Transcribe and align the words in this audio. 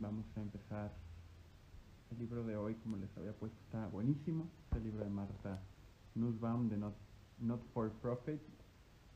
vamos 0.00 0.24
a 0.36 0.40
empezar 0.40 0.90
el 2.10 2.18
libro 2.18 2.42
de 2.44 2.56
hoy, 2.56 2.74
como 2.76 2.96
les 2.96 3.14
había 3.16 3.32
puesto, 3.32 3.56
está 3.66 3.86
buenísimo. 3.88 4.48
Es 4.70 4.76
el 4.78 4.84
libro 4.84 5.04
de 5.04 5.10
Marta 5.10 5.60
Nussbaum 6.14 6.68
de 6.68 6.76
Not, 6.76 6.94
Not 7.38 7.62
for 7.72 7.90
Profit, 8.00 8.40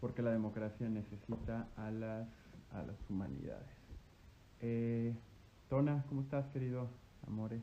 porque 0.01 0.23
la 0.23 0.31
democracia 0.31 0.89
necesita 0.89 1.69
a 1.77 1.91
las, 1.91 2.29
a 2.73 2.83
las 2.83 2.97
humanidades. 3.09 3.69
Eh, 4.61 5.15
Tona, 5.69 6.05
¿cómo 6.09 6.23
estás, 6.23 6.47
querido 6.49 6.89
Amore? 7.27 7.63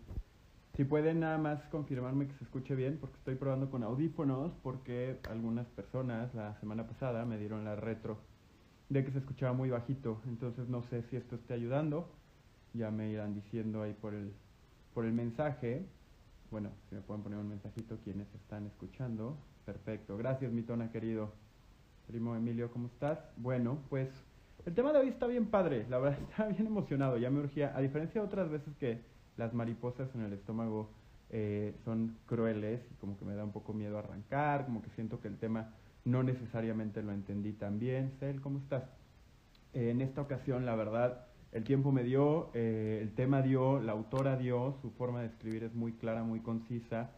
Si 0.76 0.84
pueden 0.84 1.20
nada 1.20 1.38
más 1.38 1.62
confirmarme 1.66 2.28
que 2.28 2.34
se 2.36 2.44
escuche 2.44 2.76
bien, 2.76 2.98
porque 3.00 3.18
estoy 3.18 3.36
probando 3.36 3.70
con 3.70 3.84
audífonos, 3.84 4.52
porque 4.64 5.20
algunas 5.30 5.68
personas 5.68 6.34
la 6.34 6.60
semana 6.60 6.88
pasada 6.88 7.26
me 7.26 7.38
dieron 7.38 7.66
la 7.66 7.76
retro 7.76 8.18
de 8.90 9.06
que 9.06 9.12
se 9.12 9.20
escuchaba 9.20 9.54
muy 9.54 9.70
bajito, 9.70 10.22
entonces 10.26 10.68
no 10.68 10.82
sé 10.84 11.04
si 11.04 11.16
esto 11.16 11.36
esté 11.36 11.54
ayudando, 11.54 12.10
ya 12.74 12.92
me 12.92 13.10
irán 13.10 13.34
diciendo 13.34 13.82
ahí 13.82 13.94
por 13.94 14.14
el, 14.14 14.32
por 14.94 15.06
el 15.06 15.14
mensaje, 15.14 15.86
bueno, 16.50 16.70
si 16.90 16.96
me 16.96 17.02
pueden 17.02 17.24
poner 17.24 17.40
un 17.40 17.50
mensajito 17.50 17.98
quienes 18.04 18.34
están 18.36 18.68
escuchando, 18.68 19.38
perfecto, 19.66 20.18
gracias 20.18 20.52
mi 20.52 20.64
tona 20.64 20.92
querido, 20.92 21.32
primo 22.08 22.36
Emilio, 22.36 22.72
¿cómo 22.72 22.88
estás? 22.88 23.20
Bueno, 23.38 23.80
pues 23.90 24.10
el 24.66 24.74
tema 24.74 24.94
de 24.94 25.00
hoy 25.00 25.08
está 25.10 25.28
bien 25.28 25.48
padre, 25.48 25.86
la 25.90 25.98
verdad 26.00 26.20
está 26.30 26.48
bien 26.48 26.68
emocionado, 26.68 27.18
ya 27.18 27.30
me 27.30 27.40
urgía, 27.40 27.76
a 27.76 27.82
diferencia 27.82 28.22
de 28.22 28.28
otras 28.28 28.50
veces 28.50 28.76
que 28.78 29.02
las 29.38 29.54
mariposas 29.54 30.14
en 30.16 30.22
el 30.22 30.34
estómago 30.34 30.90
eh, 31.30 31.74
son 31.86 32.18
crueles 32.26 32.82
y 32.92 32.96
como 32.96 33.18
que 33.18 33.24
me 33.24 33.34
da 33.36 33.44
un 33.44 33.54
poco 33.54 33.74
miedo 33.74 33.98
arrancar, 33.98 34.66
como 34.66 34.82
que 34.82 34.90
siento 34.92 35.22
que 35.22 35.30
el 35.30 35.38
tema 35.38 35.74
no 36.04 36.24
necesariamente 36.24 37.02
lo 37.02 37.14
entendí 37.14 37.54
tan 37.54 37.80
bien. 37.80 38.12
Cel, 38.20 38.42
¿cómo 38.42 38.60
estás? 38.60 38.84
En 39.74 40.02
esta 40.02 40.22
ocasión, 40.22 40.66
la 40.66 40.76
verdad, 40.76 41.26
el 41.52 41.64
tiempo 41.64 41.92
me 41.92 42.04
dio, 42.04 42.50
eh, 42.54 43.00
el 43.02 43.14
tema 43.14 43.42
dio, 43.42 43.80
la 43.80 43.92
autora 43.92 44.38
dio, 44.38 44.76
su 44.82 44.92
forma 44.92 45.22
de 45.22 45.28
escribir 45.28 45.64
es 45.64 45.74
muy 45.74 45.94
clara, 45.94 46.24
muy 46.24 46.40
concisa 46.40 47.12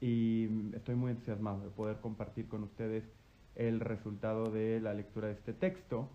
y 0.00 0.48
estoy 0.74 0.96
muy 0.96 1.12
entusiasmado 1.12 1.62
de 1.62 1.70
poder 1.70 1.98
compartir 2.00 2.48
con 2.48 2.64
ustedes 2.64 3.04
el 3.54 3.80
resultado 3.80 4.50
de 4.50 4.80
la 4.80 4.92
lectura 4.92 5.28
de 5.28 5.34
este 5.34 5.52
texto. 5.52 6.08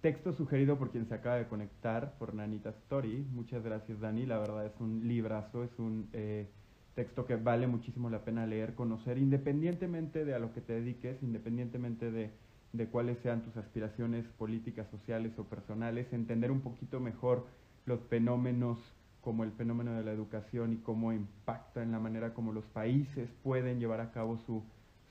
Texto 0.00 0.32
sugerido 0.34 0.78
por 0.78 0.90
quien 0.90 1.06
se 1.08 1.14
acaba 1.14 1.36
de 1.36 1.48
conectar, 1.48 2.18
por 2.18 2.34
Nanita 2.34 2.70
Story. 2.70 3.26
Muchas 3.32 3.64
gracias, 3.64 4.00
Dani. 4.00 4.26
La 4.26 4.38
verdad 4.38 4.66
es 4.66 4.78
un 4.80 5.08
librazo, 5.08 5.64
es 5.64 5.78
un... 5.78 6.08
Eh, 6.12 6.46
texto 6.94 7.26
que 7.26 7.36
vale 7.36 7.66
muchísimo 7.66 8.08
la 8.08 8.24
pena 8.24 8.46
leer, 8.46 8.74
conocer, 8.74 9.18
independientemente 9.18 10.24
de 10.24 10.34
a 10.34 10.38
lo 10.38 10.52
que 10.52 10.60
te 10.60 10.74
dediques, 10.74 11.22
independientemente 11.22 12.10
de, 12.10 12.30
de 12.74 12.88
cuáles 12.88 13.18
sean 13.20 13.42
tus 13.42 13.56
aspiraciones 13.56 14.26
políticas, 14.36 14.88
sociales 14.90 15.32
o 15.38 15.44
personales, 15.44 16.12
entender 16.12 16.50
un 16.50 16.60
poquito 16.60 16.98
mejor 16.98 17.46
los 17.86 18.00
fenómenos 18.10 18.78
como 19.20 19.44
el 19.44 19.52
fenómeno 19.52 19.94
de 19.94 20.02
la 20.02 20.12
educación 20.12 20.72
y 20.72 20.76
cómo 20.78 21.12
impacta 21.12 21.82
en 21.82 21.92
la 21.92 22.00
manera 22.00 22.34
como 22.34 22.52
los 22.52 22.64
países 22.66 23.30
pueden 23.42 23.78
llevar 23.78 24.00
a 24.00 24.10
cabo 24.10 24.38
su, 24.38 24.64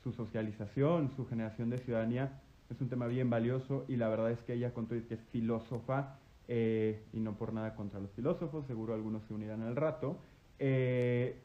su 0.04 0.12
socialización, 0.12 1.10
su 1.16 1.26
generación 1.26 1.70
de 1.70 1.78
ciudadanía, 1.80 2.42
es 2.70 2.82
un 2.82 2.90
tema 2.90 3.08
bien 3.08 3.30
valioso 3.30 3.86
y 3.88 3.96
la 3.96 4.10
verdad 4.10 4.32
es 4.32 4.40
que 4.42 4.54
ella 4.54 4.74
contó 4.74 4.96
que 5.08 5.14
es 5.14 5.22
filósofa 5.32 6.18
eh, 6.50 7.02
y 7.14 7.22
no 7.22 7.38
por 7.38 7.54
nada 7.54 7.76
contra 7.76 8.00
los 8.02 8.12
filósofos, 8.12 8.68
seguro 8.68 8.94
algunos 8.94 9.24
se 9.24 9.34
unirán 9.34 9.62
al 9.62 9.76
rato. 9.76 10.18
Eh, 10.60 11.40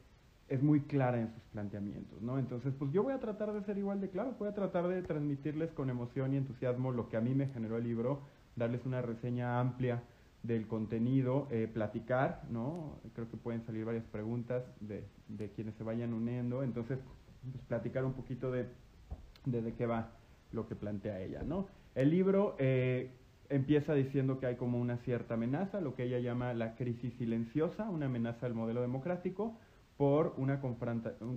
es 0.49 0.63
muy 0.63 0.81
clara 0.81 1.21
en 1.21 1.33
sus 1.33 1.43
planteamientos, 1.53 2.23
¿no? 2.23 2.39
Entonces, 2.39 2.73
pues 2.79 2.91
yo 2.93 3.03
voy 3.03 3.13
a 3.13 3.21
tratar 3.21 3.53
de 3.53 3.63
ser 3.65 3.77
igual 3.79 4.01
de 4.01 4.09
claro, 4.09 4.35
voy 4.39 4.49
a 4.49 4.55
tratar 4.55 4.89
de 4.89 5.03
transmitirles 5.03 5.71
con 5.73 5.91
emoción 5.91 6.33
y 6.33 6.39
entusiasmo 6.39 6.91
lo 6.91 7.09
que 7.09 7.17
a 7.17 7.21
mí 7.21 7.35
me 7.35 7.49
generó 7.49 7.77
el 7.77 7.85
libro, 7.85 8.23
darles 8.57 8.85
una 8.87 9.03
reseña 9.03 9.61
amplia 9.61 10.03
del 10.43 10.67
contenido, 10.67 11.49
eh, 11.51 11.69
platicar, 11.73 12.43
¿no? 12.51 12.99
Creo 13.15 13.29
que 13.31 13.37
pueden 13.37 13.65
salir 13.67 13.85
varias 13.85 14.05
preguntas 14.05 14.65
de, 14.81 15.05
de 15.29 15.51
quienes 15.51 15.75
se 15.75 15.85
vayan 15.85 16.15
uniendo, 16.15 16.63
entonces, 16.63 16.99
pues 17.53 17.65
platicar 17.67 18.05
un 18.05 18.15
poquito 18.15 18.51
de, 18.51 18.67
de, 19.45 19.75
qué 19.75 19.87
va 19.87 20.13
lo 20.53 20.67
que 20.67 20.75
plantea 20.75 21.21
ella, 21.21 21.43
¿no? 21.43 21.67
El 21.95 22.11
libro 22.11 22.57
eh, 22.59 23.11
empieza 23.49 23.95
diciendo 23.95 24.39
que 24.39 24.47
hay 24.47 24.57
como 24.57 24.79
una 24.79 24.99
cierta 24.99 25.35
amenaza, 25.35 25.81
lo 25.81 25.95
que 25.95 26.05
ella 26.05 26.21
llama 26.21 26.55
la 26.55 26.75
crisis 26.77 27.13
silenciosa, 27.15 27.89
una 27.91 28.07
amenaza 28.07 28.47
al 28.47 28.55
modelo 28.55 28.81
democrático, 28.81 29.59
por 29.99 30.33
una, 30.39 30.61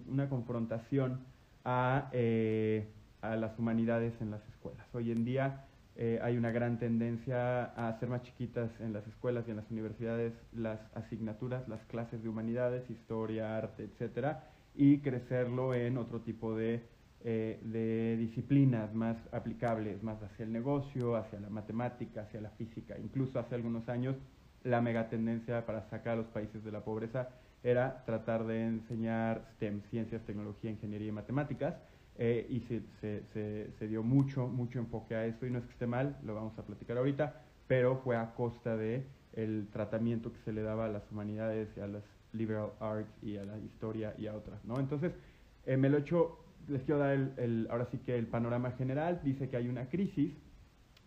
una 0.08 0.30
confrontación 0.30 1.26
a, 1.66 2.10
eh, 2.14 2.88
a, 3.22 3.36
las 3.36 3.58
humanidades 3.60 4.14
en 4.22 4.32
las 4.32 4.48
escuelas. 4.50 4.86
Hoy 4.94 5.12
en 5.12 5.26
día 5.26 5.66
eh, 5.96 6.20
hay 6.22 6.38
una 6.38 6.52
gran 6.52 6.78
tendencia 6.78 7.66
a 7.76 7.90
hacer 7.90 8.08
más 8.08 8.22
chiquitas 8.22 8.70
en 8.80 8.94
las 8.94 9.06
escuelas 9.08 9.46
y 9.48 9.52
en 9.52 9.58
las 9.58 9.70
universidades 9.72 10.34
las 10.54 10.80
asignaturas, 10.96 11.68
las 11.68 11.84
clases 11.86 12.22
de 12.22 12.30
humanidades, 12.30 12.88
historia, 12.90 13.58
arte, 13.58 13.84
etcétera, 13.84 14.48
y 14.76 15.00
crecerlo 15.00 15.74
en 15.74 15.98
otro 15.98 16.22
tipo 16.22 16.56
de, 16.56 16.84
eh, 17.24 17.60
de 17.64 18.16
disciplinas 18.18 18.94
más 18.94 19.18
aplicables, 19.32 20.04
más 20.04 20.22
hacia 20.22 20.46
el 20.46 20.52
negocio, 20.52 21.16
hacia 21.16 21.40
la 21.40 21.50
matemática, 21.50 22.22
hacia 22.22 22.42
la 22.42 22.52
física. 22.52 22.96
Incluso 23.00 23.40
hace 23.40 23.56
algunos 23.56 23.90
años 23.90 24.16
la 24.64 24.82
megatendencia 24.82 25.66
para 25.66 25.90
sacar 25.90 26.14
a 26.14 26.18
los 26.18 26.28
países 26.28 26.64
de 26.64 26.72
la 26.72 26.82
pobreza 26.82 27.30
era 27.64 28.04
tratar 28.06 28.46
de 28.46 28.66
enseñar 28.66 29.46
STEM, 29.56 29.82
ciencias, 29.90 30.24
tecnología, 30.24 30.72
ingeniería 30.72 31.10
y 31.10 31.12
matemáticas, 31.12 31.76
eh, 32.18 32.46
y 32.50 32.62
se, 32.62 32.82
se, 33.00 33.72
se, 33.78 33.88
dio 33.88 34.04
mucho, 34.04 34.48
mucho 34.48 34.80
enfoque 34.80 35.16
a 35.16 35.26
esto, 35.26 35.46
y 35.46 35.52
no 35.52 35.60
es 35.60 35.66
que 35.66 35.72
esté 35.72 35.88
mal, 35.88 36.18
lo 36.24 36.36
vamos 36.36 36.58
a 36.58 36.64
platicar 36.64 36.98
ahorita, 36.98 37.42
pero 37.68 37.98
fue 37.98 38.18
a 38.18 38.34
costa 38.34 38.76
de 38.76 39.06
el 39.34 39.68
tratamiento 39.72 40.34
que 40.34 40.40
se 40.40 40.52
le 40.52 40.62
daba 40.62 40.86
a 40.86 40.90
las 40.90 41.10
humanidades 41.12 41.70
y 41.78 41.80
a 41.80 41.88
las 41.88 42.04
liberal 42.34 42.72
arts 42.80 43.12
y 43.22 43.38
a 43.38 43.46
la 43.46 43.58
historia 43.60 44.14
y 44.18 44.28
a 44.28 44.36
otras, 44.36 44.64
¿no? 44.66 44.80
Entonces, 44.80 45.14
eh, 45.66 45.78
me 45.78 45.90
lo 45.90 45.98
he 45.98 46.02
hecho, 46.02 46.40
les 46.68 46.82
quiero 46.84 47.00
dar 47.00 47.14
el, 47.14 47.34
el, 47.38 47.68
ahora 47.70 47.88
sí 47.92 47.98
que 48.00 48.18
el 48.18 48.28
panorama 48.28 48.72
general, 48.72 49.22
dice 49.24 49.50
que 49.50 49.58
hay 49.58 49.68
una 49.68 49.88
crisis, 49.90 50.34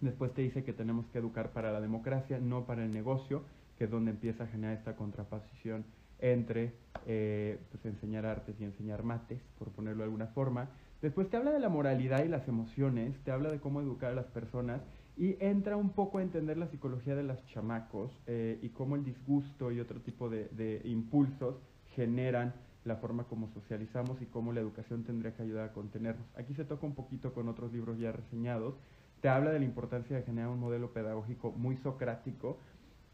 después 0.01 0.33
te 0.33 0.43
dice 0.43 0.65
que 0.65 0.73
tenemos 0.73 1.07
que 1.09 1.19
educar 1.19 1.53
para 1.53 1.73
la 1.73 1.81
democracia, 1.81 2.39
no 2.39 2.65
para 2.65 2.85
el 2.85 2.93
negocio, 2.93 3.43
que 3.79 3.85
es 3.85 3.91
donde 3.91 4.11
empieza 4.11 4.45
a 4.45 4.47
generar 4.47 4.77
esta 4.77 4.97
contraposición 4.97 5.85
entre 6.21 6.73
eh, 7.07 7.59
pues 7.71 7.85
enseñar 7.85 8.25
artes 8.25 8.55
y 8.59 8.65
enseñar 8.65 9.03
mates, 9.03 9.41
por 9.59 9.71
ponerlo 9.71 9.99
de 9.99 10.05
alguna 10.05 10.29
forma. 10.29 10.69
Después 11.03 11.29
te 11.29 11.37
habla 11.37 11.51
de 11.53 11.61
la 11.61 11.69
moralidad 11.69 12.25
y 12.25 12.29
las 12.29 12.49
emociones, 12.49 13.15
te 13.25 13.31
habla 13.31 13.51
de 13.51 13.61
cómo 13.61 13.81
educar 13.81 14.13
a 14.13 14.15
las 14.15 14.27
personas 14.27 14.81
y 15.17 15.37
entra 15.39 15.77
un 15.77 15.91
poco 15.91 16.19
a 16.19 16.23
entender 16.23 16.57
la 16.57 16.67
psicología 16.69 17.15
de 17.15 17.23
los 17.23 17.45
chamacos 17.47 18.11
eh, 18.27 18.59
y 18.63 18.71
cómo 18.71 18.97
el 18.97 19.05
disgusto 19.05 19.71
y 19.71 19.81
otro 19.81 20.01
tipo 20.01 20.29
de, 20.29 20.49
de, 20.49 20.81
impulsos 20.85 21.57
generan 21.95 22.55
la 22.85 22.97
forma 22.97 23.25
como 23.25 23.49
socializamos 23.49 24.21
y 24.23 24.27
cómo 24.27 24.53
la 24.53 24.61
educación 24.61 25.05
tendría 25.05 25.35
que 25.35 25.43
ayudar 25.43 25.69
a 25.69 25.73
contenernos. 25.73 26.27
Aquí 26.37 26.55
se 26.55 26.65
toca 26.65 26.87
un 26.87 26.95
poquito 26.95 27.33
con 27.33 27.49
otros 27.49 27.73
libros 27.73 27.99
ya 27.99 28.13
reseñados. 28.13 28.75
Te 29.21 29.29
habla 29.29 29.53
de 29.53 29.59
la 29.59 29.65
importancia 29.65 30.17
de 30.17 30.23
generar 30.23 30.51
un 30.51 30.61
modelo 30.61 30.93
pedagógico 30.93 31.53
muy 31.53 31.77
socrático, 31.79 32.59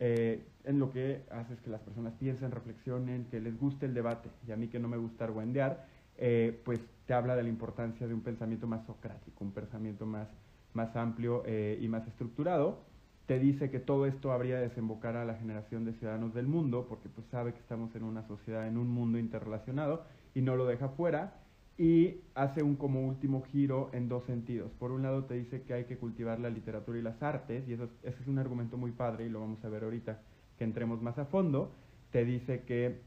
eh, 0.01 0.43
en 0.65 0.79
lo 0.79 0.91
que 0.91 1.23
hace 1.31 1.55
es 1.55 1.61
que 1.61 1.71
las 1.71 1.83
personas 1.83 2.15
piensen, 2.15 2.51
reflexionen, 2.51 3.27
que 3.31 3.39
les 3.39 3.59
guste 3.59 3.87
el 3.87 3.95
debate. 3.95 4.31
Y 4.49 4.53
a 4.53 4.57
mí 4.57 4.69
que 4.69 4.81
no 4.81 4.89
me 4.89 4.97
gusta 4.97 5.25
argüendear, 5.25 5.87
eh, 6.17 6.59
pues 6.65 6.81
te 7.07 7.15
habla 7.15 7.37
de 7.37 7.43
la 7.43 7.49
importancia 7.51 8.09
de 8.09 8.15
un 8.15 8.23
pensamiento 8.23 8.67
más 8.67 8.85
socrático, 8.87 9.45
un 9.45 9.53
pensamiento 9.53 10.07
más, 10.07 10.29
más 10.73 10.97
amplio 10.97 11.43
eh, 11.47 11.79
y 11.81 11.89
más 11.89 12.07
estructurado. 12.09 12.81
Te 13.27 13.39
dice 13.39 13.71
que 13.71 13.79
todo 13.79 14.07
esto 14.07 14.33
habría 14.33 14.57
de 14.57 14.69
desembocar 14.69 15.17
a 15.17 15.25
la 15.25 15.35
generación 15.35 15.85
de 15.85 15.93
ciudadanos 15.93 16.35
del 16.35 16.47
mundo, 16.47 16.87
porque 16.89 17.09
pues 17.09 17.27
sabe 17.31 17.53
que 17.53 17.61
estamos 17.61 17.95
en 17.95 18.03
una 18.03 18.27
sociedad, 18.27 18.67
en 18.67 18.77
un 18.77 18.89
mundo 18.89 19.19
interrelacionado, 19.19 20.05
y 20.35 20.41
no 20.41 20.57
lo 20.57 20.67
deja 20.67 20.89
fuera 20.89 21.40
y 21.81 22.21
hace 22.35 22.63
un 22.63 22.77
como 22.77 23.09
último 23.09 23.41
giro 23.41 23.89
en 23.95 24.07
dos 24.07 24.25
sentidos. 24.25 24.71
Por 24.79 24.93
un 24.93 25.01
lado 25.01 25.25
te 25.25 25.33
dice 25.33 25.63
que 25.63 25.73
hay 25.73 25.85
que 25.85 25.97
cultivar 25.97 26.39
la 26.39 26.51
literatura 26.51 26.99
y 26.99 27.01
las 27.01 27.23
artes, 27.23 27.67
y 27.67 27.73
eso 27.73 27.85
es, 27.85 27.91
ese 28.03 28.21
es 28.21 28.29
un 28.29 28.39
argumento 28.39 28.77
muy 28.77 28.91
padre 28.91 29.25
y 29.25 29.31
lo 29.31 29.41
vamos 29.41 29.65
a 29.65 29.71
ver 29.71 29.85
ahorita 29.85 30.21
que 30.59 30.65
entremos 30.65 31.01
más 31.01 31.17
a 31.17 31.25
fondo. 31.25 31.73
Te 32.13 32.27
dice 32.27 32.65
que 32.65 33.01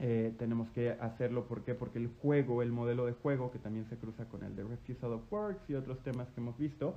eh, 0.00 0.34
tenemos 0.36 0.68
que 0.70 0.90
hacerlo, 0.90 1.46
¿por 1.46 1.62
qué? 1.62 1.76
Porque 1.76 2.00
el 2.00 2.08
juego, 2.08 2.60
el 2.60 2.72
modelo 2.72 3.06
de 3.06 3.12
juego, 3.12 3.52
que 3.52 3.60
también 3.60 3.86
se 3.88 3.96
cruza 3.96 4.24
con 4.24 4.42
el 4.42 4.56
de 4.56 4.64
Refusal 4.64 5.12
of 5.12 5.32
Works 5.32 5.70
y 5.70 5.74
otros 5.74 6.02
temas 6.02 6.26
que 6.30 6.40
hemos 6.40 6.58
visto, 6.58 6.96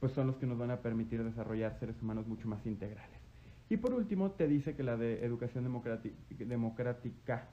pues 0.00 0.12
son 0.12 0.28
los 0.28 0.36
que 0.36 0.46
nos 0.46 0.56
van 0.56 0.70
a 0.70 0.78
permitir 0.78 1.22
desarrollar 1.24 1.78
seres 1.78 2.00
humanos 2.00 2.26
mucho 2.26 2.48
más 2.48 2.64
integrales. 2.64 3.20
Y 3.68 3.76
por 3.76 3.92
último, 3.92 4.30
te 4.30 4.48
dice 4.48 4.74
que 4.74 4.82
la 4.82 4.96
de 4.96 5.26
educación 5.26 5.64
democrática 6.38 7.50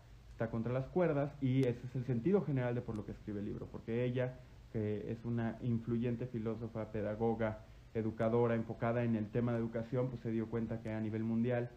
contra 0.50 0.74
las 0.74 0.88
cuerdas 0.88 1.32
y 1.42 1.62
ese 1.62 1.86
es 1.88 1.96
el 1.96 2.06
sentido 2.06 2.42
general 2.44 2.76
de 2.76 2.82
por 2.82 2.96
lo 2.96 3.06
que 3.06 3.12
escribe 3.12 3.40
el 3.40 3.46
libro, 3.46 3.68
porque 3.72 4.04
ella, 4.04 4.40
que 4.74 5.12
es 5.12 5.24
una 5.26 5.58
influyente 5.62 6.26
filósofa, 6.28 6.92
pedagoga, 6.92 7.60
educadora, 7.94 8.56
enfocada 8.56 9.04
en 9.04 9.16
el 9.16 9.30
tema 9.30 9.52
de 9.52 9.60
educación, 9.60 10.10
pues 10.10 10.22
se 10.22 10.32
dio 10.32 10.50
cuenta 10.50 10.82
que 10.82 10.92
a 10.92 11.00
nivel 11.00 11.24
mundial, 11.24 11.70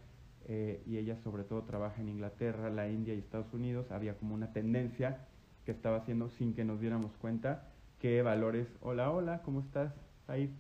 eh, 0.46 0.82
y 0.87 0.99
ella 0.99 1.16
sobre 1.25 1.44
todo 1.44 1.62
trabaja 1.62 2.00
en 2.00 2.08
Inglaterra, 2.08 2.70
la 2.70 2.88
India 2.88 3.14
y 3.14 3.19
Estados 3.19 3.52
Unidos, 3.52 3.90
había 3.90 4.16
como 4.16 4.34
una 4.34 4.52
tendencia 4.52 5.26
que 5.64 5.72
estaba 5.72 5.99
haciendo 5.99 6.28
sin 6.31 6.55
que 6.55 6.64
nos 6.64 6.81
diéramos 6.81 7.12
cuenta 7.20 7.69
que 8.00 8.22
valores, 8.22 8.69
hola, 8.81 9.10
hola, 9.10 9.43
¿cómo 9.43 9.60
estás? 9.60 9.93
Ahí, 10.28 10.55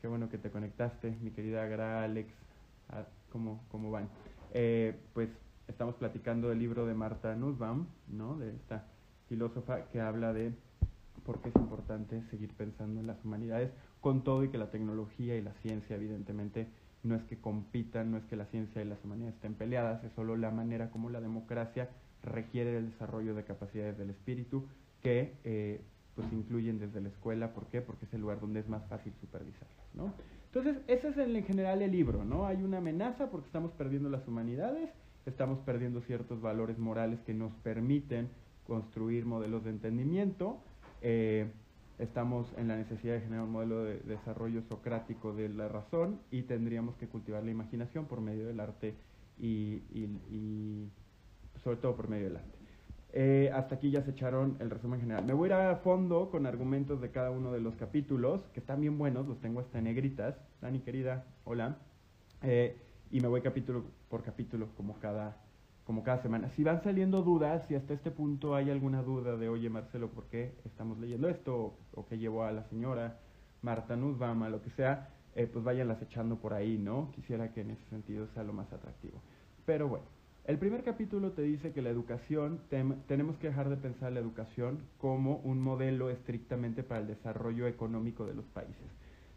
qué 0.00 0.08
bueno 0.08 0.28
que 0.28 0.38
te 0.38 0.50
conectaste, 0.50 1.16
mi 1.22 1.30
querida 1.30 1.64
Gra, 1.66 2.02
Alex, 2.02 2.32
ah, 2.90 3.04
¿cómo, 3.30 3.62
cómo 3.70 3.90
van? 3.90 4.08
eh, 4.52 4.98
pues 5.14 5.28
estamos 5.70 5.94
platicando 5.94 6.48
del 6.48 6.58
libro 6.58 6.86
de 6.86 6.94
Marta 6.94 7.34
Nussbaum, 7.34 7.86
¿no? 8.08 8.36
De 8.36 8.50
esta 8.54 8.86
filósofa 9.28 9.86
que 9.88 10.00
habla 10.00 10.32
de 10.32 10.52
por 11.24 11.40
qué 11.40 11.50
es 11.50 11.56
importante 11.56 12.22
seguir 12.30 12.52
pensando 12.54 13.00
en 13.00 13.06
las 13.06 13.24
humanidades, 13.24 13.70
con 14.00 14.24
todo 14.24 14.44
y 14.44 14.48
que 14.48 14.58
la 14.58 14.70
tecnología 14.70 15.36
y 15.36 15.42
la 15.42 15.52
ciencia, 15.62 15.96
evidentemente, 15.96 16.66
no 17.02 17.14
es 17.14 17.22
que 17.24 17.38
compitan, 17.40 18.10
no 18.10 18.18
es 18.18 18.24
que 18.24 18.36
la 18.36 18.46
ciencia 18.46 18.82
y 18.82 18.84
las 18.84 19.02
humanidades 19.04 19.36
estén 19.36 19.54
peleadas, 19.54 20.02
es 20.04 20.12
solo 20.12 20.36
la 20.36 20.50
manera 20.50 20.90
como 20.90 21.10
la 21.10 21.20
democracia 21.20 21.88
requiere 22.22 22.76
el 22.76 22.90
desarrollo 22.90 23.34
de 23.34 23.44
capacidades 23.44 23.96
del 23.96 24.10
espíritu 24.10 24.66
que 25.02 25.34
eh, 25.44 25.80
pues 26.14 26.30
incluyen 26.32 26.78
desde 26.78 27.00
la 27.00 27.08
escuela. 27.08 27.52
¿Por 27.52 27.66
qué? 27.66 27.80
Porque 27.80 28.04
es 28.04 28.14
el 28.14 28.20
lugar 28.20 28.40
donde 28.40 28.60
es 28.60 28.68
más 28.68 28.84
fácil 28.88 29.12
supervisarlas, 29.20 29.94
¿no? 29.94 30.12
Entonces, 30.52 30.82
ese 30.88 31.08
es 31.08 31.16
en 31.16 31.44
general 31.44 31.80
el 31.80 31.92
libro, 31.92 32.24
¿no? 32.24 32.46
Hay 32.46 32.62
una 32.62 32.78
amenaza 32.78 33.30
porque 33.30 33.46
estamos 33.46 33.70
perdiendo 33.72 34.10
las 34.10 34.26
humanidades, 34.26 34.90
estamos 35.26 35.58
perdiendo 35.60 36.00
ciertos 36.02 36.40
valores 36.40 36.78
morales 36.78 37.20
que 37.20 37.34
nos 37.34 37.52
permiten 37.56 38.28
construir 38.66 39.26
modelos 39.26 39.64
de 39.64 39.70
entendimiento, 39.70 40.58
eh, 41.02 41.50
estamos 41.98 42.52
en 42.56 42.68
la 42.68 42.76
necesidad 42.76 43.14
de 43.14 43.20
generar 43.20 43.44
un 43.44 43.52
modelo 43.52 43.84
de 43.84 43.98
desarrollo 44.00 44.62
socrático 44.62 45.32
de 45.34 45.48
la 45.48 45.68
razón 45.68 46.20
y 46.30 46.42
tendríamos 46.42 46.96
que 46.96 47.06
cultivar 47.06 47.44
la 47.44 47.50
imaginación 47.50 48.06
por 48.06 48.20
medio 48.20 48.46
del 48.46 48.60
arte 48.60 48.94
y, 49.38 49.82
sobre 51.62 51.76
todo 51.76 51.96
por 51.96 52.08
medio 52.08 52.24
del 52.24 52.36
arte. 52.36 52.58
Eh, 53.12 53.50
hasta 53.52 53.74
aquí 53.74 53.90
ya 53.90 54.02
se 54.02 54.12
echaron 54.12 54.56
el 54.60 54.70
resumen 54.70 55.00
general. 55.00 55.24
Me 55.24 55.32
voy 55.32 55.50
a 55.50 55.54
ir 55.54 55.66
a 55.66 55.76
fondo 55.76 56.30
con 56.30 56.46
argumentos 56.46 57.00
de 57.00 57.10
cada 57.10 57.30
uno 57.30 57.52
de 57.52 57.60
los 57.60 57.74
capítulos, 57.76 58.42
que 58.54 58.60
están 58.60 58.80
bien 58.80 58.96
buenos, 58.96 59.26
los 59.26 59.40
tengo 59.40 59.60
hasta 59.60 59.78
en 59.78 59.84
negritas. 59.84 60.36
Dani, 60.60 60.78
querida, 60.80 61.26
hola. 61.44 61.78
Eh, 62.42 62.76
y 63.10 63.20
me 63.20 63.28
voy 63.28 63.40
capítulo 63.40 63.84
por 64.08 64.22
capítulo, 64.22 64.68
como 64.76 64.98
cada 64.98 65.36
como 65.84 66.04
cada 66.04 66.22
semana. 66.22 66.48
Si 66.50 66.62
van 66.62 66.84
saliendo 66.84 67.22
dudas, 67.22 67.64
si 67.66 67.74
hasta 67.74 67.94
este 67.94 68.12
punto 68.12 68.54
hay 68.54 68.70
alguna 68.70 69.02
duda 69.02 69.36
de, 69.36 69.48
oye 69.48 69.68
Marcelo, 69.68 70.08
¿por 70.08 70.26
qué 70.26 70.52
estamos 70.64 71.00
leyendo 71.00 71.28
esto? 71.28 71.74
O, 71.94 72.06
qué 72.06 72.16
llevó 72.16 72.44
a 72.44 72.52
la 72.52 72.62
señora 72.68 73.18
Marta 73.62 73.96
Nussbaum, 73.96 74.44
lo 74.50 74.62
que 74.62 74.70
sea, 74.70 75.08
eh, 75.34 75.48
pues 75.52 75.64
váyanlas 75.64 76.00
echando 76.00 76.36
por 76.36 76.54
ahí, 76.54 76.78
¿no? 76.78 77.10
Quisiera 77.12 77.52
que 77.52 77.62
en 77.62 77.72
ese 77.72 77.84
sentido 77.90 78.28
sea 78.34 78.44
lo 78.44 78.52
más 78.52 78.72
atractivo. 78.72 79.20
Pero 79.66 79.88
bueno, 79.88 80.04
el 80.44 80.58
primer 80.58 80.84
capítulo 80.84 81.32
te 81.32 81.42
dice 81.42 81.72
que 81.72 81.82
la 81.82 81.90
educación, 81.90 82.60
tenemos 83.08 83.36
que 83.38 83.48
dejar 83.48 83.68
de 83.68 83.76
pensar 83.76 84.12
la 84.12 84.20
educación 84.20 84.78
como 84.98 85.38
un 85.38 85.60
modelo 85.60 86.08
estrictamente 86.08 86.84
para 86.84 87.00
el 87.00 87.08
desarrollo 87.08 87.66
económico 87.66 88.26
de 88.26 88.34
los 88.34 88.44
países. 88.46 88.86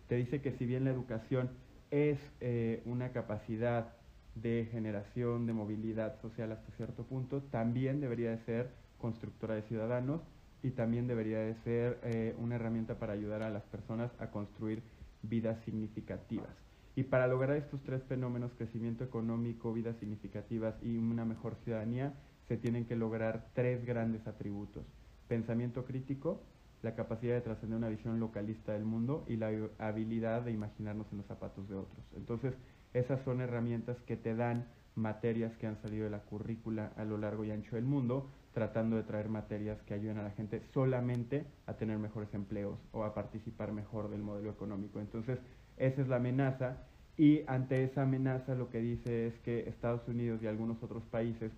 Te 0.07 0.15
dice 0.15 0.41
que 0.41 0.51
si 0.53 0.67
bien 0.67 0.83
la 0.83 0.91
educación 0.91 1.49
es 1.93 2.17
eh, 2.41 2.81
una 2.85 3.11
capacidad 3.11 3.93
de 4.33 4.67
generación 4.71 5.45
de 5.45 5.53
movilidad 5.53 6.19
social 6.21 6.51
hasta 6.51 6.71
cierto 6.71 7.03
punto, 7.03 7.43
también 7.51 8.01
debería 8.01 8.31
de 8.31 8.39
ser 8.45 8.71
constructora 8.97 9.53
de 9.53 9.61
ciudadanos 9.61 10.21
y 10.63 10.71
también 10.71 11.05
debería 11.05 11.37
de 11.37 11.53
ser 11.63 11.99
eh, 12.01 12.35
una 12.39 12.55
herramienta 12.55 12.97
para 12.97 13.13
ayudar 13.13 13.43
a 13.43 13.51
las 13.51 13.61
personas 13.65 14.09
a 14.19 14.31
construir 14.31 14.81
vidas 15.21 15.63
significativas. 15.65 16.49
Y 16.95 17.03
para 17.03 17.27
lograr 17.27 17.57
estos 17.57 17.83
tres 17.83 18.01
fenómenos, 18.05 18.51
crecimiento 18.57 19.03
económico, 19.03 19.71
vidas 19.71 19.95
significativas 19.97 20.73
y 20.81 20.97
una 20.97 21.25
mejor 21.25 21.57
ciudadanía, 21.63 22.15
se 22.47 22.57
tienen 22.57 22.85
que 22.85 22.95
lograr 22.95 23.49
tres 23.53 23.85
grandes 23.85 24.25
atributos. 24.25 24.83
Pensamiento 25.27 25.85
crítico, 25.85 26.41
la 26.83 26.95
capacidad 26.95 27.33
de 27.33 27.41
trascender 27.41 27.77
una 27.77 27.89
visión 27.89 28.19
localista 28.19 28.73
del 28.73 28.83
mundo 28.83 29.25
y 29.27 29.37
la 29.37 29.51
habilidad 29.79 30.43
de 30.43 30.51
imaginarnos 30.51 31.07
en 31.11 31.19
los 31.19 31.27
zapatos 31.27 31.67
de 31.69 31.75
otros. 31.75 32.05
Entonces, 32.15 32.53
esas 32.93 33.21
son 33.23 33.41
herramientas 33.41 33.97
que 34.05 34.17
te 34.17 34.35
dan 34.35 34.67
materias 34.95 35.55
que 35.57 35.65
han 35.65 35.81
salido 35.81 36.03
de 36.03 36.11
la 36.11 36.19
currícula 36.19 36.91
a 36.97 37.05
lo 37.05 37.17
largo 37.17 37.45
y 37.45 37.51
ancho 37.51 37.77
del 37.77 37.85
mundo, 37.85 38.29
tratando 38.53 38.97
de 38.97 39.03
traer 39.03 39.29
materias 39.29 39.81
que 39.83 39.95
ayuden 39.95 40.19
a 40.19 40.23
la 40.23 40.31
gente 40.31 40.61
solamente 40.73 41.45
a 41.65 41.73
tener 41.73 41.97
mejores 41.97 42.31
empleos 42.33 42.77
o 42.91 43.03
a 43.03 43.15
participar 43.15 43.71
mejor 43.71 44.09
del 44.09 44.21
modelo 44.21 44.51
económico. 44.51 44.99
Entonces, 44.99 45.39
esa 45.77 46.01
es 46.01 46.07
la 46.07 46.17
amenaza 46.17 46.77
y 47.17 47.41
ante 47.47 47.83
esa 47.83 48.03
amenaza 48.03 48.55
lo 48.55 48.69
que 48.69 48.79
dice 48.79 49.27
es 49.27 49.39
que 49.39 49.69
Estados 49.69 50.07
Unidos 50.07 50.43
y 50.43 50.47
algunos 50.47 50.83
otros 50.83 51.03
países 51.05 51.51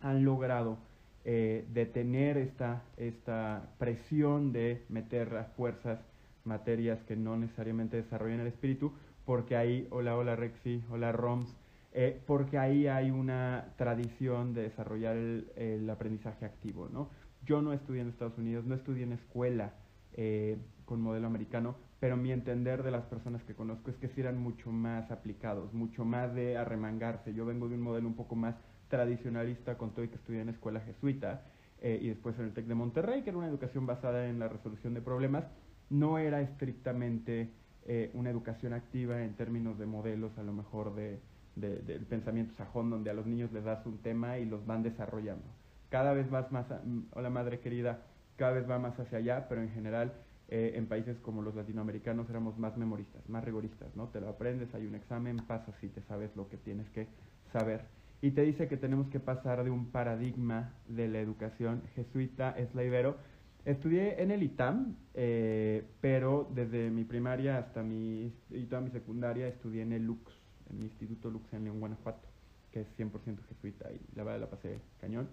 han 0.00 0.24
logrado 0.24 0.78
eh, 1.24 1.64
detener 1.72 2.36
esta, 2.36 2.82
esta 2.96 3.70
presión 3.78 4.52
de 4.52 4.82
meter 4.88 5.34
a 5.36 5.44
fuerzas 5.44 5.98
materias 6.44 7.02
que 7.04 7.16
no 7.16 7.36
necesariamente 7.36 7.96
desarrollan 7.96 8.40
el 8.40 8.48
espíritu, 8.48 8.92
porque 9.24 9.56
ahí, 9.56 9.88
hola, 9.90 10.16
hola 10.16 10.36
Rexy, 10.36 10.84
hola 10.90 11.12
Roms, 11.12 11.56
eh, 11.92 12.20
porque 12.26 12.58
ahí 12.58 12.88
hay 12.88 13.10
una 13.10 13.72
tradición 13.76 14.52
de 14.52 14.62
desarrollar 14.62 15.16
el, 15.16 15.88
aprendizaje 15.88 16.44
activo, 16.44 16.88
¿no? 16.92 17.08
Yo 17.46 17.62
no 17.62 17.72
estudié 17.72 18.02
en 18.02 18.08
Estados 18.08 18.36
Unidos, 18.36 18.64
no 18.64 18.74
estudié 18.74 19.04
en 19.04 19.12
escuela 19.12 19.72
eh, 20.14 20.58
con 20.84 21.00
modelo 21.00 21.26
americano, 21.26 21.76
pero 22.00 22.16
mi 22.16 22.32
entender 22.32 22.82
de 22.82 22.90
las 22.90 23.04
personas 23.04 23.42
que 23.44 23.54
conozco 23.54 23.90
es 23.90 23.96
que 23.96 24.08
sí 24.08 24.20
eran 24.20 24.38
mucho 24.38 24.70
más 24.70 25.10
aplicados, 25.10 25.72
mucho 25.72 26.04
más 26.04 26.34
de 26.34 26.58
arremangarse. 26.58 27.32
Yo 27.32 27.46
vengo 27.46 27.68
de 27.68 27.76
un 27.76 27.82
modelo 27.82 28.08
un 28.08 28.14
poco 28.14 28.34
más 28.34 28.56
tradicionalista 28.94 29.76
con 29.76 29.90
todo 29.90 30.04
y 30.04 30.08
que 30.08 30.14
estudié 30.14 30.40
en 30.40 30.50
escuela 30.50 30.78
jesuita 30.78 31.42
eh, 31.82 31.98
y 32.00 32.08
después 32.08 32.38
en 32.38 32.44
el 32.44 32.52
TEC 32.52 32.66
de 32.66 32.76
Monterrey, 32.76 33.22
que 33.22 33.30
era 33.30 33.38
una 33.38 33.48
educación 33.48 33.86
basada 33.86 34.28
en 34.28 34.38
la 34.38 34.46
resolución 34.46 34.94
de 34.94 35.00
problemas, 35.00 35.44
no 35.90 36.18
era 36.18 36.40
estrictamente 36.40 37.50
eh, 37.86 38.12
una 38.14 38.30
educación 38.30 38.72
activa 38.72 39.24
en 39.24 39.34
términos 39.34 39.80
de 39.80 39.86
modelos, 39.86 40.38
a 40.38 40.44
lo 40.44 40.52
mejor 40.52 40.94
de, 40.94 41.18
del 41.56 42.06
pensamiento 42.06 42.54
sajón, 42.54 42.88
donde 42.88 43.10
a 43.10 43.14
los 43.14 43.26
niños 43.26 43.52
les 43.52 43.64
das 43.64 43.84
un 43.84 43.98
tema 43.98 44.38
y 44.38 44.44
los 44.44 44.64
van 44.64 44.84
desarrollando. 44.84 45.44
Cada 45.90 46.12
vez 46.12 46.30
más, 46.30 46.52
más 46.52 46.66
mm, 46.84 47.00
hola 47.10 47.30
madre 47.30 47.58
querida, 47.58 48.02
cada 48.36 48.52
vez 48.52 48.70
va 48.70 48.78
más 48.78 48.98
hacia 49.00 49.18
allá, 49.18 49.48
pero 49.48 49.60
en 49.60 49.70
general 49.70 50.12
eh, 50.48 50.74
en 50.76 50.86
países 50.86 51.18
como 51.18 51.42
los 51.42 51.56
latinoamericanos 51.56 52.30
éramos 52.30 52.56
más 52.58 52.76
memoristas, 52.76 53.28
más 53.28 53.42
rigoristas, 53.42 53.94
¿no? 53.96 54.06
Te 54.08 54.20
lo 54.20 54.28
aprendes, 54.28 54.72
hay 54.72 54.86
un 54.86 54.94
examen, 54.94 55.38
pasas 55.38 55.74
y 55.82 55.88
te 55.88 56.00
sabes 56.02 56.34
lo 56.36 56.48
que 56.48 56.58
tienes 56.58 56.88
que 56.90 57.08
saber. 57.52 57.82
Y 58.24 58.30
te 58.30 58.40
dice 58.40 58.68
que 58.68 58.78
tenemos 58.78 59.08
que 59.08 59.20
pasar 59.20 59.64
de 59.64 59.70
un 59.70 59.90
paradigma 59.90 60.72
de 60.88 61.08
la 61.08 61.20
educación 61.20 61.82
jesuita, 61.94 62.56
es 62.56 62.74
la 62.74 62.82
ibero, 62.82 63.18
Estudié 63.66 64.22
en 64.22 64.30
el 64.30 64.42
ITAM, 64.42 64.96
eh, 65.12 65.84
pero 66.00 66.48
desde 66.54 66.88
mi 66.88 67.04
primaria 67.04 67.58
hasta 67.58 67.82
mi, 67.82 68.32
y 68.50 68.64
toda 68.64 68.80
mi 68.80 68.90
secundaria 68.90 69.46
estudié 69.46 69.82
en 69.82 69.92
el 69.92 70.06
Lux, 70.06 70.32
en 70.70 70.78
el 70.78 70.84
Instituto 70.84 71.28
Lux 71.28 71.52
en 71.52 71.64
León, 71.64 71.80
Guanajuato, 71.80 72.26
que 72.72 72.80
es 72.80 72.86
100% 72.98 73.44
jesuita 73.46 73.92
y 73.92 74.00
la 74.16 74.24
verdad 74.24 74.40
la 74.40 74.50
pasé 74.50 74.80
cañón. 75.02 75.28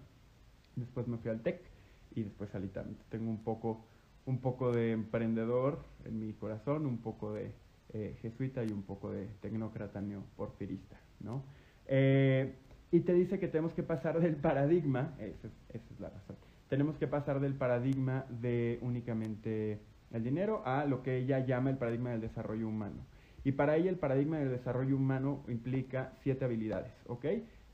Después 0.76 1.08
me 1.08 1.16
fui 1.16 1.30
al 1.30 1.40
TEC 1.40 1.62
y 2.14 2.24
después 2.24 2.54
al 2.54 2.66
ITAM. 2.66 2.94
Tengo 3.08 3.30
un 3.30 3.42
poco, 3.42 3.86
un 4.26 4.38
poco 4.38 4.70
de 4.70 4.92
emprendedor 4.92 5.78
en 6.04 6.18
mi 6.18 6.34
corazón, 6.34 6.84
un 6.84 6.98
poco 6.98 7.32
de 7.32 7.52
eh, 7.94 8.18
jesuita 8.20 8.62
y 8.62 8.70
un 8.70 8.82
poco 8.82 9.10
de 9.10 9.28
tecnócrata 9.40 10.02
neoporfirista, 10.02 11.00
¿no? 11.20 11.42
Eh, 11.86 12.54
y 12.92 13.00
te 13.00 13.14
dice 13.14 13.40
que 13.40 13.48
tenemos 13.48 13.72
que 13.72 13.82
pasar 13.82 14.20
del 14.20 14.36
paradigma, 14.36 15.14
esa 15.18 15.48
es 15.70 16.00
la 16.00 16.10
razón, 16.10 16.36
tenemos 16.68 16.96
que 16.98 17.08
pasar 17.08 17.40
del 17.40 17.54
paradigma 17.54 18.26
de 18.28 18.78
únicamente 18.82 19.80
el 20.12 20.22
dinero 20.22 20.62
a 20.66 20.84
lo 20.84 21.02
que 21.02 21.16
ella 21.16 21.40
llama 21.40 21.70
el 21.70 21.78
paradigma 21.78 22.10
del 22.10 22.20
desarrollo 22.20 22.68
humano. 22.68 23.06
Y 23.44 23.52
para 23.52 23.76
ella 23.76 23.90
el 23.90 23.96
paradigma 23.96 24.38
del 24.38 24.50
desarrollo 24.50 24.94
humano 24.94 25.42
implica 25.48 26.12
siete 26.22 26.44
habilidades, 26.44 26.92
¿ok? 27.06 27.24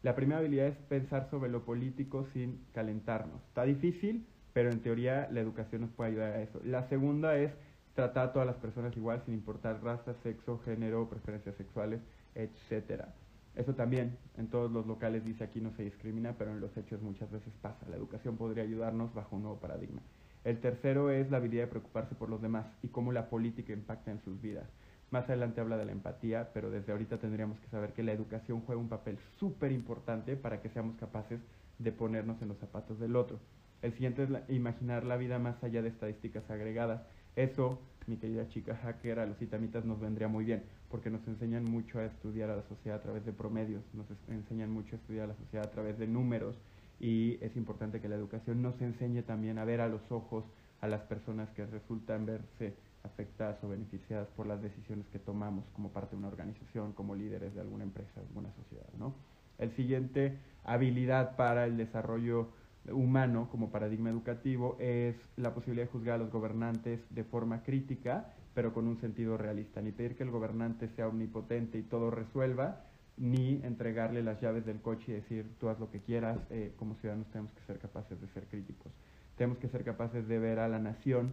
La 0.02 0.14
primera 0.14 0.38
habilidad 0.38 0.68
es 0.68 0.76
pensar 0.88 1.28
sobre 1.30 1.50
lo 1.50 1.64
político 1.64 2.24
sin 2.32 2.64
calentarnos. 2.72 3.42
Está 3.48 3.64
difícil, 3.64 4.24
pero 4.52 4.70
en 4.70 4.80
teoría 4.80 5.28
la 5.32 5.40
educación 5.40 5.82
nos 5.82 5.90
puede 5.90 6.12
ayudar 6.12 6.32
a 6.34 6.42
eso. 6.42 6.60
La 6.64 6.88
segunda 6.88 7.36
es 7.36 7.52
tratar 7.94 8.28
a 8.28 8.32
todas 8.32 8.46
las 8.46 8.56
personas 8.56 8.96
igual 8.96 9.20
sin 9.24 9.34
importar 9.34 9.82
raza, 9.82 10.14
sexo, 10.22 10.60
género, 10.60 11.10
preferencias 11.10 11.56
sexuales, 11.56 12.00
etcétera. 12.36 13.12
Eso 13.58 13.74
también 13.74 14.16
en 14.36 14.46
todos 14.46 14.70
los 14.70 14.86
locales 14.86 15.24
dice 15.24 15.42
aquí 15.42 15.60
no 15.60 15.72
se 15.72 15.82
discrimina, 15.82 16.36
pero 16.38 16.52
en 16.52 16.60
los 16.60 16.76
hechos 16.76 17.02
muchas 17.02 17.28
veces 17.32 17.52
pasa. 17.60 17.88
La 17.90 17.96
educación 17.96 18.36
podría 18.36 18.62
ayudarnos 18.62 19.12
bajo 19.12 19.34
un 19.34 19.42
nuevo 19.42 19.58
paradigma. 19.58 20.00
El 20.44 20.60
tercero 20.60 21.10
es 21.10 21.28
la 21.28 21.38
habilidad 21.38 21.64
de 21.64 21.70
preocuparse 21.70 22.14
por 22.14 22.30
los 22.30 22.40
demás 22.40 22.66
y 22.82 22.88
cómo 22.88 23.10
la 23.10 23.28
política 23.28 23.72
impacta 23.72 24.12
en 24.12 24.20
sus 24.20 24.40
vidas. 24.40 24.68
Más 25.10 25.24
adelante 25.24 25.60
habla 25.60 25.76
de 25.76 25.86
la 25.86 25.90
empatía, 25.90 26.50
pero 26.54 26.70
desde 26.70 26.92
ahorita 26.92 27.18
tendríamos 27.18 27.58
que 27.58 27.66
saber 27.66 27.94
que 27.94 28.04
la 28.04 28.12
educación 28.12 28.60
juega 28.60 28.80
un 28.80 28.88
papel 28.88 29.18
súper 29.40 29.72
importante 29.72 30.36
para 30.36 30.62
que 30.62 30.68
seamos 30.68 30.96
capaces 30.96 31.40
de 31.80 31.90
ponernos 31.90 32.40
en 32.40 32.48
los 32.48 32.58
zapatos 32.58 33.00
del 33.00 33.16
otro. 33.16 33.40
El 33.82 33.92
siguiente 33.92 34.22
es 34.22 34.30
imaginar 34.50 35.02
la 35.02 35.16
vida 35.16 35.40
más 35.40 35.64
allá 35.64 35.82
de 35.82 35.88
estadísticas 35.88 36.48
agregadas. 36.48 37.02
Eso, 37.34 37.80
mi 38.08 38.16
querida 38.16 38.48
chica 38.48 38.76
hacker, 38.76 39.18
a 39.18 39.26
los 39.26 39.40
itamitas 39.40 39.84
nos 39.84 40.00
vendría 40.00 40.28
muy 40.28 40.44
bien 40.44 40.64
porque 40.90 41.10
nos 41.10 41.26
enseñan 41.28 41.64
mucho 41.64 41.98
a 41.98 42.04
estudiar 42.04 42.50
a 42.50 42.56
la 42.56 42.62
sociedad 42.62 42.98
a 42.98 43.02
través 43.02 43.24
de 43.24 43.32
promedios, 43.32 43.82
nos 43.92 44.06
enseñan 44.28 44.70
mucho 44.70 44.96
a 44.96 44.98
estudiar 44.98 45.24
a 45.24 45.28
la 45.28 45.36
sociedad 45.36 45.66
a 45.66 45.70
través 45.70 45.98
de 45.98 46.06
números 46.06 46.56
y 47.00 47.38
es 47.42 47.56
importante 47.56 48.00
que 48.00 48.08
la 48.08 48.16
educación 48.16 48.62
nos 48.62 48.80
enseñe 48.80 49.22
también 49.22 49.58
a 49.58 49.64
ver 49.64 49.80
a 49.80 49.88
los 49.88 50.02
ojos 50.10 50.44
a 50.80 50.88
las 50.88 51.02
personas 51.02 51.48
que 51.50 51.66
resultan 51.66 52.26
verse 52.26 52.74
afectadas 53.04 53.62
o 53.62 53.68
beneficiadas 53.68 54.28
por 54.36 54.46
las 54.46 54.60
decisiones 54.62 55.06
que 55.08 55.18
tomamos 55.18 55.64
como 55.74 55.90
parte 55.90 56.12
de 56.12 56.16
una 56.16 56.28
organización, 56.28 56.92
como 56.92 57.14
líderes 57.14 57.54
de 57.54 57.60
alguna 57.60 57.84
empresa, 57.84 58.20
alguna 58.20 58.52
sociedad, 58.54 58.88
¿no? 58.98 59.14
El 59.58 59.74
siguiente 59.76 60.38
habilidad 60.64 61.36
para 61.36 61.66
el 61.66 61.76
desarrollo 61.76 62.48
humano 62.90 63.48
como 63.50 63.70
paradigma 63.70 64.10
educativo 64.10 64.76
es 64.78 65.16
la 65.36 65.54
posibilidad 65.54 65.86
de 65.86 65.92
juzgar 65.92 66.14
a 66.14 66.18
los 66.18 66.30
gobernantes 66.30 67.00
de 67.10 67.24
forma 67.24 67.62
crítica, 67.62 68.32
pero 68.54 68.72
con 68.72 68.86
un 68.86 69.00
sentido 69.00 69.36
realista. 69.36 69.80
Ni 69.80 69.92
pedir 69.92 70.16
que 70.16 70.22
el 70.22 70.30
gobernante 70.30 70.88
sea 70.96 71.08
omnipotente 71.08 71.78
y 71.78 71.82
todo 71.82 72.10
resuelva, 72.10 72.84
ni 73.16 73.60
entregarle 73.64 74.22
las 74.22 74.40
llaves 74.40 74.64
del 74.64 74.80
coche 74.80 75.04
y 75.08 75.14
decir 75.14 75.46
tú 75.58 75.68
haz 75.68 75.78
lo 75.78 75.90
que 75.90 76.00
quieras. 76.00 76.38
Eh, 76.50 76.72
como 76.76 76.94
ciudadanos 76.96 77.28
tenemos 77.28 77.52
que 77.52 77.62
ser 77.62 77.78
capaces 77.78 78.20
de 78.20 78.28
ser 78.28 78.46
críticos. 78.46 78.92
Tenemos 79.36 79.58
que 79.58 79.68
ser 79.68 79.84
capaces 79.84 80.26
de 80.26 80.38
ver 80.38 80.58
a 80.58 80.68
la 80.68 80.78
nación 80.78 81.32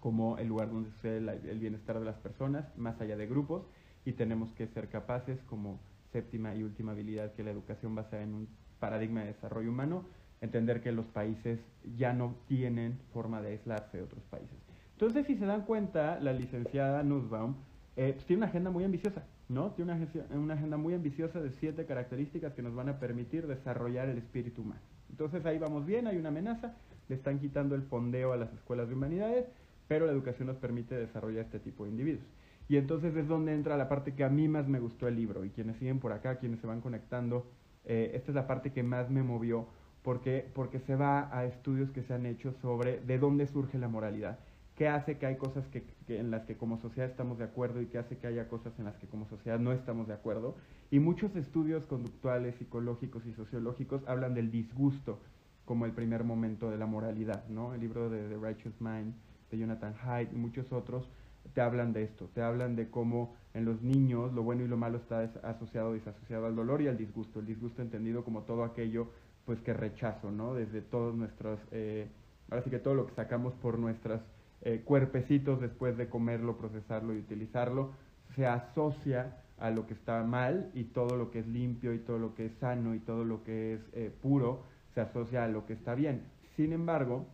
como 0.00 0.38
el 0.38 0.48
lugar 0.48 0.70
donde 0.70 0.90
sucede 0.90 1.18
el 1.18 1.58
bienestar 1.58 1.98
de 1.98 2.04
las 2.04 2.16
personas, 2.16 2.66
más 2.78 3.00
allá 3.00 3.16
de 3.16 3.26
grupos, 3.26 3.64
y 4.04 4.12
tenemos 4.12 4.52
que 4.52 4.68
ser 4.68 4.88
capaces, 4.88 5.38
como 5.48 5.80
séptima 6.12 6.54
y 6.54 6.62
última 6.62 6.92
habilidad, 6.92 7.32
que 7.32 7.42
la 7.42 7.50
educación 7.50 7.94
basada 7.94 8.22
en 8.22 8.34
un 8.34 8.48
paradigma 8.78 9.20
de 9.20 9.28
desarrollo 9.28 9.70
humano, 9.70 10.04
entender 10.40 10.82
que 10.82 10.92
los 10.92 11.06
países 11.06 11.60
ya 11.96 12.12
no 12.12 12.36
tienen 12.46 12.98
forma 13.12 13.40
de 13.40 13.50
aislarse 13.50 13.98
de 13.98 14.04
otros 14.04 14.22
países. 14.24 14.56
Entonces, 14.92 15.26
si 15.26 15.36
se 15.36 15.46
dan 15.46 15.62
cuenta, 15.62 16.18
la 16.20 16.32
licenciada 16.32 17.02
Nussbaum 17.02 17.56
eh, 17.96 18.12
pues, 18.14 18.24
tiene 18.26 18.38
una 18.38 18.46
agenda 18.46 18.70
muy 18.70 18.84
ambiciosa, 18.84 19.24
¿no? 19.48 19.72
Tiene 19.72 19.92
una, 19.92 20.36
una 20.38 20.54
agenda 20.54 20.76
muy 20.76 20.94
ambiciosa 20.94 21.40
de 21.40 21.50
siete 21.50 21.84
características 21.86 22.54
que 22.54 22.62
nos 22.62 22.74
van 22.74 22.88
a 22.88 22.98
permitir 22.98 23.46
desarrollar 23.46 24.08
el 24.08 24.18
espíritu 24.18 24.62
humano. 24.62 24.80
Entonces, 25.10 25.44
ahí 25.46 25.58
vamos 25.58 25.86
bien, 25.86 26.06
hay 26.06 26.16
una 26.16 26.30
amenaza, 26.30 26.74
le 27.08 27.14
están 27.14 27.38
quitando 27.38 27.74
el 27.74 27.82
fondeo 27.82 28.32
a 28.32 28.36
las 28.36 28.52
escuelas 28.52 28.88
de 28.88 28.94
humanidades, 28.94 29.46
pero 29.88 30.06
la 30.06 30.12
educación 30.12 30.48
nos 30.48 30.56
permite 30.56 30.94
desarrollar 30.94 31.44
este 31.44 31.60
tipo 31.60 31.84
de 31.84 31.90
individuos. 31.90 32.26
Y 32.68 32.76
entonces 32.76 33.14
es 33.14 33.28
donde 33.28 33.54
entra 33.54 33.76
la 33.76 33.88
parte 33.88 34.14
que 34.14 34.24
a 34.24 34.28
mí 34.28 34.48
más 34.48 34.66
me 34.66 34.80
gustó 34.80 35.06
el 35.06 35.16
libro, 35.16 35.44
y 35.44 35.50
quienes 35.50 35.76
siguen 35.76 36.00
por 36.00 36.12
acá, 36.12 36.36
quienes 36.36 36.60
se 36.60 36.66
van 36.66 36.80
conectando, 36.80 37.46
eh, 37.84 38.12
esta 38.14 38.32
es 38.32 38.34
la 38.34 38.46
parte 38.46 38.72
que 38.72 38.82
más 38.82 39.08
me 39.10 39.22
movió, 39.22 39.68
porque, 40.06 40.48
porque 40.54 40.78
se 40.78 40.94
va 40.94 41.36
a 41.36 41.46
estudios 41.46 41.90
que 41.90 42.04
se 42.04 42.14
han 42.14 42.26
hecho 42.26 42.52
sobre 42.62 43.00
de 43.00 43.18
dónde 43.18 43.48
surge 43.48 43.76
la 43.76 43.88
moralidad, 43.88 44.38
qué 44.76 44.86
hace 44.86 45.18
que 45.18 45.26
hay 45.26 45.34
cosas 45.34 45.66
que, 45.66 45.82
en 46.06 46.30
las 46.30 46.44
que 46.44 46.56
como 46.56 46.78
sociedad 46.78 47.10
estamos 47.10 47.38
de 47.38 47.44
acuerdo 47.44 47.82
y 47.82 47.86
qué 47.86 47.98
hace 47.98 48.16
que 48.16 48.28
haya 48.28 48.46
cosas 48.46 48.72
en 48.78 48.84
las 48.84 48.94
que 48.98 49.08
como 49.08 49.26
sociedad 49.26 49.58
no 49.58 49.72
estamos 49.72 50.06
de 50.06 50.14
acuerdo. 50.14 50.54
Y 50.92 51.00
muchos 51.00 51.34
estudios 51.34 51.86
conductuales, 51.86 52.54
psicológicos 52.54 53.26
y 53.26 53.32
sociológicos 53.32 54.06
hablan 54.06 54.34
del 54.34 54.52
disgusto 54.52 55.18
como 55.64 55.86
el 55.86 55.90
primer 55.90 56.22
momento 56.22 56.70
de 56.70 56.78
la 56.78 56.86
moralidad, 56.86 57.44
¿no? 57.48 57.74
El 57.74 57.80
libro 57.80 58.08
de 58.08 58.28
The 58.28 58.36
Righteous 58.36 58.80
Mind 58.80 59.12
de 59.50 59.58
Jonathan 59.58 59.96
Haidt 60.04 60.32
y 60.32 60.36
muchos 60.36 60.70
otros 60.70 61.10
te 61.52 61.60
hablan 61.60 61.92
de 61.92 62.04
esto, 62.04 62.30
te 62.32 62.42
hablan 62.42 62.76
de 62.76 62.90
cómo 62.90 63.34
en 63.54 63.64
los 63.64 63.82
niños 63.82 64.32
lo 64.32 64.44
bueno 64.44 64.62
y 64.62 64.68
lo 64.68 64.76
malo 64.76 64.98
está 64.98 65.32
asociado, 65.42 65.94
disasociado 65.94 66.46
al 66.46 66.54
dolor 66.54 66.80
y 66.80 66.86
al 66.86 66.96
disgusto, 66.96 67.40
el 67.40 67.46
disgusto 67.46 67.82
entendido 67.82 68.22
como 68.24 68.42
todo 68.42 68.62
aquello 68.62 69.08
pues 69.46 69.60
que 69.60 69.72
rechazo, 69.72 70.30
¿no? 70.30 70.54
Desde 70.54 70.82
todos 70.82 71.14
nuestros, 71.14 71.58
eh, 71.70 72.08
ahora 72.50 72.62
sí 72.62 72.70
que 72.70 72.78
todo 72.78 72.94
lo 72.94 73.06
que 73.06 73.14
sacamos 73.14 73.54
por 73.54 73.78
nuestros 73.78 74.20
eh, 74.62 74.82
cuerpecitos 74.84 75.60
después 75.60 75.96
de 75.96 76.08
comerlo, 76.08 76.58
procesarlo 76.58 77.14
y 77.14 77.18
utilizarlo, 77.18 77.92
se 78.34 78.46
asocia 78.46 79.36
a 79.58 79.70
lo 79.70 79.86
que 79.86 79.94
está 79.94 80.22
mal 80.24 80.70
y 80.74 80.84
todo 80.84 81.16
lo 81.16 81.30
que 81.30 81.38
es 81.38 81.46
limpio 81.46 81.94
y 81.94 81.98
todo 82.00 82.18
lo 82.18 82.34
que 82.34 82.46
es 82.46 82.52
sano 82.60 82.94
y 82.94 82.98
todo 82.98 83.24
lo 83.24 83.42
que 83.44 83.74
es 83.74 83.80
eh, 83.92 84.12
puro 84.20 84.64
se 84.94 85.00
asocia 85.00 85.44
a 85.44 85.48
lo 85.48 85.66
que 85.66 85.74
está 85.74 85.94
bien. 85.94 86.24
Sin 86.56 86.72
embargo, 86.72 87.26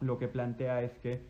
lo 0.00 0.18
que 0.18 0.28
plantea 0.28 0.82
es 0.82 0.92
que 0.98 1.20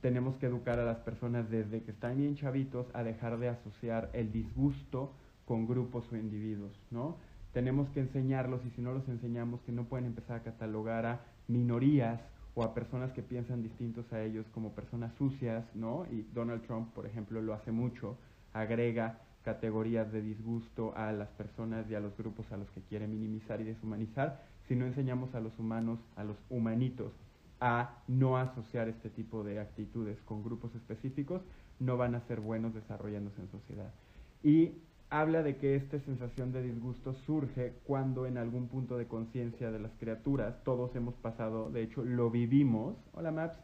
tenemos 0.00 0.36
que 0.36 0.46
educar 0.46 0.78
a 0.78 0.84
las 0.84 0.98
personas 0.98 1.48
desde 1.50 1.82
que 1.82 1.92
están 1.92 2.16
bien 2.16 2.34
chavitos 2.34 2.86
a 2.92 3.02
dejar 3.02 3.38
de 3.38 3.48
asociar 3.48 4.10
el 4.12 4.32
disgusto 4.32 5.12
con 5.44 5.66
grupos 5.66 6.10
o 6.12 6.16
individuos, 6.16 6.78
¿no? 6.90 7.16
Tenemos 7.56 7.88
que 7.88 8.00
enseñarlos 8.00 8.60
y 8.66 8.70
si 8.72 8.82
no 8.82 8.92
los 8.92 9.08
enseñamos 9.08 9.62
que 9.62 9.72
no 9.72 9.84
pueden 9.84 10.04
empezar 10.04 10.36
a 10.36 10.42
catalogar 10.42 11.06
a 11.06 11.20
minorías 11.48 12.20
o 12.54 12.62
a 12.62 12.74
personas 12.74 13.12
que 13.12 13.22
piensan 13.22 13.62
distintos 13.62 14.12
a 14.12 14.22
ellos 14.22 14.44
como 14.52 14.72
personas 14.72 15.14
sucias, 15.14 15.64
¿no? 15.74 16.04
Y 16.12 16.26
Donald 16.34 16.66
Trump, 16.66 16.92
por 16.92 17.06
ejemplo, 17.06 17.40
lo 17.40 17.54
hace 17.54 17.72
mucho, 17.72 18.18
agrega 18.52 19.20
categorías 19.42 20.12
de 20.12 20.20
disgusto 20.20 20.94
a 20.98 21.12
las 21.12 21.30
personas 21.30 21.90
y 21.90 21.94
a 21.94 22.00
los 22.00 22.14
grupos 22.18 22.44
a 22.52 22.58
los 22.58 22.68
que 22.72 22.82
quiere 22.82 23.08
minimizar 23.08 23.58
y 23.62 23.64
deshumanizar, 23.64 24.44
si 24.68 24.76
no 24.76 24.84
enseñamos 24.84 25.34
a 25.34 25.40
los 25.40 25.58
humanos, 25.58 25.98
a 26.14 26.24
los 26.24 26.36
humanitos, 26.50 27.14
a 27.58 28.02
no 28.06 28.36
asociar 28.36 28.90
este 28.90 29.08
tipo 29.08 29.44
de 29.44 29.60
actitudes 29.60 30.20
con 30.26 30.44
grupos 30.44 30.74
específicos, 30.74 31.40
no 31.80 31.96
van 31.96 32.16
a 32.16 32.20
ser 32.26 32.38
buenos 32.40 32.74
desarrollándose 32.74 33.40
en 33.40 33.48
sociedad. 33.48 33.94
Y 34.42 34.72
habla 35.10 35.42
de 35.42 35.56
que 35.56 35.76
esta 35.76 35.98
sensación 36.00 36.52
de 36.52 36.62
disgusto 36.62 37.14
surge 37.14 37.74
cuando 37.84 38.26
en 38.26 38.38
algún 38.38 38.68
punto 38.68 38.96
de 38.96 39.06
conciencia 39.06 39.70
de 39.70 39.78
las 39.78 39.92
criaturas, 39.98 40.62
todos 40.64 40.94
hemos 40.96 41.14
pasado, 41.14 41.70
de 41.70 41.82
hecho 41.82 42.04
lo 42.04 42.30
vivimos, 42.30 42.96
hola 43.12 43.30
Maps, 43.30 43.58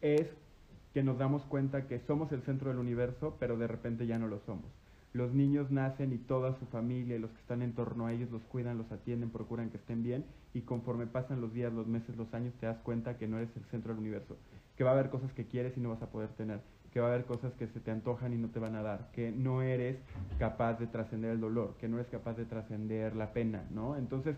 es 0.00 0.28
que 0.92 1.02
nos 1.02 1.18
damos 1.18 1.42
cuenta 1.46 1.88
que 1.88 1.98
somos 2.00 2.30
el 2.30 2.42
centro 2.42 2.70
del 2.70 2.78
universo, 2.78 3.36
pero 3.40 3.56
de 3.56 3.66
repente 3.66 4.06
ya 4.06 4.18
no 4.18 4.28
lo 4.28 4.38
somos. 4.40 4.66
Los 5.12 5.32
niños 5.32 5.70
nacen 5.70 6.12
y 6.12 6.18
toda 6.18 6.58
su 6.58 6.66
familia 6.66 7.16
y 7.16 7.18
los 7.20 7.30
que 7.30 7.40
están 7.40 7.62
en 7.62 7.74
torno 7.74 8.06
a 8.06 8.12
ellos 8.12 8.30
los 8.30 8.42
cuidan, 8.42 8.78
los 8.78 8.90
atienden, 8.90 9.30
procuran 9.30 9.70
que 9.70 9.76
estén 9.76 10.02
bien 10.02 10.24
y 10.52 10.62
conforme 10.62 11.06
pasan 11.06 11.40
los 11.40 11.52
días, 11.52 11.72
los 11.72 11.86
meses, 11.86 12.16
los 12.16 12.32
años 12.34 12.54
te 12.60 12.66
das 12.66 12.78
cuenta 12.78 13.16
que 13.16 13.28
no 13.28 13.38
eres 13.38 13.50
el 13.56 13.64
centro 13.66 13.92
del 13.92 14.00
universo, 14.00 14.36
que 14.76 14.84
va 14.84 14.90
a 14.90 14.94
haber 14.94 15.10
cosas 15.10 15.32
que 15.32 15.46
quieres 15.46 15.76
y 15.76 15.80
no 15.80 15.90
vas 15.90 16.02
a 16.02 16.10
poder 16.10 16.30
tener, 16.30 16.60
que 16.94 17.00
va 17.00 17.08
a 17.08 17.12
haber 17.12 17.24
cosas 17.24 17.52
que 17.54 17.66
se 17.66 17.80
te 17.80 17.90
antojan 17.90 18.32
y 18.34 18.36
no 18.36 18.50
te 18.50 18.60
van 18.60 18.76
a 18.76 18.82
dar, 18.82 19.10
que 19.10 19.32
no 19.32 19.62
eres 19.62 19.96
capaz 20.38 20.78
de 20.78 20.86
trascender 20.86 21.32
el 21.32 21.40
dolor, 21.40 21.74
que 21.80 21.88
no 21.88 21.96
eres 21.96 22.08
capaz 22.08 22.34
de 22.34 22.44
trascender 22.44 23.16
la 23.16 23.32
pena, 23.32 23.64
¿no? 23.72 23.96
Entonces 23.96 24.36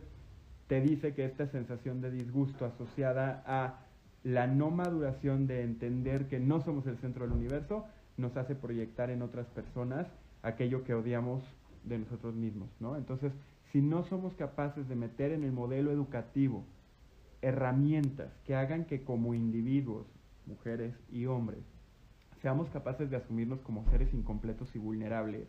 te 0.67 0.81
dice 0.81 1.13
que 1.13 1.27
esta 1.27 1.47
sensación 1.49 2.01
de 2.01 2.11
disgusto 2.11 2.65
asociada 2.65 3.43
a 3.47 3.81
la 4.25 4.47
no 4.47 4.71
maduración 4.71 5.47
de 5.47 5.65
entender 5.65 6.29
que 6.29 6.41
no 6.41 6.63
somos 6.63 6.87
el 6.87 6.97
centro 6.97 7.27
del 7.27 7.37
universo 7.37 7.85
nos 8.17 8.35
hace 8.39 8.55
proyectar 8.55 9.11
en 9.11 9.21
otras 9.21 9.47
personas 9.49 10.07
aquello 10.43 10.83
que 10.83 10.95
odiamos 10.95 11.45
de 11.85 11.99
nosotros 11.99 12.35
mismos, 12.35 12.71
¿no? 12.81 12.97
Entonces, 12.97 13.33
si 13.71 13.83
no 13.83 14.03
somos 14.05 14.35
capaces 14.35 14.89
de 14.89 14.97
meter 14.97 15.33
en 15.33 15.45
el 15.45 15.53
modelo 15.53 15.93
educativo 15.93 16.65
herramientas 17.43 18.33
que 18.47 18.55
hagan 18.55 18.87
que 18.87 19.05
como 19.05 19.35
individuos, 19.35 20.07
mujeres 20.47 20.95
y 21.13 21.27
hombres, 21.27 21.76
seamos 22.47 22.71
capaces 22.71 23.11
de 23.11 23.17
asumirnos 23.17 23.61
como 23.63 23.85
seres 23.91 24.15
incompletos 24.15 24.73
y 24.77 24.79
vulnerables, 24.79 25.49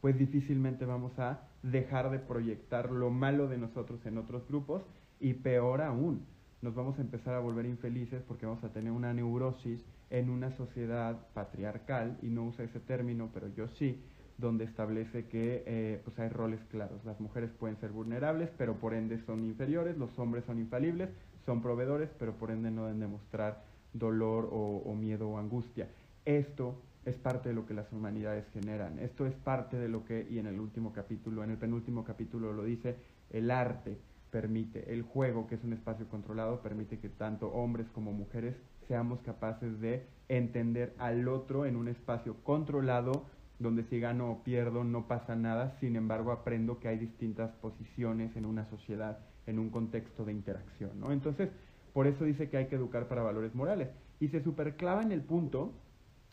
pues 0.00 0.16
difícilmente 0.16 0.86
vamos 0.86 1.12
a 1.18 1.40
dejar 1.62 2.08
de 2.08 2.18
proyectar 2.18 2.90
lo 2.90 3.10
malo 3.10 3.46
de 3.46 3.58
nosotros 3.58 4.00
en 4.06 4.16
otros 4.16 4.48
grupos 4.48 4.82
y 5.20 5.34
peor 5.34 5.82
aún, 5.82 6.24
nos 6.62 6.74
vamos 6.74 6.98
a 6.98 7.02
empezar 7.02 7.34
a 7.34 7.40
volver 7.40 7.66
infelices 7.66 8.22
porque 8.26 8.46
vamos 8.46 8.64
a 8.64 8.72
tener 8.72 8.90
una 8.90 9.12
neurosis 9.12 9.84
en 10.08 10.30
una 10.30 10.50
sociedad 10.56 11.26
patriarcal, 11.34 12.16
y 12.22 12.28
no 12.28 12.46
usa 12.46 12.64
ese 12.64 12.80
término, 12.80 13.28
pero 13.34 13.48
yo 13.54 13.68
sí, 13.78 14.02
donde 14.38 14.64
establece 14.64 15.26
que 15.26 15.62
eh, 15.66 16.00
pues 16.06 16.18
hay 16.20 16.30
roles 16.30 16.60
claros. 16.70 17.04
Las 17.04 17.20
mujeres 17.20 17.50
pueden 17.50 17.76
ser 17.80 17.90
vulnerables, 17.90 18.48
pero 18.56 18.76
por 18.76 18.94
ende 18.94 19.18
son 19.26 19.44
inferiores, 19.44 19.98
los 19.98 20.18
hombres 20.18 20.46
son 20.46 20.58
infalibles, 20.58 21.10
son 21.44 21.60
proveedores, 21.60 22.08
pero 22.18 22.32
por 22.32 22.50
ende 22.50 22.70
no 22.70 22.86
deben 22.86 23.00
demostrar 23.00 23.62
dolor 23.92 24.48
o, 24.50 24.82
o 24.84 24.94
miedo 24.94 25.28
o 25.28 25.38
angustia. 25.38 25.88
Esto 26.28 26.82
es 27.06 27.16
parte 27.16 27.48
de 27.48 27.54
lo 27.54 27.64
que 27.64 27.72
las 27.72 27.90
humanidades 27.90 28.44
generan. 28.52 28.98
Esto 28.98 29.24
es 29.24 29.32
parte 29.32 29.78
de 29.78 29.88
lo 29.88 30.04
que, 30.04 30.26
y 30.28 30.38
en 30.38 30.46
el 30.46 30.60
último 30.60 30.92
capítulo, 30.92 31.42
en 31.42 31.48
el 31.48 31.56
penúltimo 31.56 32.04
capítulo 32.04 32.52
lo 32.52 32.64
dice, 32.64 32.96
el 33.30 33.50
arte 33.50 33.96
permite, 34.30 34.92
el 34.92 35.00
juego, 35.00 35.46
que 35.46 35.54
es 35.54 35.64
un 35.64 35.72
espacio 35.72 36.06
controlado, 36.10 36.60
permite 36.60 36.98
que 36.98 37.08
tanto 37.08 37.48
hombres 37.48 37.86
como 37.94 38.12
mujeres 38.12 38.56
seamos 38.88 39.20
capaces 39.20 39.80
de 39.80 40.04
entender 40.28 40.94
al 40.98 41.26
otro 41.28 41.64
en 41.64 41.76
un 41.76 41.88
espacio 41.88 42.36
controlado, 42.44 43.24
donde 43.58 43.84
si 43.84 43.98
gano 43.98 44.30
o 44.30 44.44
pierdo 44.44 44.84
no 44.84 45.08
pasa 45.08 45.34
nada, 45.34 45.78
sin 45.80 45.96
embargo 45.96 46.30
aprendo 46.30 46.78
que 46.78 46.88
hay 46.88 46.98
distintas 46.98 47.52
posiciones 47.52 48.36
en 48.36 48.44
una 48.44 48.66
sociedad, 48.66 49.18
en 49.46 49.58
un 49.58 49.70
contexto 49.70 50.26
de 50.26 50.32
interacción, 50.32 51.00
¿no? 51.00 51.10
Entonces, 51.10 51.48
por 51.94 52.06
eso 52.06 52.26
dice 52.26 52.50
que 52.50 52.58
hay 52.58 52.66
que 52.66 52.76
educar 52.76 53.08
para 53.08 53.22
valores 53.22 53.54
morales. 53.54 53.88
Y 54.20 54.28
se 54.28 54.42
superclava 54.42 55.02
en 55.02 55.12
el 55.12 55.22
punto 55.22 55.72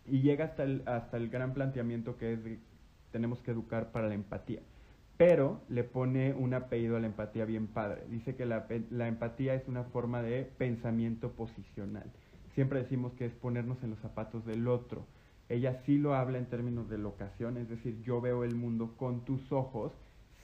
y 0.08 0.22
llega 0.22 0.46
hasta 0.46 0.64
el, 0.64 0.84
hasta 0.86 1.18
el 1.18 1.30
gran 1.30 1.54
planteamiento 1.54 2.18
que 2.18 2.34
es 2.34 2.40
tenemos 3.12 3.40
que 3.40 3.52
educar 3.52 3.92
para 3.92 4.08
la 4.08 4.16
empatía 4.16 4.62
pero 5.18 5.62
le 5.70 5.84
pone 5.84 6.34
un 6.34 6.54
apellido 6.54 6.98
a 6.98 7.00
la 7.00 7.08
empatía 7.08 7.46
bien 7.46 7.68
padre. 7.68 8.04
Dice 8.10 8.36
que 8.36 8.46
la, 8.46 8.68
empatía 9.08 9.56
es 9.56 9.68
una 9.68 9.84
forma 9.86 10.22
de 10.22 10.44
pensamiento 10.58 11.32
posicional. 11.32 12.12
Siempre 12.54 12.82
decimos 12.82 13.14
que 13.14 13.26
es 13.26 13.34
ponernos 13.34 13.82
en 13.84 13.92
los 13.92 14.00
zapatos 14.00 14.46
del 14.46 14.68
otro. 14.68 15.06
Ella 15.48 15.82
sí 15.86 15.98
lo 15.98 16.16
habla 16.16 16.38
en 16.38 16.48
términos 16.48 16.90
de 16.90 16.98
locación, 16.98 17.58
es 17.58 17.70
decir, 17.70 18.02
yo 18.02 18.20
veo 18.20 18.44
el 18.44 18.56
mundo 18.56 18.96
con 18.98 19.24
tus 19.26 19.52
ojos, 19.52 19.92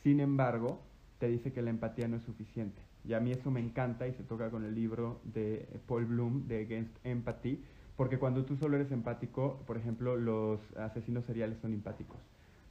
sin 0.03 0.19
embargo, 0.19 0.79
te 1.19 1.27
dice 1.27 1.51
que 1.51 1.61
la 1.61 1.69
empatía 1.71 2.07
no 2.07 2.17
es 2.17 2.23
suficiente. 2.23 2.81
Y 3.03 3.13
a 3.13 3.19
mí 3.19 3.31
eso 3.31 3.49
me 3.49 3.59
encanta 3.59 4.07
y 4.07 4.13
se 4.13 4.23
toca 4.23 4.51
con 4.51 4.63
el 4.63 4.75
libro 4.75 5.19
de 5.23 5.67
Paul 5.87 6.05
Bloom, 6.05 6.47
de 6.47 6.61
Against 6.61 6.95
Empathy, 7.03 7.63
porque 8.01 8.17
cuando 8.17 8.45
tú 8.45 8.55
solo 8.57 8.77
eres 8.77 8.91
empático, 8.91 9.61
por 9.67 9.77
ejemplo, 9.77 10.15
los 10.15 10.59
asesinos 10.75 11.23
seriales 11.25 11.59
son 11.61 11.71
empáticos 11.71 12.17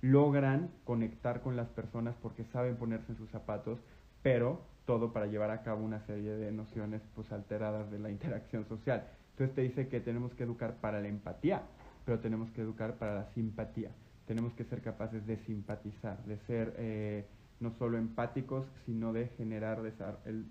logran 0.03 0.71
conectar 0.85 1.41
con 1.41 1.57
las 1.57 1.69
personas 1.69 2.17
porque 2.21 2.45
saben 2.53 2.77
ponerse 2.77 3.13
en 3.13 3.19
sus 3.19 3.31
zapatos, 3.31 3.79
pero 4.23 4.61
todo 4.87 5.13
para 5.13 5.27
llevar 5.27 5.53
a 5.53 5.63
cabo 5.63 5.85
una 5.85 6.05
serie 6.07 6.33
de 6.33 6.51
nociones 6.51 7.01
pues 7.15 7.31
alteradas 7.31 7.93
de 7.93 8.01
la 8.01 8.11
interacción 8.17 8.67
social. 8.67 9.07
Entonces 9.33 9.55
te 9.55 9.63
dice 9.63 9.89
que 9.89 10.01
tenemos 10.01 10.35
que 10.35 10.43
educar 10.43 10.75
para 10.81 11.01
la 11.01 11.07
empatía, 11.07 11.63
pero 12.05 12.19
tenemos 12.19 12.51
que 12.51 12.63
educar 12.63 12.95
para 12.95 13.15
la 13.15 13.27
simpatía. 13.35 13.91
Tenemos 14.27 14.53
que 14.55 14.65
ser 14.65 14.81
capaces 14.81 15.27
de 15.27 15.37
simpatizar, 15.45 16.25
de 16.25 16.39
ser 16.47 16.75
eh, 16.79 17.27
no 17.61 17.73
solo 17.79 17.99
empáticos, 17.99 18.67
sino 18.85 19.13
de 19.13 19.29
generar, 19.37 19.81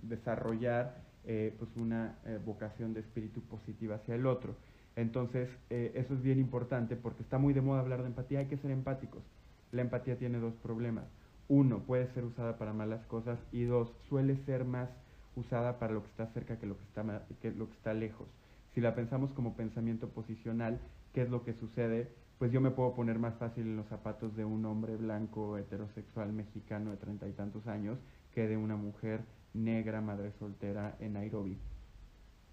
desarrollar 0.03 1.09
eh, 1.25 1.53
pues 1.59 1.69
una 1.75 2.17
eh, 2.25 2.39
vocación 2.43 2.93
de 2.93 3.01
espíritu 3.01 3.41
positiva 3.41 3.95
hacia 3.95 4.15
el 4.15 4.25
otro. 4.25 4.55
Entonces, 4.95 5.49
eso 5.69 6.13
es 6.13 6.21
bien 6.21 6.39
importante 6.39 6.95
porque 6.95 7.23
está 7.23 7.37
muy 7.37 7.53
de 7.53 7.61
moda 7.61 7.79
hablar 7.79 8.01
de 8.01 8.07
empatía, 8.07 8.39
hay 8.39 8.47
que 8.47 8.57
ser 8.57 8.71
empáticos. 8.71 9.23
La 9.71 9.81
empatía 9.81 10.17
tiene 10.17 10.39
dos 10.39 10.55
problemas. 10.55 11.05
Uno, 11.47 11.79
puede 11.79 12.07
ser 12.13 12.25
usada 12.25 12.57
para 12.57 12.73
malas 12.73 13.05
cosas 13.05 13.39
y 13.51 13.63
dos, 13.63 13.91
suele 14.07 14.37
ser 14.45 14.65
más 14.65 14.89
usada 15.35 15.79
para 15.79 15.93
lo 15.93 16.03
que 16.03 16.09
está 16.09 16.27
cerca 16.27 16.59
que 16.59 16.65
lo 16.67 16.77
que 16.77 16.83
está, 16.83 17.25
que 17.41 17.51
lo 17.51 17.69
que 17.69 17.75
está 17.75 17.93
lejos. 17.93 18.27
Si 18.73 18.81
la 18.81 18.93
pensamos 18.93 19.31
como 19.33 19.55
pensamiento 19.55 20.09
posicional, 20.09 20.79
¿qué 21.13 21.23
es 21.23 21.29
lo 21.29 21.43
que 21.43 21.53
sucede? 21.53 22.11
Pues 22.37 22.51
yo 22.51 22.61
me 22.61 22.71
puedo 22.71 22.93
poner 22.93 23.19
más 23.19 23.35
fácil 23.35 23.63
en 23.63 23.77
los 23.77 23.87
zapatos 23.87 24.35
de 24.35 24.45
un 24.45 24.65
hombre 24.65 24.95
blanco, 24.95 25.57
heterosexual, 25.57 26.31
mexicano 26.33 26.91
de 26.91 26.97
treinta 26.97 27.27
y 27.27 27.31
tantos 27.31 27.67
años, 27.67 27.97
que 28.33 28.47
de 28.47 28.57
una 28.57 28.75
mujer 28.75 29.21
negra, 29.53 30.01
madre 30.01 30.31
soltera 30.39 30.95
en 30.99 31.13
Nairobi. 31.13 31.57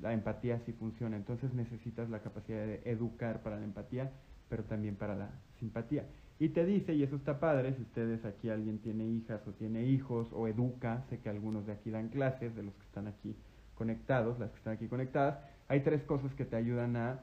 La 0.01 0.13
empatía 0.13 0.61
sí 0.67 0.73
funciona, 0.73 1.17
entonces 1.17 1.55
necesitas 1.55 2.11
la 2.11 2.21
capacidad 2.21 2.67
de 2.67 2.83
educar 2.85 3.43
para 3.43 3.57
la 3.57 3.65
empatía, 3.65 4.13
pero 4.49 4.65
también 4.65 4.97
para 4.97 5.15
la 5.15 5.31
simpatía. 5.59 6.05
Y 6.39 6.51
te 6.51 6.67
dice, 6.67 6.93
y 6.93 7.03
eso 7.03 7.17
está 7.17 7.41
padre, 7.41 7.75
si 7.75 7.83
ustedes 7.83 8.25
aquí 8.27 8.51
alguien 8.51 8.79
tiene 8.79 9.07
hijas 9.07 9.41
o 9.47 9.53
tiene 9.53 9.85
hijos 9.87 10.29
o 10.33 10.47
educa, 10.49 11.03
sé 11.09 11.19
que 11.21 11.31
algunos 11.31 11.67
de 11.67 11.73
aquí 11.73 11.91
dan 11.91 12.09
clases, 12.09 12.55
de 12.55 12.63
los 12.63 12.75
que 12.75 12.85
están 12.85 13.07
aquí 13.07 13.35
conectados, 13.75 14.39
las 14.39 14.51
que 14.51 14.59
están 14.59 14.75
aquí 14.75 14.87
conectadas, 14.87 15.39
hay 15.69 15.81
tres 15.81 16.03
cosas 16.03 16.33
que 16.35 16.45
te 16.45 16.57
ayudan 16.57 16.97
a, 16.97 17.21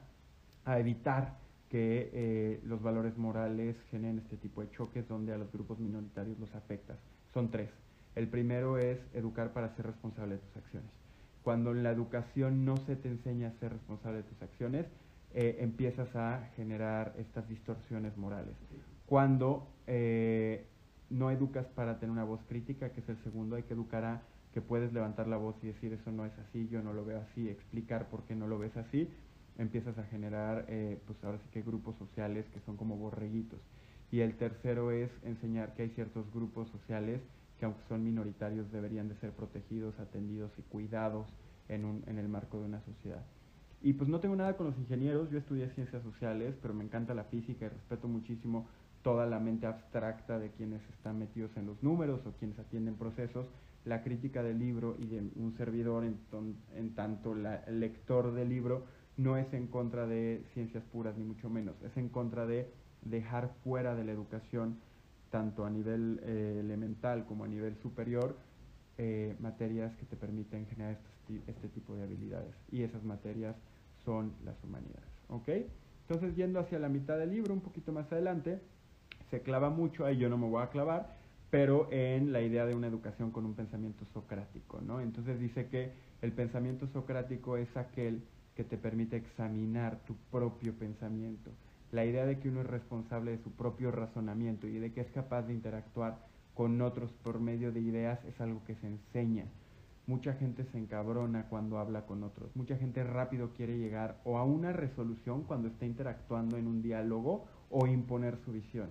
evitar 0.78 1.36
que 1.68 2.10
eh, 2.12 2.60
los 2.64 2.82
valores 2.82 3.16
morales 3.18 3.76
generen 3.90 4.18
este 4.18 4.36
tipo 4.36 4.62
de 4.62 4.70
choques 4.70 5.06
donde 5.06 5.32
a 5.32 5.38
los 5.38 5.52
grupos 5.52 5.78
minoritarios 5.78 6.38
los 6.38 6.54
afectas. 6.54 6.98
Son 7.32 7.50
tres. 7.50 7.70
El 8.14 8.28
primero 8.28 8.78
es 8.78 8.98
educar 9.12 9.52
para 9.52 9.74
ser 9.76 9.86
responsable 9.86 10.36
de 10.36 10.40
tus 10.40 10.56
acciones. 10.56 11.03
Cuando 11.44 11.72
en 11.72 11.82
la 11.82 11.90
educación 11.90 12.64
no 12.64 12.78
se 12.78 12.96
te 12.96 13.08
enseña 13.08 13.48
a 13.48 13.60
ser 13.60 13.72
responsable 13.72 14.18
de 14.18 14.22
tus 14.24 14.40
acciones, 14.40 14.86
eh, 15.34 15.58
empiezas 15.60 16.16
a 16.16 16.48
generar 16.56 17.14
estas 17.18 17.46
distorsiones 17.48 18.16
morales. 18.16 18.54
Cuando 19.04 19.68
eh, 19.86 20.64
no 21.10 21.30
educas 21.30 21.66
para 21.66 21.98
tener 21.98 22.10
una 22.12 22.24
voz 22.24 22.40
crítica, 22.48 22.88
que 22.92 23.00
es 23.00 23.08
el 23.10 23.22
segundo, 23.24 23.56
hay 23.56 23.64
que 23.64 23.74
educar 23.74 24.04
a 24.04 24.22
que 24.54 24.62
puedes 24.62 24.92
levantar 24.94 25.26
la 25.26 25.36
voz 25.36 25.54
y 25.62 25.66
decir 25.66 25.92
eso 25.92 26.10
no 26.12 26.24
es 26.24 26.32
así, 26.38 26.66
yo 26.68 26.82
no 26.82 26.94
lo 26.94 27.04
veo 27.04 27.20
así, 27.20 27.50
explicar 27.50 28.08
por 28.08 28.22
qué 28.22 28.34
no 28.34 28.46
lo 28.46 28.58
ves 28.58 28.74
así, 28.78 29.10
empiezas 29.58 29.98
a 29.98 30.04
generar, 30.04 30.64
eh, 30.68 30.98
pues 31.06 31.22
ahora 31.24 31.38
sí 31.38 31.48
que 31.52 31.60
grupos 31.60 31.94
sociales 31.96 32.46
que 32.54 32.60
son 32.60 32.78
como 32.78 32.96
borreguitos. 32.96 33.60
Y 34.10 34.20
el 34.20 34.34
tercero 34.36 34.92
es 34.92 35.10
enseñar 35.24 35.74
que 35.74 35.82
hay 35.82 35.90
ciertos 35.90 36.24
grupos 36.32 36.70
sociales 36.70 37.20
que 37.58 37.64
aunque 37.64 37.82
son 37.88 38.04
minoritarios 38.04 38.70
deberían 38.72 39.08
de 39.08 39.16
ser 39.16 39.32
protegidos, 39.32 39.98
atendidos 39.98 40.50
y 40.58 40.62
cuidados 40.62 41.26
en, 41.68 41.84
un, 41.84 42.02
en 42.06 42.18
el 42.18 42.28
marco 42.28 42.58
de 42.58 42.66
una 42.66 42.80
sociedad. 42.82 43.24
Y 43.82 43.92
pues 43.92 44.08
no 44.08 44.20
tengo 44.20 44.34
nada 44.34 44.56
con 44.56 44.66
los 44.66 44.78
ingenieros, 44.78 45.30
yo 45.30 45.38
estudié 45.38 45.68
ciencias 45.70 46.02
sociales, 46.02 46.54
pero 46.62 46.72
me 46.72 46.84
encanta 46.84 47.12
la 47.14 47.24
física 47.24 47.66
y 47.66 47.68
respeto 47.68 48.08
muchísimo 48.08 48.66
toda 49.02 49.26
la 49.26 49.38
mente 49.38 49.66
abstracta 49.66 50.38
de 50.38 50.50
quienes 50.52 50.80
están 50.88 51.18
metidos 51.18 51.54
en 51.56 51.66
los 51.66 51.82
números 51.82 52.24
o 52.26 52.32
quienes 52.32 52.58
atienden 52.58 52.94
procesos. 52.94 53.46
La 53.84 54.02
crítica 54.02 54.42
del 54.42 54.58
libro 54.58 54.96
y 54.98 55.06
de 55.06 55.18
un 55.36 55.54
servidor, 55.58 56.04
en, 56.04 56.16
en 56.74 56.94
tanto 56.94 57.34
la, 57.34 57.56
el 57.66 57.80
lector 57.80 58.32
del 58.32 58.48
libro, 58.48 58.86
no 59.18 59.36
es 59.36 59.52
en 59.52 59.66
contra 59.66 60.06
de 60.06 60.42
ciencias 60.54 60.82
puras, 60.84 61.16
ni 61.18 61.24
mucho 61.24 61.50
menos. 61.50 61.76
Es 61.82 61.94
en 61.98 62.08
contra 62.08 62.46
de 62.46 62.72
dejar 63.02 63.52
fuera 63.62 63.94
de 63.94 64.04
la 64.04 64.12
educación, 64.12 64.78
tanto 65.34 65.64
a 65.64 65.70
nivel 65.70 66.20
eh, 66.22 66.58
elemental 66.60 67.26
como 67.26 67.42
a 67.42 67.48
nivel 67.48 67.74
superior, 67.82 68.36
eh, 68.98 69.34
materias 69.40 69.92
que 69.96 70.06
te 70.06 70.14
permiten 70.14 70.64
generar 70.68 70.96
este, 71.48 71.68
tipo 71.70 71.96
de 71.96 72.04
habilidades. 72.04 72.54
Y 72.70 72.82
esas 72.82 73.02
materias 73.02 73.56
son 74.04 74.32
las 74.44 74.54
humanidades. 74.62 75.10
¿Ok? 75.26 75.48
Entonces, 76.06 76.36
yendo 76.36 76.60
hacia 76.60 76.78
la 76.78 76.88
mitad 76.88 77.18
del 77.18 77.30
libro, 77.30 77.52
un 77.52 77.62
poquito 77.62 77.90
más 77.90 78.12
adelante, 78.12 78.60
se 79.28 79.40
clava 79.40 79.70
mucho, 79.70 80.06
ahí 80.06 80.18
yo 80.18 80.28
no 80.28 80.38
me 80.38 80.48
voy 80.48 80.62
a 80.62 80.68
clavar, 80.68 81.16
pero 81.50 81.88
en 81.90 82.30
la 82.32 82.40
idea 82.40 82.64
de 82.64 82.76
una 82.76 82.86
educación 82.86 83.32
con 83.32 83.44
un 83.44 83.54
pensamiento 83.54 84.04
socrático, 84.12 84.80
¿no? 84.82 85.00
Entonces 85.00 85.40
dice 85.40 85.66
que 85.66 85.94
el 86.22 86.30
pensamiento 86.30 86.86
socrático 86.92 87.56
es 87.56 87.76
aquel 87.76 88.22
que 88.54 88.62
te 88.62 88.76
permite 88.76 89.16
examinar 89.16 89.98
tu 90.06 90.14
propio 90.30 90.74
pensamiento. 90.74 91.50
La 91.94 92.04
idea 92.04 92.26
de 92.26 92.40
que 92.40 92.48
uno 92.48 92.62
es 92.62 92.66
responsable 92.66 93.30
de 93.30 93.38
su 93.44 93.52
propio 93.52 93.92
razonamiento 93.92 94.66
y 94.66 94.80
de 94.80 94.92
que 94.92 95.00
es 95.00 95.12
capaz 95.12 95.42
de 95.42 95.54
interactuar 95.54 96.18
con 96.52 96.82
otros 96.82 97.12
por 97.22 97.38
medio 97.38 97.70
de 97.70 97.78
ideas 97.78 98.18
es 98.24 98.40
algo 98.40 98.64
que 98.64 98.74
se 98.74 98.88
enseña. 98.88 99.44
Mucha 100.08 100.32
gente 100.32 100.64
se 100.64 100.78
encabrona 100.78 101.46
cuando 101.48 101.78
habla 101.78 102.04
con 102.04 102.24
otros. 102.24 102.50
Mucha 102.56 102.76
gente 102.76 103.04
rápido 103.04 103.50
quiere 103.56 103.78
llegar 103.78 104.20
o 104.24 104.38
a 104.38 104.44
una 104.44 104.72
resolución 104.72 105.44
cuando 105.44 105.68
está 105.68 105.86
interactuando 105.86 106.56
en 106.56 106.66
un 106.66 106.82
diálogo 106.82 107.44
o 107.70 107.86
imponer 107.86 108.38
su 108.44 108.50
visión. 108.50 108.90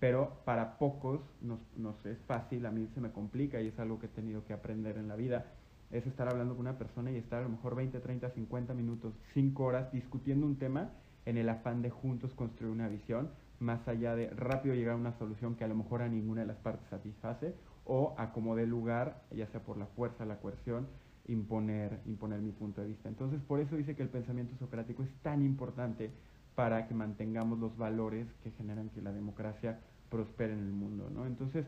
Pero 0.00 0.40
para 0.44 0.76
pocos 0.76 1.20
nos, 1.40 2.04
es 2.04 2.18
fácil, 2.26 2.66
a 2.66 2.72
mí 2.72 2.88
se 2.94 3.00
me 3.00 3.12
complica 3.12 3.60
y 3.60 3.68
es 3.68 3.78
algo 3.78 4.00
que 4.00 4.06
he 4.06 4.08
tenido 4.08 4.44
que 4.44 4.54
aprender 4.54 4.96
en 4.96 5.06
la 5.06 5.14
vida, 5.14 5.52
es 5.92 6.04
estar 6.04 6.28
hablando 6.28 6.56
con 6.56 6.62
una 6.62 6.78
persona 6.78 7.12
y 7.12 7.16
estar 7.16 7.38
a 7.38 7.44
lo 7.44 7.50
mejor 7.50 7.76
20, 7.76 8.00
30, 8.00 8.28
50 8.30 8.74
minutos, 8.74 9.14
5 9.34 9.62
horas 9.62 9.92
discutiendo 9.92 10.46
un 10.46 10.56
tema 10.56 10.90
en 11.26 11.36
el 11.36 11.48
afán 11.48 11.82
de 11.82 11.90
juntos 11.90 12.34
construir 12.34 12.72
una 12.72 12.88
visión, 12.88 13.30
más 13.58 13.86
allá 13.88 14.16
de 14.16 14.30
rápido 14.30 14.74
llegar 14.74 14.94
a 14.94 14.98
una 14.98 15.12
solución 15.18 15.54
que 15.54 15.64
a 15.64 15.68
lo 15.68 15.74
mejor 15.74 16.02
a 16.02 16.08
ninguna 16.08 16.40
de 16.40 16.46
las 16.46 16.56
partes 16.56 16.88
satisface 16.88 17.54
o 17.84 18.14
a 18.18 18.32
como 18.32 18.56
lugar, 18.56 19.22
ya 19.30 19.46
sea 19.48 19.62
por 19.62 19.76
la 19.76 19.86
fuerza, 19.86 20.24
la 20.24 20.36
coerción, 20.38 20.86
imponer, 21.28 22.00
imponer 22.06 22.40
mi 22.40 22.52
punto 22.52 22.80
de 22.80 22.88
vista. 22.88 23.08
Entonces, 23.08 23.40
por 23.42 23.60
eso 23.60 23.76
dice 23.76 23.94
que 23.94 24.02
el 24.02 24.08
pensamiento 24.08 24.56
socrático 24.58 25.02
es 25.02 25.10
tan 25.22 25.42
importante 25.42 26.10
para 26.54 26.86
que 26.86 26.94
mantengamos 26.94 27.58
los 27.58 27.76
valores 27.76 28.26
que 28.42 28.50
generan 28.52 28.90
que 28.90 29.02
la 29.02 29.12
democracia 29.12 29.78
prospere 30.10 30.52
en 30.52 30.60
el 30.60 30.72
mundo, 30.72 31.08
¿no? 31.10 31.26
Entonces, 31.26 31.66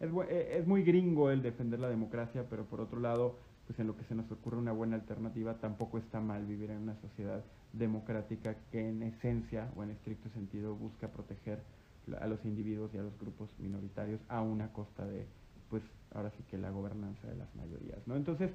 es, 0.00 0.10
e, 0.28 0.58
es 0.58 0.66
muy 0.66 0.82
gringo 0.82 1.30
el 1.30 1.42
defender 1.42 1.78
la 1.80 1.88
democracia, 1.88 2.46
pero 2.48 2.64
por 2.64 2.80
otro 2.80 3.00
lado, 3.00 3.36
pues 3.66 3.78
en 3.78 3.86
lo 3.86 3.96
que 3.96 4.04
se 4.04 4.14
nos 4.14 4.30
ocurre 4.30 4.56
una 4.56 4.72
buena 4.72 4.96
alternativa, 4.96 5.54
tampoco 5.54 5.98
está 5.98 6.20
mal 6.20 6.44
vivir 6.46 6.70
en 6.70 6.78
una 6.78 6.96
sociedad 6.96 7.42
democrática 7.72 8.56
que 8.70 8.88
en 8.88 9.02
esencia 9.02 9.70
o 9.76 9.82
en 9.82 9.90
estricto 9.90 10.28
sentido 10.30 10.74
busca 10.74 11.08
proteger 11.08 11.60
a 12.20 12.26
los 12.26 12.44
individuos 12.44 12.92
y 12.94 12.98
a 12.98 13.02
los 13.02 13.18
grupos 13.18 13.48
minoritarios 13.58 14.20
a 14.28 14.42
una 14.42 14.72
costa 14.72 15.06
de 15.06 15.26
pues 15.70 15.82
ahora 16.14 16.30
sí 16.36 16.44
que 16.50 16.58
la 16.58 16.70
gobernanza 16.70 17.26
de 17.26 17.36
las 17.36 17.54
mayorías, 17.56 18.06
¿no? 18.06 18.16
Entonces, 18.16 18.50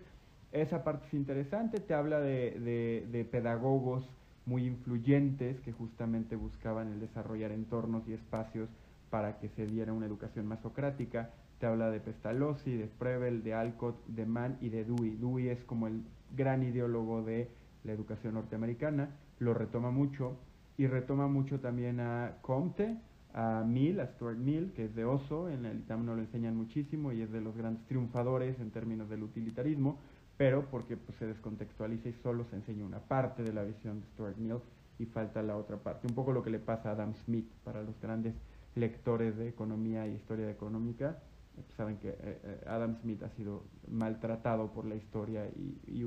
esa 0.51 0.83
parte 0.83 1.07
es 1.07 1.13
interesante, 1.15 1.79
te 1.79 1.93
habla 1.95 2.19
de, 2.19 3.07
de, 3.11 3.25
pedagogos 3.25 4.07
muy 4.45 4.65
influyentes 4.65 5.59
que 5.61 5.71
justamente 5.71 6.35
buscaban 6.35 6.93
el 6.93 6.99
desarrollar 6.99 7.51
entornos 7.51 8.07
y 8.07 8.13
espacios 8.13 8.69
para 9.09 9.39
que 9.39 9.49
se 9.49 9.65
diera 9.65 9.93
una 9.93 10.05
educación 10.05 10.45
más 10.45 10.61
socrática. 10.61 11.31
Te 11.59 11.65
habla 11.65 11.89
de 11.89 11.99
Pestalozzi, 11.99 12.77
de 12.77 12.85
Preble, 12.85 13.39
de 13.39 13.53
Alcott, 13.53 14.05
de 14.05 14.25
Mann 14.25 14.57
y 14.61 14.69
de 14.69 14.85
Dewey. 14.85 15.15
Dewey 15.15 15.49
es 15.49 15.63
como 15.63 15.87
el 15.87 16.03
gran 16.35 16.63
ideólogo 16.63 17.23
de 17.23 17.49
la 17.87 17.93
educación 17.93 18.35
norteamericana, 18.35 19.09
lo 19.39 19.53
retoma 19.53 19.89
mucho 19.89 20.37
y 20.77 20.85
retoma 20.85 21.27
mucho 21.27 21.59
también 21.59 21.99
a 21.99 22.37
Comte, 22.41 22.97
a 23.33 23.63
Mill, 23.65 23.99
a 23.99 24.07
Stuart 24.07 24.37
Mill, 24.37 24.73
que 24.73 24.85
es 24.85 24.95
de 24.95 25.05
Oso, 25.05 25.49
en 25.49 25.65
el 25.65 25.79
ITAM 25.79 26.05
no 26.05 26.15
lo 26.15 26.21
enseñan 26.21 26.55
muchísimo 26.55 27.11
y 27.11 27.21
es 27.21 27.31
de 27.31 27.41
los 27.41 27.55
grandes 27.55 27.85
triunfadores 27.87 28.59
en 28.59 28.71
términos 28.71 29.09
del 29.09 29.23
utilitarismo, 29.23 29.97
pero 30.37 30.65
porque 30.69 30.97
pues, 30.97 31.17
se 31.17 31.25
descontextualiza 31.25 32.09
y 32.09 32.13
solo 32.23 32.45
se 32.45 32.57
enseña 32.57 32.85
una 32.85 32.99
parte 32.99 33.43
de 33.43 33.53
la 33.53 33.63
visión 33.63 34.01
de 34.01 34.07
Stuart 34.07 34.37
Mill 34.37 34.59
y 34.99 35.05
falta 35.05 35.41
la 35.41 35.57
otra 35.57 35.77
parte. 35.77 36.07
Un 36.07 36.15
poco 36.15 36.31
lo 36.31 36.43
que 36.43 36.49
le 36.49 36.59
pasa 36.59 36.89
a 36.89 36.91
Adam 36.93 37.13
Smith 37.25 37.49
para 37.63 37.81
los 37.81 37.99
grandes 38.01 38.35
lectores 38.75 39.35
de 39.37 39.49
economía 39.49 40.07
y 40.07 40.15
historia 40.15 40.49
económica. 40.49 41.17
Saben 41.75 41.97
que 41.97 42.09
eh, 42.09 42.15
eh, 42.21 42.63
Adam 42.67 42.95
Smith 43.01 43.23
ha 43.23 43.29
sido 43.29 43.63
maltratado 43.87 44.71
por 44.71 44.85
la 44.85 44.95
historia 44.95 45.47
y, 45.55 45.77
y 45.87 46.03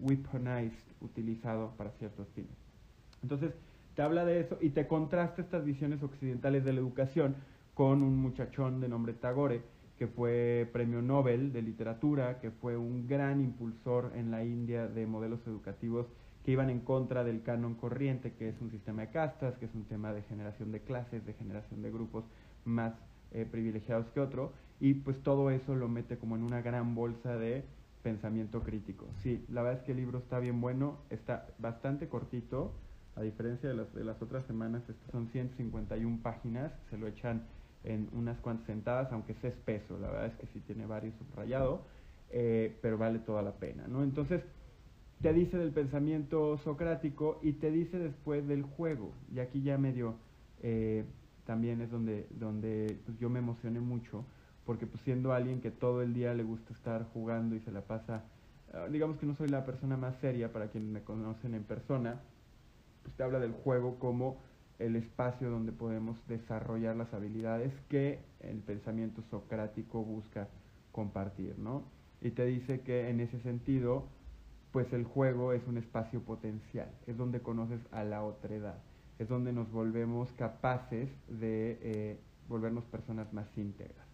weaponized, 0.00 0.72
utilizado 1.00 1.72
para 1.76 1.90
ciertos 1.92 2.28
fines. 2.34 2.56
Entonces, 3.22 3.52
te 3.94 4.02
habla 4.02 4.24
de 4.24 4.40
eso 4.40 4.58
y 4.60 4.70
te 4.70 4.86
contrasta 4.86 5.42
estas 5.42 5.64
visiones 5.64 6.02
occidentales 6.02 6.64
de 6.64 6.72
la 6.72 6.80
educación 6.80 7.36
con 7.74 8.02
un 8.02 8.16
muchachón 8.16 8.80
de 8.80 8.88
nombre 8.88 9.14
Tagore, 9.14 9.62
que 9.98 10.06
fue 10.06 10.68
premio 10.72 11.02
Nobel 11.02 11.52
de 11.52 11.62
literatura, 11.62 12.40
que 12.40 12.50
fue 12.50 12.76
un 12.76 13.06
gran 13.06 13.40
impulsor 13.40 14.12
en 14.14 14.30
la 14.30 14.44
India 14.44 14.86
de 14.86 15.06
modelos 15.06 15.46
educativos 15.46 16.06
que 16.44 16.52
iban 16.52 16.70
en 16.70 16.80
contra 16.80 17.22
del 17.24 17.42
canon 17.42 17.74
corriente, 17.74 18.32
que 18.32 18.48
es 18.48 18.60
un 18.60 18.70
sistema 18.70 19.02
de 19.02 19.10
castas, 19.10 19.58
que 19.58 19.66
es 19.66 19.74
un 19.74 19.84
tema 19.84 20.12
de 20.12 20.22
generación 20.22 20.72
de 20.72 20.80
clases, 20.80 21.26
de 21.26 21.34
generación 21.34 21.82
de 21.82 21.90
grupos 21.90 22.24
más 22.64 22.94
eh, 23.32 23.46
privilegiados 23.50 24.08
que 24.10 24.20
otro, 24.20 24.52
y 24.80 24.94
pues 24.94 25.22
todo 25.22 25.50
eso 25.50 25.74
lo 25.76 25.88
mete 25.88 26.18
como 26.18 26.36
en 26.36 26.42
una 26.42 26.62
gran 26.62 26.94
bolsa 26.94 27.36
de 27.36 27.64
pensamiento 28.02 28.62
crítico. 28.62 29.06
Sí, 29.22 29.44
la 29.50 29.62
verdad 29.62 29.80
es 29.80 29.84
que 29.84 29.92
el 29.92 29.98
libro 29.98 30.18
está 30.18 30.38
bien 30.38 30.60
bueno, 30.60 30.98
está 31.10 31.46
bastante 31.58 32.08
cortito, 32.08 32.72
a 33.14 33.22
diferencia 33.22 33.68
de 33.68 33.74
las, 33.74 33.92
de 33.94 34.04
las 34.04 34.20
otras 34.22 34.46
semanas, 34.46 34.82
estas 34.88 35.10
son 35.10 35.28
151 35.28 36.20
páginas, 36.22 36.72
se 36.88 36.96
lo 36.96 37.06
echan 37.06 37.42
en 37.84 38.08
unas 38.12 38.38
cuantas 38.40 38.66
sentadas, 38.66 39.12
aunque 39.12 39.32
es 39.32 39.44
espeso, 39.44 39.98
la 39.98 40.08
verdad 40.08 40.26
es 40.26 40.34
que 40.36 40.46
sí 40.46 40.60
tiene 40.60 40.86
varios 40.86 41.14
subrayado, 41.16 41.82
eh, 42.30 42.78
pero 42.80 42.96
vale 42.96 43.18
toda 43.18 43.42
la 43.42 43.52
pena, 43.52 43.86
¿no? 43.86 44.02
Entonces, 44.02 44.42
te 45.20 45.32
dice 45.34 45.58
del 45.58 45.72
pensamiento 45.72 46.56
socrático 46.58 47.38
y 47.42 47.52
te 47.52 47.70
dice 47.70 47.98
después 47.98 48.46
del 48.48 48.62
juego, 48.62 49.12
y 49.34 49.40
aquí 49.40 49.62
ya 49.62 49.76
medio, 49.76 50.14
eh, 50.62 51.04
también 51.44 51.80
es 51.82 51.90
donde, 51.90 52.26
donde 52.30 52.98
pues, 53.04 53.18
yo 53.18 53.28
me 53.28 53.40
emocioné 53.40 53.80
mucho, 53.80 54.24
porque 54.70 54.86
pues 54.86 55.02
siendo 55.02 55.32
alguien 55.32 55.60
que 55.60 55.72
todo 55.72 56.00
el 56.00 56.14
día 56.14 56.32
le 56.32 56.44
gusta 56.44 56.72
estar 56.72 57.04
jugando 57.12 57.56
y 57.56 57.60
se 57.62 57.72
la 57.72 57.80
pasa, 57.80 58.22
ah, 58.72 58.86
digamos 58.88 59.16
que 59.16 59.26
no 59.26 59.34
soy 59.34 59.48
la 59.48 59.66
persona 59.66 59.96
más 59.96 60.14
seria 60.20 60.52
para 60.52 60.68
quienes 60.68 60.90
me 60.90 61.02
conocen 61.02 61.54
en 61.54 61.64
persona, 61.64 62.20
pues 63.02 63.12
te 63.16 63.24
habla 63.24 63.40
del 63.40 63.50
juego 63.50 63.98
como 63.98 64.38
el 64.78 64.94
espacio 64.94 65.50
donde 65.50 65.72
podemos 65.72 66.24
desarrollar 66.28 66.94
las 66.94 67.12
habilidades 67.12 67.72
que 67.88 68.20
el 68.38 68.58
pensamiento 68.58 69.22
socrático 69.22 70.04
busca 70.04 70.46
compartir, 70.92 71.58
¿no? 71.58 71.82
Y 72.20 72.30
te 72.30 72.46
dice 72.46 72.82
que 72.82 73.10
en 73.10 73.18
ese 73.18 73.40
sentido, 73.40 74.06
pues 74.70 74.92
el 74.92 75.02
juego 75.02 75.52
es 75.52 75.66
un 75.66 75.78
espacio 75.78 76.20
potencial, 76.20 76.92
es 77.08 77.16
donde 77.16 77.40
conoces 77.40 77.80
a 77.90 78.04
la 78.04 78.22
otra 78.22 78.54
edad, 78.54 78.78
es 79.18 79.28
donde 79.28 79.52
nos 79.52 79.68
volvemos 79.72 80.30
capaces 80.34 81.10
de 81.26 81.76
eh, 81.82 82.20
volvernos 82.46 82.84
personas 82.84 83.32
más 83.32 83.48
íntegras. 83.58 84.09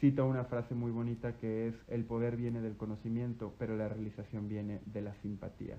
Cita 0.00 0.22
una 0.22 0.44
frase 0.44 0.76
muy 0.76 0.92
bonita 0.92 1.36
que 1.38 1.66
es, 1.66 1.74
el 1.88 2.04
poder 2.04 2.36
viene 2.36 2.60
del 2.60 2.76
conocimiento, 2.76 3.54
pero 3.58 3.76
la 3.76 3.88
realización 3.88 4.48
viene 4.48 4.80
de 4.86 5.00
la 5.00 5.12
simpatía. 5.22 5.76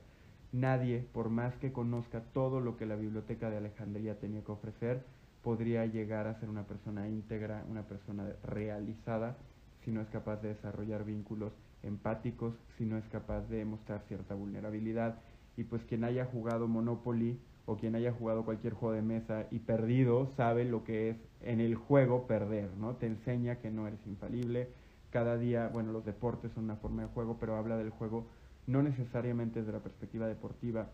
Nadie, 0.51 1.07
por 1.13 1.29
más 1.29 1.55
que 1.55 1.71
conozca 1.71 2.21
todo 2.33 2.59
lo 2.59 2.75
que 2.75 2.85
la 2.85 2.97
biblioteca 2.97 3.49
de 3.49 3.57
Alejandría 3.57 4.19
tenía 4.19 4.43
que 4.43 4.51
ofrecer, 4.51 5.05
podría 5.41 5.85
llegar 5.85 6.27
a 6.27 6.37
ser 6.41 6.49
una 6.49 6.63
persona 6.63 7.07
íntegra, 7.07 7.63
una 7.69 7.83
persona 7.83 8.25
realizada, 8.43 9.37
si 9.85 9.91
no 9.91 10.01
es 10.01 10.09
capaz 10.09 10.41
de 10.41 10.49
desarrollar 10.49 11.05
vínculos 11.05 11.53
empáticos, 11.81 12.53
si 12.77 12.85
no 12.85 12.97
es 12.97 13.05
capaz 13.05 13.47
de 13.47 13.63
mostrar 13.63 14.03
cierta 14.09 14.35
vulnerabilidad. 14.35 15.21
Y 15.55 15.63
pues 15.63 15.81
quien 15.85 16.03
haya 16.03 16.25
jugado 16.25 16.67
Monopoly 16.67 17.39
o 17.69 17.77
quien 17.77 17.95
haya 17.95 18.11
jugado 18.11 18.45
cualquier 18.45 18.73
juego 18.73 18.95
de 18.95 19.03
mesa 19.03 19.45
y 19.51 19.59
perdido 19.59 20.25
sabe 20.35 20.65
lo 20.65 20.83
que 20.83 21.11
es 21.11 21.17
en 21.41 21.61
el 21.61 21.75
juego 21.75 22.25
perder, 22.25 22.71
¿no? 22.75 22.95
Te 22.95 23.05
enseña 23.05 23.57
que 23.57 23.69
no 23.69 23.87
eres 23.87 23.99
infalible. 24.07 24.69
Cada 25.11 25.37
día, 25.37 25.67
bueno, 25.67 25.91
los 25.91 26.03
deportes 26.03 26.51
son 26.53 26.63
una 26.63 26.77
forma 26.77 27.03
de 27.03 27.09
juego, 27.09 27.37
pero 27.39 27.57
habla 27.57 27.77
del 27.77 27.91
juego 27.91 28.25
no 28.65 28.81
necesariamente 28.81 29.59
desde 29.59 29.71
la 29.71 29.83
perspectiva 29.83 30.27
deportiva, 30.27 30.89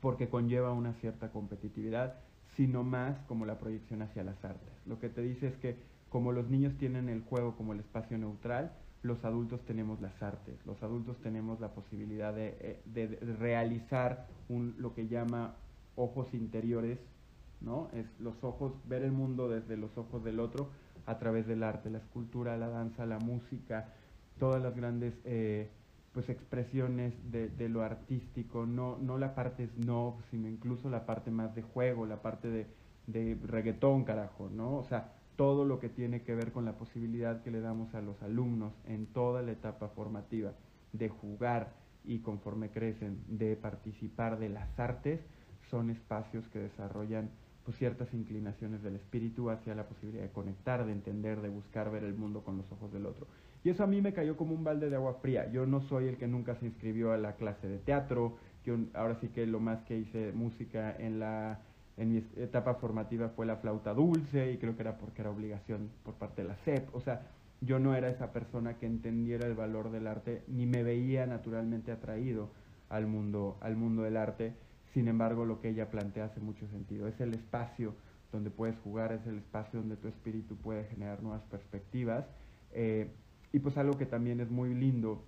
porque 0.00 0.28
conlleva 0.28 0.72
una 0.72 0.92
cierta 1.00 1.30
competitividad, 1.30 2.16
sino 2.56 2.84
más 2.84 3.16
como 3.22 3.46
la 3.46 3.58
proyección 3.58 4.02
hacia 4.02 4.22
las 4.22 4.44
artes. 4.44 4.68
Lo 4.84 4.98
que 4.98 5.08
te 5.08 5.22
dice 5.22 5.46
es 5.46 5.56
que 5.56 5.78
como 6.10 6.32
los 6.32 6.50
niños 6.50 6.76
tienen 6.76 7.08
el 7.08 7.22
juego 7.22 7.56
como 7.56 7.72
el 7.72 7.80
espacio 7.80 8.18
neutral, 8.18 8.72
los 9.02 9.24
adultos 9.24 9.64
tenemos 9.64 10.00
las 10.02 10.22
artes, 10.22 10.54
los 10.66 10.82
adultos 10.82 11.18
tenemos 11.22 11.58
la 11.58 11.72
posibilidad 11.72 12.34
de, 12.34 12.82
eh, 12.94 13.18
realizar 13.38 14.28
un, 14.50 14.74
lo 14.78 14.94
que 14.94 15.08
llama 15.08 15.56
ojos 15.96 16.32
interiores, 16.34 16.98
¿no? 17.60 17.88
Es 17.94 18.06
los 18.20 18.42
ojos, 18.42 18.72
ver 18.88 19.02
el 19.02 19.12
mundo 19.12 19.48
desde 19.48 19.76
los 19.76 19.96
ojos 19.96 20.24
del 20.24 20.40
otro 20.40 20.70
a 21.06 21.18
través 21.18 21.46
del 21.46 21.62
arte, 21.62 21.90
la 21.90 21.98
escultura, 21.98 22.56
la 22.56 22.68
danza, 22.68 23.06
la 23.06 23.18
música, 23.18 23.92
todas 24.38 24.62
las 24.62 24.74
grandes 24.74 25.14
eh, 25.24 25.68
pues 26.12 26.28
expresiones 26.28 27.14
de, 27.30 27.48
de, 27.48 27.68
lo 27.68 27.82
artístico, 27.82 28.66
no, 28.66 28.98
no 28.98 29.18
la 29.18 29.34
parte 29.34 29.66
snob, 29.66 30.14
sino 30.30 30.48
incluso 30.48 30.90
la 30.90 31.06
parte 31.06 31.30
más 31.30 31.54
de 31.54 31.62
juego, 31.62 32.06
la 32.06 32.20
parte 32.20 32.48
de, 32.48 32.66
de 33.06 33.38
reggaetón, 33.46 34.04
carajo, 34.04 34.50
¿no? 34.50 34.76
O 34.76 34.84
sea, 34.84 35.12
todo 35.36 35.64
lo 35.64 35.80
que 35.80 35.88
tiene 35.88 36.22
que 36.22 36.34
ver 36.34 36.52
con 36.52 36.64
la 36.64 36.76
posibilidad 36.76 37.42
que 37.42 37.50
le 37.50 37.60
damos 37.60 37.94
a 37.94 38.02
los 38.02 38.22
alumnos 38.22 38.74
en 38.86 39.06
toda 39.06 39.42
la 39.42 39.52
etapa 39.52 39.88
formativa 39.88 40.52
de 40.92 41.08
jugar 41.08 41.72
y 42.04 42.18
conforme 42.18 42.70
crecen, 42.70 43.18
de 43.28 43.56
participar 43.56 44.38
de 44.38 44.50
las 44.50 44.78
artes, 44.78 45.20
son 45.72 45.88
espacios 45.88 46.46
que 46.48 46.58
desarrollan 46.58 47.30
pues, 47.64 47.78
ciertas 47.78 48.12
inclinaciones 48.12 48.82
del 48.82 48.96
espíritu 48.96 49.48
hacia 49.48 49.74
la 49.74 49.88
posibilidad 49.88 50.22
de 50.22 50.30
conectar, 50.30 50.84
de 50.84 50.92
entender, 50.92 51.40
de 51.40 51.48
buscar 51.48 51.90
ver 51.90 52.04
el 52.04 52.14
mundo 52.14 52.44
con 52.44 52.58
los 52.58 52.70
ojos 52.70 52.92
del 52.92 53.06
otro. 53.06 53.26
Y 53.64 53.70
eso 53.70 53.82
a 53.82 53.86
mí 53.86 54.02
me 54.02 54.12
cayó 54.12 54.36
como 54.36 54.54
un 54.54 54.64
balde 54.64 54.90
de 54.90 54.96
agua 54.96 55.14
fría. 55.22 55.50
Yo 55.50 55.64
no 55.64 55.80
soy 55.80 56.08
el 56.08 56.18
que 56.18 56.28
nunca 56.28 56.56
se 56.56 56.66
inscribió 56.66 57.12
a 57.12 57.16
la 57.16 57.36
clase 57.36 57.68
de 57.68 57.78
teatro. 57.78 58.36
Yo 58.66 58.76
ahora 58.92 59.16
sí 59.20 59.28
que 59.28 59.46
lo 59.46 59.60
más 59.60 59.82
que 59.84 59.96
hice 59.98 60.32
música 60.32 60.94
en 60.98 61.18
la 61.18 61.60
en 61.98 62.10
mi 62.10 62.24
etapa 62.36 62.74
formativa 62.74 63.28
fue 63.28 63.44
la 63.44 63.56
flauta 63.56 63.92
dulce 63.92 64.50
y 64.52 64.56
creo 64.56 64.74
que 64.74 64.82
era 64.82 64.96
porque 64.96 65.20
era 65.20 65.30
obligación 65.30 65.90
por 66.02 66.14
parte 66.14 66.42
de 66.42 66.48
la 66.48 66.56
SEP. 66.64 66.94
O 66.94 67.00
sea, 67.00 67.22
yo 67.60 67.78
no 67.78 67.94
era 67.94 68.08
esa 68.08 68.32
persona 68.32 68.78
que 68.78 68.86
entendiera 68.86 69.46
el 69.46 69.54
valor 69.54 69.90
del 69.90 70.06
arte 70.06 70.42
ni 70.48 70.66
me 70.66 70.82
veía 70.82 71.26
naturalmente 71.26 71.92
atraído 71.92 72.50
al 72.88 73.06
mundo 73.06 73.56
al 73.60 73.76
mundo 73.76 74.02
del 74.02 74.16
arte. 74.16 74.54
Sin 74.92 75.08
embargo, 75.08 75.44
lo 75.44 75.60
que 75.60 75.70
ella 75.70 75.90
plantea 75.90 76.26
hace 76.26 76.40
mucho 76.40 76.66
sentido. 76.68 77.08
Es 77.08 77.20
el 77.20 77.34
espacio 77.34 77.94
donde 78.30 78.50
puedes 78.50 78.78
jugar, 78.80 79.12
es 79.12 79.26
el 79.26 79.38
espacio 79.38 79.80
donde 79.80 79.96
tu 79.96 80.08
espíritu 80.08 80.56
puede 80.56 80.84
generar 80.84 81.22
nuevas 81.22 81.42
perspectivas. 81.44 82.24
Eh, 82.72 83.08
y 83.52 83.58
pues 83.58 83.76
algo 83.76 83.98
que 83.98 84.06
también 84.06 84.40
es 84.40 84.50
muy 84.50 84.74
lindo 84.74 85.24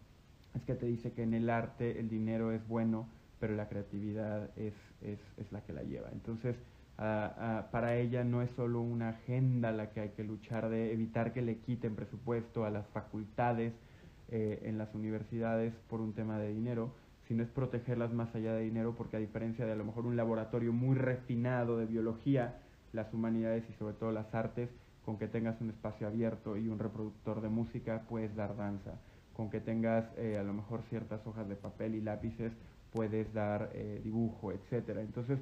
es 0.55 0.63
que 0.63 0.75
te 0.75 0.87
dice 0.87 1.13
que 1.13 1.23
en 1.23 1.35
el 1.35 1.51
arte 1.51 1.99
el 1.99 2.09
dinero 2.09 2.53
es 2.53 2.67
bueno, 2.69 3.09
pero 3.41 3.55
la 3.55 3.69
creatividad 3.69 4.51
es, 4.57 4.75
es, 5.03 5.19
es 5.37 5.53
la 5.53 5.63
que 5.63 5.73
la 5.73 5.83
lleva. 5.83 6.09
Entonces, 6.13 6.57
para 6.97 7.97
ella 7.97 8.25
no 8.25 8.43
es 8.43 8.51
solo 8.53 8.81
una 8.81 9.11
agenda 9.11 9.73
la 9.73 9.91
que 9.91 10.01
hay 10.01 10.09
que 10.11 10.25
luchar 10.25 10.69
de 10.69 10.93
evitar 10.93 11.33
que 11.33 11.43
le 11.43 11.59
quiten 11.59 11.97
presupuesto 11.97 12.65
a 12.65 12.71
las 12.71 12.87
facultades 12.89 13.73
eh, 14.29 14.61
en 14.65 14.79
las 14.79 14.95
universidades 14.95 15.75
por 15.89 16.01
un 16.01 16.13
tema 16.15 16.39
de 16.39 16.53
dinero, 16.53 16.93
sino 17.29 17.43
es 17.43 17.49
protegerlas 17.49 18.13
más 18.13 18.35
allá 18.35 18.55
de 18.55 18.65
dinero, 18.65 18.95
porque 18.97 19.17
a 19.17 19.21
diferencia 19.21 19.67
de 19.67 19.73
a 19.73 19.77
lo 19.77 19.85
mejor 19.85 20.07
un 20.07 20.17
laboratorio 20.17 20.73
muy 20.73 20.97
refinado 20.97 21.79
de 21.79 21.87
biología, 21.87 22.61
las 22.93 23.13
humanidades 23.13 23.65
y 23.69 23.73
sobre 23.75 23.95
todo 23.95 24.13
las 24.13 24.35
artes 24.35 24.71
con 25.05 25.19
que 25.19 25.29
tengas 25.29 25.61
un 25.61 25.71
espacio 25.71 26.07
abierto 26.07 26.57
y 26.57 26.69
un 26.69 26.79
reproductor 26.79 27.41
de 27.41 27.49
música 27.49 28.05
puedes 28.09 28.35
dar 28.37 28.57
danza, 28.57 28.93
con 29.35 29.51
que 29.51 29.61
tengas 29.61 30.05
eh, 30.17 30.39
a 30.39 30.43
lo 30.43 30.55
mejor 30.55 30.83
ciertas 30.89 31.27
hojas 31.27 31.49
de 31.49 31.57
papel 31.57 31.95
y 31.95 32.01
lápices 32.01 32.53
puedes 32.93 33.33
dar 33.35 33.71
eh, 33.75 34.01
dibujo, 34.03 34.53
etcétera. 34.53 35.03
Entonces, 35.03 35.39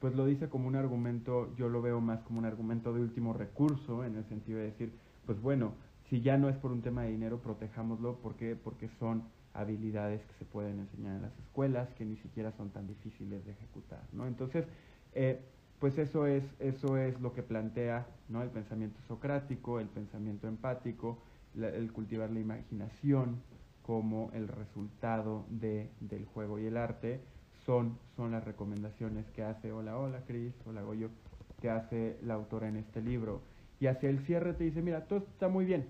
pues 0.00 0.14
lo 0.14 0.26
dice 0.26 0.48
como 0.48 0.68
un 0.68 0.76
argumento, 0.76 1.54
yo 1.56 1.68
lo 1.68 1.80
veo 1.82 2.00
más 2.00 2.20
como 2.22 2.38
un 2.38 2.44
argumento 2.44 2.92
de 2.92 3.00
último 3.00 3.32
recurso, 3.32 4.04
en 4.04 4.16
el 4.16 4.24
sentido 4.24 4.58
de 4.58 4.66
decir, 4.66 4.92
pues 5.26 5.40
bueno, 5.40 5.74
si 6.08 6.20
ya 6.20 6.36
no 6.36 6.48
es 6.48 6.56
por 6.56 6.72
un 6.72 6.82
tema 6.82 7.02
de 7.02 7.10
dinero, 7.10 7.38
protejámoslo, 7.38 8.16
¿por 8.16 8.34
qué? 8.34 8.56
Porque 8.56 8.88
son 8.98 9.24
habilidades 9.54 10.20
que 10.26 10.34
se 10.34 10.44
pueden 10.44 10.80
enseñar 10.80 11.16
en 11.16 11.22
las 11.22 11.38
escuelas, 11.38 11.88
que 11.94 12.04
ni 12.04 12.16
siquiera 12.16 12.52
son 12.52 12.70
tan 12.70 12.86
difíciles 12.86 13.44
de 13.44 13.52
ejecutar, 13.52 14.02
¿no? 14.12 14.26
Entonces, 14.26 14.66
eh, 15.14 15.40
pues 15.78 15.98
eso 15.98 16.26
es, 16.26 16.42
eso 16.60 16.96
es 16.96 17.20
lo 17.20 17.32
que 17.32 17.42
plantea 17.42 18.06
¿no? 18.28 18.42
el 18.42 18.50
pensamiento 18.50 19.00
socrático, 19.06 19.80
el 19.80 19.88
pensamiento 19.88 20.48
empático, 20.48 21.18
el 21.60 21.92
cultivar 21.92 22.30
la 22.30 22.40
imaginación 22.40 23.42
como 23.82 24.30
el 24.32 24.48
resultado 24.48 25.44
de, 25.50 25.90
del 26.00 26.24
juego 26.24 26.58
y 26.58 26.66
el 26.66 26.76
arte, 26.78 27.20
son, 27.66 27.98
son 28.16 28.32
las 28.32 28.44
recomendaciones 28.44 29.26
que 29.32 29.42
hace, 29.42 29.72
hola, 29.72 29.98
hola 29.98 30.22
Cris, 30.26 30.54
hola 30.64 30.82
Goyo, 30.82 31.10
que 31.60 31.70
hace 31.70 32.16
la 32.22 32.34
autora 32.34 32.68
en 32.68 32.76
este 32.76 33.02
libro. 33.02 33.42
Y 33.80 33.86
hacia 33.86 34.08
el 34.08 34.20
cierre 34.20 34.54
te 34.54 34.64
dice, 34.64 34.80
mira, 34.80 35.06
todo 35.06 35.18
está 35.18 35.48
muy 35.48 35.64
bien, 35.66 35.86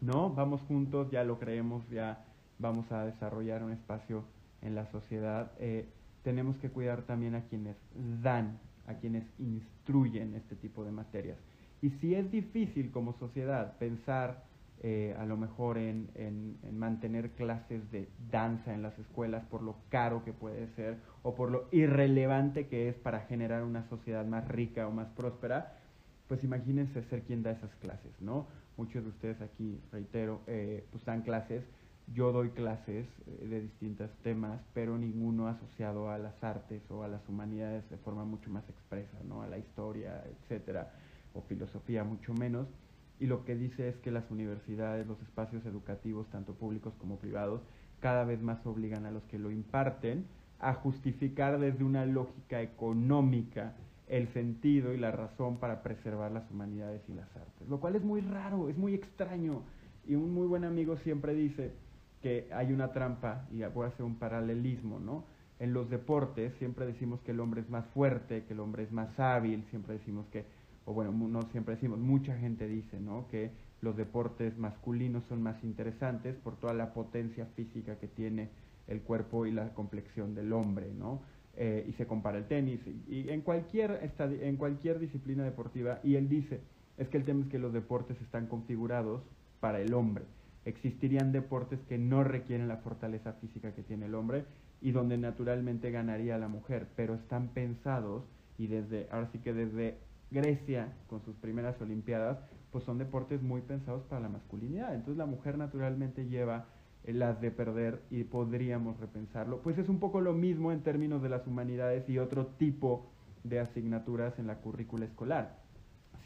¿no? 0.00 0.30
Vamos 0.30 0.62
juntos, 0.62 1.10
ya 1.10 1.22
lo 1.24 1.38
creemos, 1.38 1.86
ya 1.90 2.24
vamos 2.58 2.90
a 2.92 3.04
desarrollar 3.04 3.62
un 3.62 3.72
espacio 3.72 4.24
en 4.62 4.74
la 4.74 4.86
sociedad. 4.90 5.52
Eh, 5.58 5.86
tenemos 6.22 6.56
que 6.58 6.70
cuidar 6.70 7.02
también 7.02 7.34
a 7.34 7.42
quienes 7.42 7.76
dan 8.22 8.58
a 8.88 8.94
quienes 8.94 9.24
instruyen 9.38 10.34
este 10.34 10.56
tipo 10.56 10.84
de 10.84 10.90
materias. 10.90 11.36
Y 11.82 11.90
si 12.00 12.14
es 12.14 12.30
difícil 12.30 12.90
como 12.90 13.12
sociedad 13.18 13.76
pensar 13.78 14.42
eh, 14.82 15.14
a 15.18 15.26
lo 15.26 15.36
mejor 15.36 15.76
en, 15.76 16.08
en, 16.14 16.56
mantener 16.72 17.30
clases 17.30 17.90
de 17.90 18.08
danza 18.30 18.72
en 18.72 18.82
las 18.82 18.98
escuelas 18.98 19.44
por 19.46 19.62
lo 19.62 19.76
caro 19.88 20.24
que 20.24 20.32
puede 20.32 20.68
ser 20.76 20.98
o 21.22 21.34
por 21.34 21.50
lo 21.50 21.68
irrelevante 21.72 22.68
que 22.68 22.88
es 22.88 22.94
para 22.94 23.20
generar 23.22 23.64
una 23.64 23.88
sociedad 23.88 24.24
más 24.24 24.46
rica 24.46 24.86
o 24.86 24.92
más 24.92 25.08
próspera, 25.08 25.74
pues 26.28 26.44
imagínense 26.44 27.02
ser 27.04 27.22
quien 27.22 27.42
da 27.42 27.50
esas 27.50 27.74
clases, 27.76 28.12
¿no? 28.20 28.46
Muchos 28.76 29.02
de 29.02 29.10
ustedes 29.10 29.40
aquí, 29.40 29.80
reitero, 29.90 30.40
eh, 30.46 30.84
pues 30.92 31.04
dan 31.04 31.22
clases, 31.22 31.64
yo 32.14 32.32
doy 32.32 32.50
clases 32.50 33.06
eh, 33.26 33.46
de 33.46 33.60
distintos 33.60 34.10
temas, 34.22 34.60
pero 34.74 34.96
ninguno 34.98 35.48
asociado 35.48 36.10
a 36.10 36.18
las 36.18 36.42
artes 36.42 36.82
o 36.90 37.02
a 37.02 37.08
las 37.08 37.26
humanidades 37.28 37.88
de 37.90 37.96
forma 37.98 38.24
mucho 38.24 38.50
más 38.50 38.68
expresa, 38.68 39.18
¿no? 39.26 39.42
A 39.42 39.46
la 39.46 39.58
historia, 39.58 40.24
etcétera, 40.24 40.92
o 41.34 41.42
filosofía 41.42 42.04
mucho 42.04 42.32
menos. 42.34 42.66
Y 43.20 43.26
lo 43.26 43.44
que 43.44 43.56
dice 43.56 43.88
es 43.88 43.96
que 43.96 44.10
las 44.10 44.30
universidades, 44.30 45.06
los 45.06 45.20
espacios 45.22 45.66
educativos, 45.66 46.28
tanto 46.28 46.54
públicos 46.54 46.94
como 46.98 47.18
privados, 47.18 47.60
cada 48.00 48.24
vez 48.24 48.40
más 48.40 48.64
obligan 48.64 49.06
a 49.06 49.10
los 49.10 49.24
que 49.24 49.38
lo 49.38 49.50
imparten 49.50 50.26
a 50.60 50.74
justificar 50.74 51.58
desde 51.58 51.84
una 51.84 52.06
lógica 52.06 52.62
económica 52.62 53.74
el 54.08 54.28
sentido 54.28 54.94
y 54.94 54.98
la 54.98 55.10
razón 55.10 55.58
para 55.58 55.82
preservar 55.82 56.32
las 56.32 56.50
humanidades 56.50 57.02
y 57.08 57.12
las 57.12 57.28
artes, 57.36 57.68
lo 57.68 57.78
cual 57.78 57.96
es 57.96 58.02
muy 58.02 58.20
raro, 58.20 58.68
es 58.68 58.78
muy 58.78 58.94
extraño. 58.94 59.62
Y 60.06 60.14
un 60.14 60.32
muy 60.32 60.46
buen 60.46 60.64
amigo 60.64 60.96
siempre 60.96 61.34
dice, 61.34 61.72
que 62.22 62.48
hay 62.52 62.72
una 62.72 62.92
trampa, 62.92 63.46
y 63.52 63.62
voy 63.64 63.84
a 63.84 63.88
hacer 63.88 64.04
un 64.04 64.16
paralelismo, 64.16 64.98
¿no? 64.98 65.24
En 65.58 65.72
los 65.72 65.90
deportes 65.90 66.52
siempre 66.58 66.86
decimos 66.86 67.20
que 67.22 67.32
el 67.32 67.40
hombre 67.40 67.62
es 67.62 67.70
más 67.70 67.86
fuerte, 67.88 68.44
que 68.44 68.52
el 68.52 68.60
hombre 68.60 68.84
es 68.84 68.92
más 68.92 69.18
hábil, 69.18 69.64
siempre 69.70 69.94
decimos 69.94 70.26
que, 70.28 70.44
o 70.84 70.92
bueno, 70.92 71.12
no 71.12 71.42
siempre 71.50 71.74
decimos, 71.74 71.98
mucha 71.98 72.36
gente 72.38 72.68
dice, 72.68 73.00
¿no? 73.00 73.26
Que 73.28 73.50
los 73.80 73.96
deportes 73.96 74.56
masculinos 74.56 75.24
son 75.28 75.42
más 75.42 75.62
interesantes 75.64 76.36
por 76.36 76.56
toda 76.56 76.74
la 76.74 76.92
potencia 76.92 77.46
física 77.56 77.96
que 77.96 78.08
tiene 78.08 78.50
el 78.86 79.02
cuerpo 79.02 79.46
y 79.46 79.52
la 79.52 79.74
complexión 79.74 80.34
del 80.34 80.52
hombre, 80.52 80.92
¿no? 80.96 81.22
Eh, 81.56 81.86
y 81.88 81.92
se 81.94 82.06
compara 82.06 82.38
el 82.38 82.46
tenis 82.46 82.80
y, 83.08 83.28
en 83.30 83.40
cualquier 83.40 84.12
en 84.20 84.56
cualquier 84.56 85.00
disciplina 85.00 85.42
deportiva 85.42 85.98
y 86.04 86.14
él 86.14 86.28
dice 86.28 86.60
es 86.96 87.08
que 87.08 87.16
el 87.16 87.24
tema 87.24 87.42
es 87.42 87.48
que 87.48 87.58
los 87.58 87.72
deportes 87.72 88.16
están 88.20 88.46
configurados 88.46 89.22
para 89.58 89.80
el 89.80 89.92
hombre 89.92 90.24
existirían 90.68 91.32
deportes 91.32 91.80
que 91.88 91.98
no 91.98 92.24
requieren 92.24 92.68
la 92.68 92.78
fortaleza 92.78 93.32
física 93.34 93.72
que 93.74 93.82
tiene 93.82 94.06
el 94.06 94.14
hombre 94.14 94.44
y 94.80 94.92
donde 94.92 95.18
naturalmente 95.18 95.90
ganaría 95.90 96.38
la 96.38 96.48
mujer, 96.48 96.88
pero 96.94 97.14
están 97.14 97.48
pensados 97.48 98.24
y 98.58 98.66
desde, 98.66 99.08
ahora 99.10 99.28
sí 99.32 99.38
que 99.38 99.52
desde 99.52 99.98
Grecia 100.30 100.92
con 101.08 101.22
sus 101.24 101.36
primeras 101.36 101.80
olimpiadas, 101.80 102.38
pues 102.70 102.84
son 102.84 102.98
deportes 102.98 103.42
muy 103.42 103.62
pensados 103.62 104.02
para 104.04 104.20
la 104.20 104.28
masculinidad. 104.28 104.94
Entonces 104.94 105.16
la 105.16 105.26
mujer 105.26 105.56
naturalmente 105.56 106.26
lleva 106.26 106.66
las 107.06 107.40
de 107.40 107.50
perder 107.50 108.02
y 108.10 108.24
podríamos 108.24 109.00
repensarlo. 109.00 109.62
Pues 109.62 109.78
es 109.78 109.88
un 109.88 109.98
poco 109.98 110.20
lo 110.20 110.34
mismo 110.34 110.72
en 110.72 110.82
términos 110.82 111.22
de 111.22 111.30
las 111.30 111.46
humanidades 111.46 112.08
y 112.08 112.18
otro 112.18 112.46
tipo 112.46 113.10
de 113.44 113.60
asignaturas 113.60 114.38
en 114.38 114.46
la 114.46 114.56
currícula 114.56 115.06
escolar. 115.06 115.58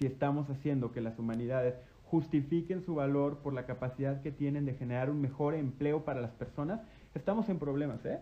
Si 0.01 0.07
estamos 0.07 0.51
haciendo 0.51 0.91
que 0.91 1.01
las 1.01 1.19
humanidades 1.19 1.75
justifiquen 2.13 2.83
su 2.83 2.95
valor 2.97 3.39
por 3.39 3.55
la 3.55 3.65
capacidad 3.65 4.21
que 4.21 4.31
tienen 4.31 4.67
de 4.67 4.75
generar 4.75 5.09
un 5.09 5.23
mejor 5.23 5.55
empleo 5.55 6.05
para 6.05 6.21
las 6.21 6.33
personas, 6.33 6.83
estamos 7.15 7.49
en 7.49 7.59
problemas, 7.59 8.05
¿eh? 8.05 8.21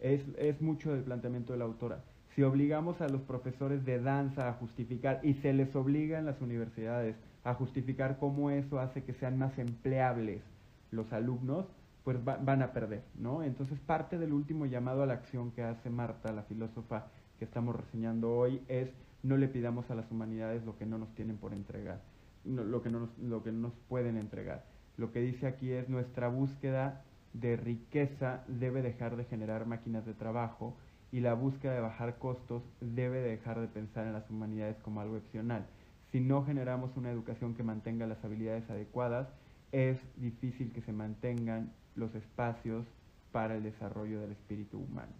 Es, 0.00 0.60
mucho 0.60 0.92
del 0.92 1.04
planteamiento 1.04 1.52
de 1.52 1.60
la 1.60 1.64
autora. 1.64 2.00
Si 2.34 2.42
obligamos 2.42 3.00
a 3.00 3.08
los 3.08 3.20
profesores 3.20 3.84
de 3.84 4.00
danza 4.00 4.48
a 4.48 4.54
justificar, 4.54 5.20
y 5.22 5.34
se 5.34 5.52
les 5.52 5.76
obliga 5.76 6.18
en 6.18 6.26
las 6.26 6.40
universidades 6.40 7.14
a 7.44 7.54
justificar 7.54 8.18
cómo 8.18 8.50
eso 8.50 8.80
hace 8.80 9.04
que 9.04 9.14
sean 9.14 9.38
más 9.38 9.56
empleables 9.60 10.42
los 10.90 11.12
alumnos, 11.12 11.66
pues 12.02 12.18
van 12.24 12.62
a 12.62 12.72
perder, 12.72 13.04
¿no? 13.14 13.44
Entonces 13.44 13.78
parte 13.78 14.18
del 14.18 14.32
último 14.32 14.66
llamado 14.66 15.04
a 15.04 15.06
la 15.06 15.14
acción 15.14 15.52
que 15.52 15.62
hace 15.62 15.88
Marta, 15.88 16.32
la 16.32 16.42
filósofa 16.42 17.06
que 17.38 17.44
estamos 17.44 17.76
reseñando 17.76 18.36
hoy, 18.36 18.60
es 18.66 18.90
no 19.22 19.36
le 19.36 19.46
pidamos 19.46 19.88
a 19.88 19.94
las 19.94 20.10
humanidades 20.10 20.64
lo 20.64 20.76
que 20.76 20.86
no 20.86 20.98
nos 20.98 21.14
tienen 21.14 21.36
por 21.36 21.52
entregar 21.52 22.00
lo, 22.44 22.82
que 22.82 22.90
no 22.90 23.00
nos, 23.00 23.18
lo 23.18 23.42
que 23.42 23.52
nos 23.52 23.72
pueden 23.88 24.16
entregar. 24.16 24.64
Lo 24.96 25.12
que 25.12 25.20
dice 25.20 25.46
aquí 25.46 25.70
es 25.72 25.88
nuestra 25.88 26.28
búsqueda 26.28 27.04
de 27.32 27.56
riqueza 27.56 28.44
debe 28.48 28.82
dejar 28.82 29.16
de 29.16 29.24
generar 29.24 29.66
máquinas 29.66 30.04
de 30.04 30.14
trabajo 30.14 30.76
y 31.12 31.20
la 31.20 31.34
búsqueda 31.34 31.74
de 31.74 31.80
bajar 31.80 32.18
costos 32.18 32.62
debe 32.80 33.20
dejar 33.20 33.60
de 33.60 33.68
pensar 33.68 34.06
en 34.06 34.12
las 34.12 34.28
humanidades 34.30 34.76
como 34.78 35.00
algo 35.00 35.16
opcional. 35.16 35.66
Si 36.12 36.20
no 36.20 36.44
generamos 36.44 36.96
una 36.96 37.10
educación 37.10 37.54
que 37.54 37.62
mantenga 37.62 38.06
las 38.06 38.24
habilidades 38.24 38.68
adecuadas, 38.68 39.28
es 39.72 39.98
difícil 40.16 40.72
que 40.72 40.82
se 40.82 40.92
mantengan 40.92 41.72
los 41.94 42.14
espacios 42.14 42.86
para 43.32 43.56
el 43.56 43.62
desarrollo 43.62 44.20
del 44.20 44.32
espíritu 44.32 44.78
humano. 44.78 45.12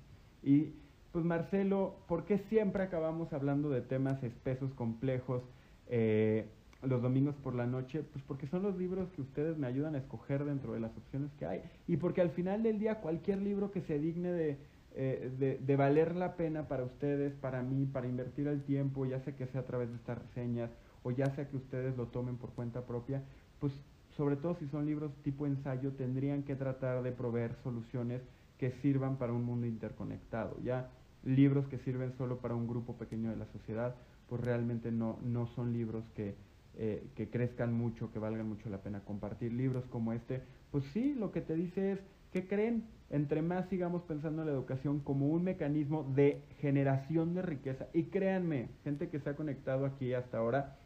Y 0.42 0.74
pues 1.12 1.24
Marcelo, 1.24 1.96
¿por 2.08 2.24
qué 2.24 2.38
siempre 2.48 2.82
acabamos 2.82 3.32
hablando 3.32 3.70
de 3.70 3.82
temas 3.82 4.22
espesos, 4.22 4.72
complejos? 4.74 5.42
Eh, 5.88 6.48
los 6.82 7.02
domingos 7.02 7.34
por 7.36 7.54
la 7.54 7.66
noche, 7.66 8.02
pues 8.02 8.24
porque 8.26 8.46
son 8.46 8.62
los 8.62 8.76
libros 8.76 9.10
que 9.12 9.22
ustedes 9.22 9.58
me 9.58 9.66
ayudan 9.66 9.94
a 9.94 9.98
escoger 9.98 10.44
dentro 10.44 10.72
de 10.72 10.80
las 10.80 10.96
opciones 10.96 11.30
que 11.38 11.46
hay. 11.46 11.62
Y 11.86 11.96
porque 11.96 12.20
al 12.20 12.30
final 12.30 12.62
del 12.62 12.78
día 12.78 13.00
cualquier 13.00 13.42
libro 13.42 13.70
que 13.70 13.82
se 13.82 13.98
digne 13.98 14.30
de, 14.30 14.58
eh, 14.94 15.30
de, 15.38 15.58
de, 15.58 15.76
valer 15.76 16.16
la 16.16 16.36
pena 16.36 16.68
para 16.68 16.84
ustedes, 16.84 17.34
para 17.34 17.62
mí, 17.62 17.86
para 17.86 18.06
invertir 18.06 18.48
el 18.48 18.62
tiempo, 18.62 19.04
ya 19.04 19.20
sea 19.20 19.36
que 19.36 19.46
sea 19.46 19.60
a 19.60 19.66
través 19.66 19.90
de 19.90 19.96
estas 19.96 20.18
reseñas 20.18 20.70
o 21.02 21.10
ya 21.10 21.26
sea 21.34 21.48
que 21.48 21.56
ustedes 21.56 21.96
lo 21.96 22.06
tomen 22.06 22.36
por 22.36 22.50
cuenta 22.50 22.86
propia, 22.86 23.22
pues 23.58 23.72
sobre 24.16 24.36
todo 24.36 24.54
si 24.56 24.66
son 24.68 24.86
libros 24.86 25.12
tipo 25.22 25.46
ensayo, 25.46 25.92
tendrían 25.92 26.42
que 26.42 26.56
tratar 26.56 27.02
de 27.02 27.12
proveer 27.12 27.54
soluciones 27.62 28.20
que 28.58 28.72
sirvan 28.82 29.16
para 29.16 29.32
un 29.32 29.44
mundo 29.44 29.66
interconectado. 29.66 30.58
Ya 30.62 30.90
libros 31.24 31.66
que 31.68 31.78
sirven 31.78 32.12
solo 32.18 32.38
para 32.38 32.54
un 32.54 32.66
grupo 32.66 32.96
pequeño 32.96 33.30
de 33.30 33.36
la 33.36 33.46
sociedad, 33.46 33.94
pues 34.28 34.42
realmente 34.42 34.92
no, 34.92 35.18
no 35.22 35.46
son 35.54 35.72
libros 35.72 36.04
que 36.14 36.34
eh, 36.76 37.08
que 37.14 37.28
crezcan 37.28 37.72
mucho, 37.72 38.12
que 38.12 38.18
valgan 38.18 38.48
mucho 38.48 38.70
la 38.70 38.78
pena 38.78 39.00
compartir. 39.00 39.52
Libros 39.52 39.84
como 39.86 40.12
este, 40.12 40.42
pues 40.70 40.84
sí, 40.92 41.14
lo 41.14 41.32
que 41.32 41.40
te 41.40 41.54
dice 41.54 41.92
es 41.92 42.00
que 42.32 42.46
creen, 42.46 42.84
entre 43.10 43.42
más 43.42 43.68
sigamos 43.68 44.02
pensando 44.02 44.42
en 44.42 44.48
la 44.48 44.54
educación 44.54 45.00
como 45.00 45.28
un 45.28 45.42
mecanismo 45.42 46.04
de 46.14 46.42
generación 46.60 47.34
de 47.34 47.42
riqueza. 47.42 47.88
Y 47.92 48.04
créanme, 48.04 48.68
gente 48.84 49.08
que 49.08 49.18
se 49.18 49.30
ha 49.30 49.36
conectado 49.36 49.84
aquí 49.84 50.14
hasta 50.14 50.38
ahora, 50.38 50.76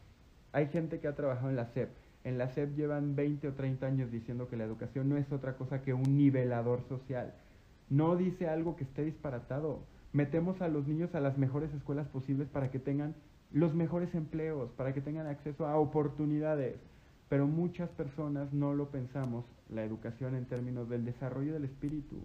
hay 0.51 0.67
gente 0.67 0.99
que 0.99 1.07
ha 1.07 1.15
trabajado 1.15 1.49
en 1.49 1.55
la 1.55 1.67
SEP. 1.67 1.89
En 2.23 2.39
la 2.39 2.49
SEP 2.49 2.75
llevan 2.75 3.15
20 3.15 3.47
o 3.49 3.53
30 3.53 3.85
años 3.85 4.11
diciendo 4.11 4.47
que 4.47 4.57
la 4.57 4.63
educación 4.63 5.07
no 5.07 5.17
es 5.17 5.31
otra 5.31 5.55
cosa 5.55 5.83
que 5.83 5.93
un 5.93 6.17
nivelador 6.17 6.81
social. 6.89 7.33
No 7.89 8.15
dice 8.15 8.47
algo 8.47 8.75
que 8.75 8.85
esté 8.85 9.03
disparatado. 9.05 9.83
Metemos 10.11 10.61
a 10.61 10.67
los 10.67 10.87
niños 10.87 11.13
a 11.13 11.19
las 11.19 11.37
mejores 11.37 11.71
escuelas 11.73 12.07
posibles 12.07 12.47
para 12.47 12.71
que 12.71 12.79
tengan 12.79 13.13
los 13.55 13.73
mejores 13.73 14.13
empleos, 14.13 14.69
para 14.71 14.93
que 14.93 14.99
tengan 14.99 15.27
acceso 15.27 15.65
a 15.65 15.77
oportunidades. 15.77 16.75
Pero 17.29 17.47
muchas 17.47 17.89
personas 17.91 18.51
no 18.51 18.73
lo 18.73 18.89
pensamos, 18.89 19.45
la 19.69 19.85
educación 19.85 20.35
en 20.35 20.43
términos 20.43 20.89
del 20.89 21.05
desarrollo 21.05 21.53
del 21.53 21.63
espíritu, 21.63 22.17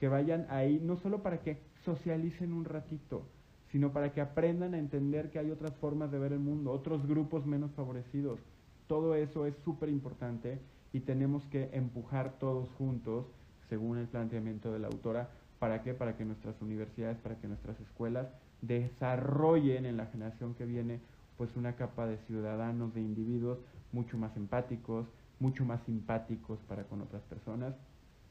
que 0.00 0.08
vayan 0.08 0.48
ahí 0.50 0.80
no 0.82 0.96
solo 0.96 1.22
para 1.22 1.42
que 1.42 1.60
socialicen 1.84 2.52
un 2.52 2.64
ratito, 2.64 3.22
sino 3.70 3.92
para 3.92 4.12
que 4.12 4.20
aprendan 4.20 4.74
a 4.74 4.80
entender 4.80 5.30
que 5.30 5.38
hay 5.38 5.52
otras 5.52 5.76
formas 5.76 6.10
de 6.10 6.18
ver 6.18 6.32
el 6.32 6.40
mundo, 6.40 6.72
otros 6.72 7.06
grupos 7.06 7.46
menos 7.46 7.70
favorecidos. 7.76 8.40
Todo 8.88 9.14
eso 9.14 9.46
es 9.46 9.54
súper 9.64 9.88
importante 9.88 10.58
y 10.92 10.98
tenemos 11.00 11.46
que 11.46 11.70
empujar 11.72 12.32
todos 12.40 12.68
juntos, 12.78 13.26
según 13.68 13.98
el 13.98 14.08
planteamiento 14.08 14.72
de 14.72 14.80
la 14.80 14.88
autora, 14.88 15.30
¿para 15.60 15.84
qué? 15.84 15.94
Para 15.94 16.16
que 16.16 16.24
nuestras 16.24 16.60
universidades, 16.60 17.16
para 17.18 17.36
que 17.36 17.46
nuestras 17.46 17.78
escuelas 17.78 18.26
desarrollen 18.66 19.86
en 19.86 19.96
la 19.96 20.06
generación 20.06 20.54
que 20.54 20.66
viene 20.66 21.00
pues 21.36 21.54
una 21.56 21.74
capa 21.76 22.06
de 22.06 22.18
ciudadanos, 22.26 22.94
de 22.94 23.00
individuos 23.00 23.58
mucho 23.92 24.16
más 24.18 24.36
empáticos, 24.36 25.06
mucho 25.40 25.64
más 25.64 25.80
simpáticos 25.84 26.58
para 26.68 26.84
con 26.84 27.00
otras 27.00 27.22
personas 27.22 27.74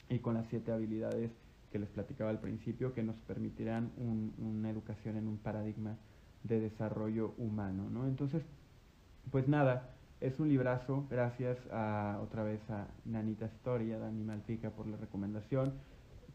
y 0.09 0.19
con 0.19 0.35
las 0.35 0.47
siete 0.49 0.71
habilidades 0.71 1.31
que 1.71 1.79
les 1.79 1.89
platicaba 1.89 2.29
al 2.29 2.39
principio 2.39 2.93
que 2.93 3.03
nos 3.03 3.15
permitirán 3.21 3.91
una 3.97 4.69
educación 4.69 5.17
en 5.17 5.27
un 5.27 5.37
paradigma 5.37 5.97
de 6.43 6.59
desarrollo 6.59 7.33
humano, 7.37 7.89
¿no? 7.89 8.05
Entonces, 8.05 8.43
pues 9.31 9.47
nada, 9.47 9.89
es 10.21 10.39
un 10.39 10.49
librazo, 10.49 11.05
gracias 11.09 11.57
a 11.71 12.19
otra 12.21 12.43
vez 12.43 12.61
a 12.69 12.87
Nanita 13.05 13.45
Historia, 13.45 13.97
Dani 13.97 14.23
Malpica 14.23 14.69
por 14.69 14.87
la 14.87 14.97
recomendación. 14.97 15.73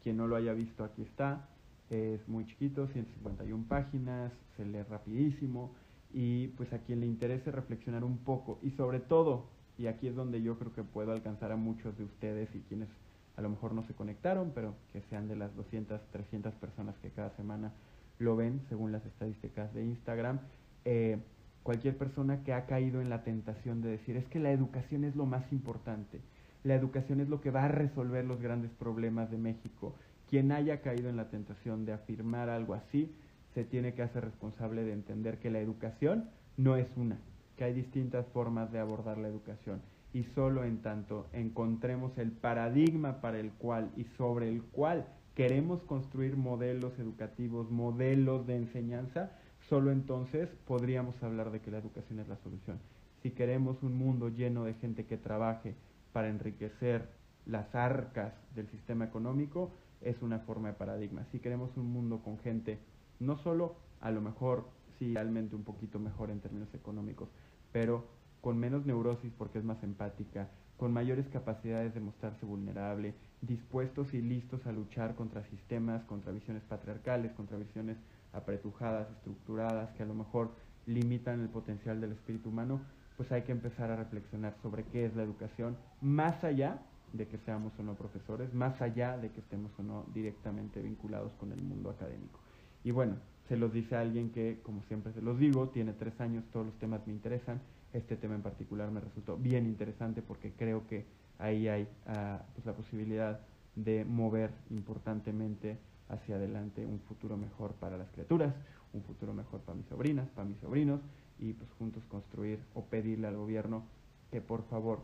Quien 0.02 0.16
no 0.16 0.26
lo 0.26 0.36
haya 0.36 0.52
visto, 0.52 0.84
aquí 0.84 1.02
está. 1.02 1.48
Es 1.90 2.26
muy 2.28 2.46
chiquito, 2.46 2.86
151 2.88 3.64
páginas, 3.66 4.32
se 4.56 4.64
lee 4.64 4.82
rapidísimo 4.82 5.72
y 6.12 6.48
pues 6.48 6.72
a 6.72 6.78
quien 6.78 7.00
le 7.00 7.06
interese 7.06 7.50
reflexionar 7.50 8.04
un 8.04 8.18
poco 8.18 8.58
y 8.62 8.70
sobre 8.72 9.00
todo, 9.00 9.46
y 9.78 9.86
aquí 9.86 10.08
es 10.08 10.14
donde 10.14 10.42
yo 10.42 10.58
creo 10.58 10.74
que 10.74 10.82
puedo 10.82 11.12
alcanzar 11.12 11.52
a 11.52 11.56
muchos 11.56 11.96
de 11.96 12.04
ustedes 12.04 12.54
y 12.54 12.60
quienes 12.60 12.88
a 13.36 13.40
lo 13.40 13.50
mejor 13.50 13.72
no 13.72 13.84
se 13.84 13.94
conectaron, 13.94 14.52
pero 14.54 14.74
que 14.92 15.00
sean 15.02 15.28
de 15.28 15.36
las 15.36 15.54
200, 15.54 16.00
300 16.10 16.54
personas 16.54 16.96
que 16.98 17.10
cada 17.10 17.30
semana 17.36 17.72
lo 18.18 18.36
ven 18.36 18.60
según 18.68 18.90
las 18.90 19.06
estadísticas 19.06 19.72
de 19.72 19.84
Instagram, 19.84 20.40
eh, 20.84 21.18
cualquier 21.62 21.96
persona 21.96 22.42
que 22.42 22.52
ha 22.52 22.66
caído 22.66 23.00
en 23.00 23.10
la 23.10 23.22
tentación 23.22 23.80
de 23.80 23.90
decir 23.90 24.16
es 24.16 24.26
que 24.26 24.40
la 24.40 24.50
educación 24.50 25.04
es 25.04 25.14
lo 25.14 25.24
más 25.24 25.52
importante, 25.52 26.20
la 26.64 26.74
educación 26.74 27.20
es 27.20 27.28
lo 27.28 27.40
que 27.40 27.50
va 27.50 27.64
a 27.64 27.68
resolver 27.68 28.24
los 28.24 28.40
grandes 28.40 28.72
problemas 28.72 29.30
de 29.30 29.38
México, 29.38 29.94
quien 30.28 30.52
haya 30.52 30.80
caído 30.80 31.08
en 31.08 31.16
la 31.16 31.30
tentación 31.30 31.84
de 31.84 31.92
afirmar 31.92 32.48
algo 32.50 32.74
así, 32.74 33.14
se 33.54 33.64
tiene 33.64 33.94
que 33.94 34.02
hacer 34.02 34.24
responsable 34.24 34.84
de 34.84 34.92
entender 34.92 35.38
que 35.38 35.50
la 35.50 35.60
educación 35.60 36.28
no 36.56 36.76
es 36.76 36.88
una, 36.96 37.18
que 37.56 37.64
hay 37.64 37.72
distintas 37.72 38.26
formas 38.28 38.70
de 38.72 38.78
abordar 38.78 39.18
la 39.18 39.28
educación 39.28 39.80
y 40.12 40.24
solo 40.34 40.64
en 40.64 40.80
tanto 40.82 41.26
encontremos 41.32 42.16
el 42.18 42.32
paradigma 42.32 43.20
para 43.20 43.38
el 43.38 43.52
cual 43.52 43.90
y 43.96 44.04
sobre 44.16 44.48
el 44.48 44.62
cual 44.62 45.06
queremos 45.34 45.82
construir 45.82 46.36
modelos 46.36 46.98
educativos, 46.98 47.70
modelos 47.70 48.46
de 48.46 48.56
enseñanza, 48.56 49.32
solo 49.68 49.92
entonces 49.92 50.48
podríamos 50.66 51.22
hablar 51.22 51.50
de 51.50 51.60
que 51.60 51.70
la 51.70 51.78
educación 51.78 52.18
es 52.20 52.28
la 52.28 52.36
solución. 52.38 52.78
Si 53.22 53.30
queremos 53.30 53.82
un 53.82 53.96
mundo 53.96 54.28
lleno 54.28 54.64
de 54.64 54.74
gente 54.74 55.06
que 55.06 55.16
trabaje 55.16 55.74
para 56.12 56.28
enriquecer 56.28 57.08
las 57.46 57.74
arcas 57.74 58.32
del 58.54 58.68
sistema 58.68 59.04
económico, 59.04 59.72
es 60.00 60.22
una 60.22 60.40
forma 60.40 60.68
de 60.68 60.74
paradigma. 60.74 61.24
Si 61.32 61.40
queremos 61.40 61.76
un 61.76 61.92
mundo 61.92 62.22
con 62.22 62.38
gente, 62.38 62.78
no 63.20 63.36
solo 63.38 63.76
a 64.00 64.10
lo 64.10 64.20
mejor, 64.20 64.68
sí, 64.98 65.14
realmente 65.14 65.56
un 65.56 65.64
poquito 65.64 65.98
mejor 65.98 66.30
en 66.30 66.40
términos 66.40 66.72
económicos, 66.74 67.28
pero 67.72 68.06
con 68.40 68.58
menos 68.58 68.86
neurosis 68.86 69.32
porque 69.36 69.58
es 69.58 69.64
más 69.64 69.82
empática, 69.82 70.48
con 70.76 70.92
mayores 70.92 71.26
capacidades 71.28 71.92
de 71.92 72.00
mostrarse 72.00 72.46
vulnerable, 72.46 73.14
dispuestos 73.42 74.14
y 74.14 74.22
listos 74.22 74.64
a 74.66 74.72
luchar 74.72 75.16
contra 75.16 75.42
sistemas, 75.44 76.04
contra 76.04 76.32
visiones 76.32 76.62
patriarcales, 76.62 77.32
contra 77.32 77.58
visiones 77.58 77.96
apretujadas, 78.32 79.10
estructuradas, 79.10 79.90
que 79.96 80.04
a 80.04 80.06
lo 80.06 80.14
mejor 80.14 80.52
limitan 80.86 81.40
el 81.40 81.48
potencial 81.48 82.00
del 82.00 82.12
espíritu 82.12 82.50
humano, 82.50 82.80
pues 83.16 83.32
hay 83.32 83.42
que 83.42 83.52
empezar 83.52 83.90
a 83.90 83.96
reflexionar 83.96 84.54
sobre 84.62 84.84
qué 84.84 85.04
es 85.04 85.16
la 85.16 85.24
educación, 85.24 85.76
más 86.00 86.44
allá 86.44 86.78
de 87.12 87.26
que 87.26 87.38
seamos 87.38 87.72
o 87.78 87.82
no 87.82 87.94
profesores, 87.94 88.52
más 88.54 88.80
allá 88.80 89.16
de 89.16 89.30
que 89.30 89.40
estemos 89.40 89.72
o 89.78 89.82
no 89.82 90.06
directamente 90.14 90.80
vinculados 90.80 91.32
con 91.34 91.52
el 91.52 91.62
mundo 91.62 91.90
académico. 91.90 92.40
Y 92.84 92.90
bueno, 92.90 93.16
se 93.48 93.56
los 93.56 93.72
dice 93.72 93.96
alguien 93.96 94.30
que, 94.30 94.60
como 94.62 94.82
siempre 94.84 95.12
se 95.12 95.22
los 95.22 95.38
digo, 95.38 95.68
tiene 95.70 95.92
tres 95.92 96.20
años, 96.20 96.44
todos 96.52 96.66
los 96.66 96.78
temas 96.78 97.06
me 97.06 97.12
interesan, 97.12 97.60
este 97.92 98.16
tema 98.16 98.34
en 98.34 98.42
particular 98.42 98.90
me 98.90 99.00
resultó 99.00 99.36
bien 99.36 99.66
interesante 99.66 100.22
porque 100.22 100.52
creo 100.52 100.86
que 100.86 101.06
ahí 101.38 101.68
hay 101.68 101.82
uh, 101.82 102.38
pues 102.54 102.66
la 102.66 102.74
posibilidad 102.74 103.40
de 103.74 104.04
mover 104.04 104.50
importantemente 104.70 105.78
hacia 106.08 106.36
adelante 106.36 106.84
un 106.84 107.00
futuro 107.00 107.36
mejor 107.36 107.72
para 107.74 107.96
las 107.96 108.10
criaturas, 108.10 108.54
un 108.92 109.02
futuro 109.02 109.32
mejor 109.32 109.60
para 109.60 109.76
mis 109.76 109.86
sobrinas, 109.86 110.28
para 110.30 110.48
mis 110.48 110.58
sobrinos 110.58 111.00
y 111.38 111.52
pues 111.52 111.70
juntos 111.78 112.02
construir 112.08 112.58
o 112.74 112.84
pedirle 112.84 113.28
al 113.28 113.36
gobierno 113.36 113.84
que 114.30 114.40
por 114.40 114.64
favor 114.64 115.00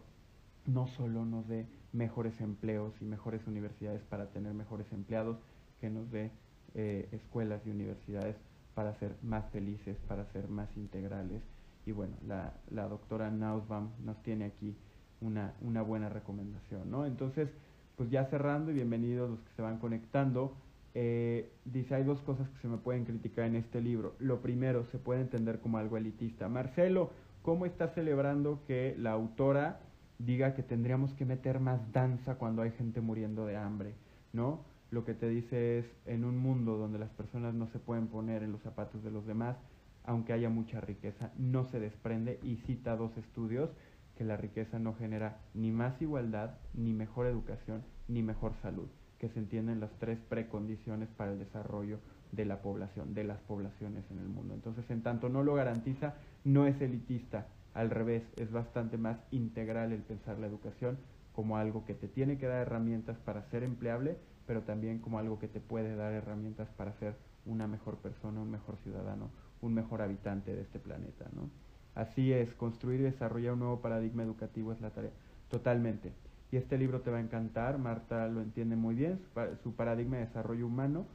no 0.66 0.86
solo 0.88 1.24
nos 1.24 1.46
dé 1.46 1.66
mejores 1.94 2.38
empleos 2.40 2.92
y 3.00 3.04
mejores 3.04 3.46
universidades 3.46 4.02
para 4.02 4.26
tener 4.26 4.52
mejores 4.52 4.87
empleados, 4.92 5.38
que 5.80 5.88
nos 5.88 6.11
dé 6.11 6.30
eh, 6.74 7.09
escuelas 7.12 7.62
y 7.66 7.70
universidades 7.70 8.37
para 8.74 8.94
ser 8.98 9.14
más 9.22 9.48
felices, 9.50 9.96
para 10.09 10.26
ser 10.33 10.48
más 10.48 10.68
integrales. 10.76 11.40
Y 11.87 11.92
bueno, 11.92 12.14
la, 12.26 12.52
la 12.70 12.88
doctora 12.88 13.30
Nausbaum 13.30 13.90
nos 14.04 14.20
tiene 14.22 14.46
aquí 14.46 14.76
una, 15.20 15.54
una 15.61 15.83
buena 15.83 16.09
recomendación, 16.09 16.90
¿no? 16.90 17.07
Entonces, 17.07 17.48
pues 17.96 18.11
ya 18.11 18.24
cerrando 18.26 18.70
y 18.72 18.74
bienvenidos 18.74 19.30
los 19.30 19.40
que 19.40 19.52
se 19.54 19.62
van 19.62 19.78
conectando. 19.78 20.57
Eh, 20.94 21.50
dice, 21.64 21.94
hay 21.94 22.04
dos 22.04 22.20
cosas 22.22 22.48
que 22.50 22.59
se 22.59 22.68
me 22.68 22.78
pueden 22.78 23.04
criticar 23.04 23.46
en 23.46 23.57
este 23.57 23.80
libro. 23.80 24.14
Lo 24.18 24.40
primero, 24.40 24.87
se 24.87 24.98
puede 24.98 25.20
entender 25.20 25.61
como 25.61 25.78
algo 25.78 25.96
elitista. 25.96 26.48
Marcelo, 26.48 27.11
¿cómo 27.42 27.66
está 27.66 27.88
celebrando 27.88 28.61
que 28.66 28.96
la 28.98 29.12
autora 29.12 29.80
diga 30.18 30.55
que 30.55 30.62
tendríamos 30.62 31.12
que 31.14 31.24
meter 31.24 31.61
más 31.61 31.92
danza 31.92 32.37
cuando 32.37 32.62
hay 32.62 32.70
gente 32.72 33.00
muriendo 33.00 33.46
de 33.46 33.57
hambre, 33.57 33.94
¿no? 34.33 34.61
Lo 34.90 35.05
que 35.05 35.14
te 35.14 35.29
dice 35.29 35.79
es, 35.79 35.87
en 36.07 36.24
un 36.24 36.38
mundo 36.38 36.77
donde 36.77 36.98
las 36.98 37.11
personas 37.11 37.55
no 37.55 37.66
se 37.68 37.79
pueden 37.79 38.07
poner 38.07 38.42
en 38.42 38.53
los 38.53 38.62
zapatos 38.62 39.03
de 39.03 39.11
los 39.11 39.27
demás, 39.27 39.57
aunque 40.05 40.33
haya 40.33 40.50
mucha 40.50 40.81
riqueza, 40.81 41.33
no 41.38 41.64
se 41.64 41.81
desprende 41.81 42.38
y 42.42 42.57
cita 42.66 42.96
dos 42.96 43.16
estudios 43.16 43.70
que 44.16 44.24
la 44.24 44.37
riqueza 44.37 44.79
no 44.79 44.94
genera 44.94 45.40
ni 45.55 45.72
más 45.72 46.00
igualdad, 46.00 46.59
ni 46.74 46.92
mejor 46.92 47.27
educación, 47.27 47.83
ni 48.07 48.22
mejor 48.22 48.55
salud, 48.62 48.88
que 49.18 49.29
se 49.29 49.38
entienden 49.38 49.81
las 49.81 49.90
tres 49.98 50.18
precondiciones 50.29 51.09
para 51.16 51.33
el 51.33 51.38
desarrollo 51.38 51.98
de 52.31 52.44
la 52.44 52.62
población, 52.62 53.14
de 53.14 53.24
las 53.24 53.40
poblaciones 53.40 54.05
en 54.11 54.18
el 54.18 54.29
mundo. 54.29 54.55
Entonces, 54.55 54.88
en 54.90 55.03
tanto 55.03 55.29
no 55.29 55.42
lo 55.42 55.55
garantiza, 55.55 56.14
no 56.44 56.66
es 56.66 56.81
elitista, 56.81 57.48
al 57.74 57.90
revés, 57.90 58.22
es 58.37 58.50
bastante 58.52 58.96
más 58.96 59.18
integral 59.30 59.92
el 59.92 60.02
pensar 60.02 60.38
la 60.38 60.46
educación 60.46 60.96
como 61.34 61.56
algo 61.56 61.84
que 61.84 61.94
te 61.94 62.06
tiene 62.08 62.38
que 62.38 62.46
dar 62.46 62.62
herramientas 62.62 63.18
para 63.18 63.42
ser 63.50 63.64
empleable, 63.64 64.16
pero 64.46 64.62
también 64.62 65.00
como 65.00 65.18
algo 65.18 65.38
que 65.38 65.48
te 65.48 65.60
puede 65.60 65.96
dar 65.96 66.12
herramientas 66.12 66.68
para 66.76 66.92
ser 66.94 67.16
una 67.44 67.66
mejor 67.66 67.96
persona, 67.98 68.40
un 68.40 68.50
mejor 68.50 68.76
ciudadano, 68.84 69.30
un 69.60 69.74
mejor 69.74 70.00
habitante 70.00 70.54
de 70.54 70.62
este 70.62 70.78
planeta, 70.78 71.26
¿no? 71.34 71.50
Así 71.94 72.32
es, 72.32 72.52
construir 72.54 73.00
y 73.00 73.04
desarrollar 73.04 73.52
un 73.52 73.60
nuevo 73.60 73.80
paradigma 73.80 74.22
educativo 74.22 74.72
es 74.72 74.80
la 74.80 74.90
tarea, 74.90 75.10
totalmente. 75.48 76.12
Y 76.50 76.56
este 76.56 76.78
libro 76.78 77.00
te 77.00 77.10
va 77.10 77.18
a 77.18 77.20
encantar, 77.20 77.78
Marta 77.78 78.28
lo 78.28 78.40
entiende 78.40 78.76
muy 78.76 78.94
bien, 78.94 79.20
su, 79.62 79.74
paradigma 79.74 80.16
de 80.16 80.26
desarrollo 80.26 80.66
humano, 80.66 81.06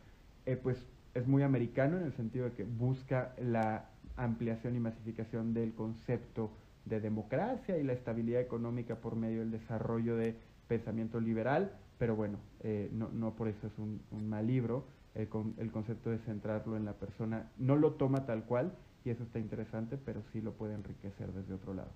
eh, 0.46 0.58
pues 0.58 0.86
es 1.14 1.28
muy 1.28 1.44
americano 1.44 1.98
en 1.98 2.04
el 2.04 2.14
sentido 2.14 2.46
de 2.46 2.54
que 2.54 2.64
busca 2.64 3.34
la 3.42 3.90
ampliación 4.24 4.76
y 4.76 4.80
masificación 4.80 5.54
del 5.54 5.74
concepto 5.74 6.52
de 6.86 7.00
democracia 7.00 7.78
y 7.78 7.84
la 7.84 7.94
estabilidad 7.94 8.42
económica 8.42 8.96
por 8.96 9.16
medio 9.16 9.40
del 9.40 9.52
desarrollo 9.52 10.16
de 10.16 10.36
pensamiento 10.68 11.20
liberal, 11.20 11.72
pero 11.98 12.16
bueno, 12.16 12.38
eh, 12.62 12.90
no, 12.92 13.36
por 13.36 13.48
eso 13.48 13.68
es 13.68 13.74
un, 13.78 14.02
mal 14.30 14.48
libro, 14.48 14.86
el, 15.16 15.28
concepto 15.72 16.10
de 16.10 16.20
centrarlo 16.20 16.78
en 16.78 16.86
la 16.86 16.94
persona 16.94 17.50
no 17.58 17.76
lo 17.76 17.94
toma 17.94 18.26
tal 18.26 18.44
cual 18.44 18.72
y 19.04 19.10
eso 19.10 19.24
está 19.24 19.40
interesante, 19.40 19.98
pero 19.98 20.22
sí 20.32 20.42
lo 20.42 20.54
puede 20.54 20.76
enriquecer 20.76 21.34
desde 21.34 21.54
otro 21.54 21.74
lado. 21.74 21.90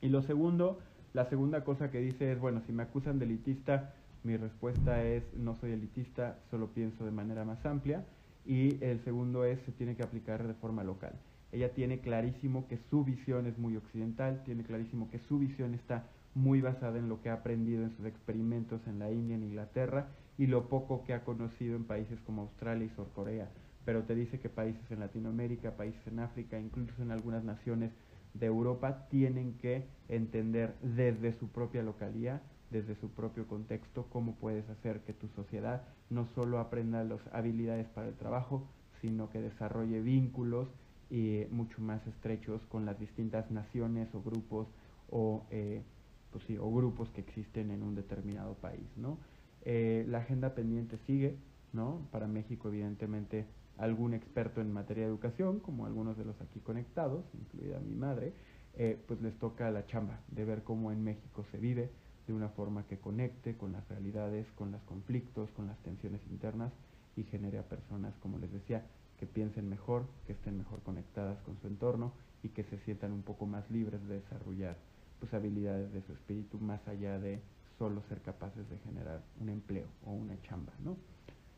Y 0.00 0.08
lo 0.08 0.22
segundo, 0.22 0.78
la 1.14 1.24
segunda 1.26 1.64
cosa 1.64 1.90
que 1.90 2.00
dice 2.00 2.32
es, 2.32 2.38
bueno, 2.38 2.60
si 2.66 2.72
me 2.72 2.82
acusan 2.82 3.18
de 3.18 3.24
elitista, 3.24 3.94
mi 4.22 4.36
respuesta 4.36 5.04
es, 5.04 5.22
no 5.34 5.56
soy 5.60 5.72
elitista, 5.72 6.38
solo 6.50 6.68
pienso 6.68 7.04
de 7.04 7.10
manera 7.10 7.44
más 7.44 7.64
amplia. 7.66 8.04
Y 8.46 8.82
el 8.84 9.02
segundo 9.04 9.44
es, 9.44 9.60
se 9.62 9.72
tiene 9.72 9.96
que 9.96 10.02
aplicar 10.02 10.46
de 10.46 10.54
forma 10.54 10.84
local. 10.84 11.12
Ella 11.54 11.72
tiene 11.72 12.00
clarísimo 12.00 12.66
que 12.66 12.78
su 12.90 13.04
visión 13.04 13.46
es 13.46 13.56
muy 13.58 13.76
occidental, 13.76 14.42
tiene 14.44 14.64
clarísimo 14.64 15.08
que 15.08 15.20
su 15.20 15.38
visión 15.38 15.72
está 15.74 16.08
muy 16.34 16.60
basada 16.60 16.98
en 16.98 17.08
lo 17.08 17.22
que 17.22 17.30
ha 17.30 17.34
aprendido 17.34 17.84
en 17.84 17.96
sus 17.96 18.06
experimentos 18.06 18.84
en 18.88 18.98
la 18.98 19.12
India, 19.12 19.36
en 19.36 19.44
Inglaterra, 19.44 20.08
y 20.36 20.48
lo 20.48 20.68
poco 20.68 21.04
que 21.04 21.14
ha 21.14 21.22
conocido 21.22 21.76
en 21.76 21.84
países 21.84 22.18
como 22.22 22.42
Australia 22.42 22.86
y 22.86 22.96
Sur 22.96 23.08
Corea. 23.14 23.48
Pero 23.84 24.02
te 24.02 24.16
dice 24.16 24.40
que 24.40 24.48
países 24.48 24.82
en 24.90 24.98
Latinoamérica, 24.98 25.76
países 25.76 26.04
en 26.08 26.18
África, 26.18 26.58
incluso 26.58 27.00
en 27.00 27.12
algunas 27.12 27.44
naciones 27.44 27.92
de 28.32 28.46
Europa, 28.46 29.06
tienen 29.08 29.56
que 29.58 29.86
entender 30.08 30.74
desde 30.82 31.38
su 31.38 31.50
propia 31.50 31.84
localidad, 31.84 32.42
desde 32.72 32.96
su 32.96 33.10
propio 33.10 33.46
contexto, 33.46 34.08
cómo 34.10 34.34
puedes 34.34 34.68
hacer 34.70 35.02
que 35.02 35.12
tu 35.12 35.28
sociedad 35.28 35.84
no 36.10 36.26
solo 36.34 36.58
aprenda 36.58 37.04
las 37.04 37.20
habilidades 37.32 37.86
para 37.90 38.08
el 38.08 38.14
trabajo, 38.14 38.66
sino 39.00 39.30
que 39.30 39.40
desarrolle 39.40 40.00
vínculos 40.00 40.66
y 41.10 41.44
mucho 41.50 41.80
más 41.80 42.06
estrechos 42.06 42.60
con 42.66 42.86
las 42.86 42.98
distintas 42.98 43.50
naciones 43.50 44.14
o 44.14 44.22
grupos 44.22 44.68
o, 45.10 45.46
eh, 45.50 45.82
pues 46.30 46.44
sí, 46.44 46.56
o 46.58 46.70
grupos 46.72 47.08
que 47.10 47.20
existen 47.20 47.70
en 47.70 47.82
un 47.82 47.94
determinado 47.94 48.54
país. 48.54 48.86
¿no? 48.96 49.18
Eh, 49.64 50.04
la 50.08 50.18
agenda 50.18 50.54
pendiente 50.54 50.98
sigue, 51.06 51.36
¿no? 51.72 52.06
para 52.10 52.26
México 52.26 52.68
evidentemente 52.68 53.46
algún 53.78 54.14
experto 54.14 54.60
en 54.60 54.72
materia 54.72 55.04
de 55.04 55.10
educación, 55.10 55.60
como 55.60 55.86
algunos 55.86 56.16
de 56.16 56.24
los 56.24 56.40
aquí 56.40 56.60
conectados, 56.60 57.24
incluida 57.34 57.80
mi 57.80 57.94
madre, 57.94 58.32
eh, 58.76 58.98
pues 59.06 59.20
les 59.20 59.34
toca 59.38 59.70
la 59.70 59.86
chamba 59.86 60.20
de 60.28 60.44
ver 60.44 60.62
cómo 60.62 60.92
en 60.92 61.02
México 61.02 61.44
se 61.50 61.58
vive 61.58 61.90
de 62.26 62.32
una 62.32 62.48
forma 62.48 62.86
que 62.86 62.98
conecte 62.98 63.56
con 63.56 63.72
las 63.72 63.86
realidades, 63.88 64.46
con 64.52 64.72
los 64.72 64.82
conflictos, 64.82 65.50
con 65.52 65.66
las 65.66 65.78
tensiones 65.82 66.20
internas 66.30 66.72
y 67.16 67.24
genere 67.24 67.58
a 67.58 67.68
personas, 67.68 68.14
como 68.18 68.38
les 68.38 68.52
decía, 68.52 68.84
que 69.18 69.26
piensen 69.26 69.68
mejor, 69.68 70.06
que 70.26 70.32
estén 70.32 70.58
mejor 70.58 70.80
conectadas 70.82 71.38
con 71.42 71.58
su 71.60 71.66
entorno 71.66 72.12
y 72.42 72.48
que 72.48 72.64
se 72.64 72.78
sientan 72.80 73.12
un 73.12 73.22
poco 73.22 73.46
más 73.46 73.68
libres 73.70 74.06
de 74.06 74.20
desarrollar 74.20 74.76
pues, 75.20 75.32
habilidades 75.32 75.92
de 75.92 76.02
su 76.02 76.12
espíritu 76.12 76.58
más 76.58 76.86
allá 76.86 77.18
de 77.18 77.40
solo 77.78 78.02
ser 78.08 78.20
capaces 78.20 78.68
de 78.68 78.78
generar 78.78 79.22
un 79.40 79.48
empleo 79.48 79.86
o 80.04 80.12
una 80.12 80.40
chamba. 80.42 80.72
¿no? 80.84 80.96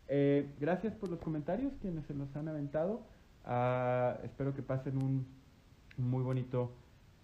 Eh, 0.08 0.54
gracias 0.60 0.94
por 0.94 1.10
los 1.10 1.18
comentarios, 1.20 1.72
quienes 1.80 2.06
se 2.06 2.14
nos 2.14 2.34
han 2.36 2.48
aventado. 2.48 3.02
Uh, 3.44 4.24
espero 4.24 4.54
que 4.54 4.62
pasen 4.62 5.02
un, 5.02 5.26
muy 5.96 6.22
bonito 6.22 6.72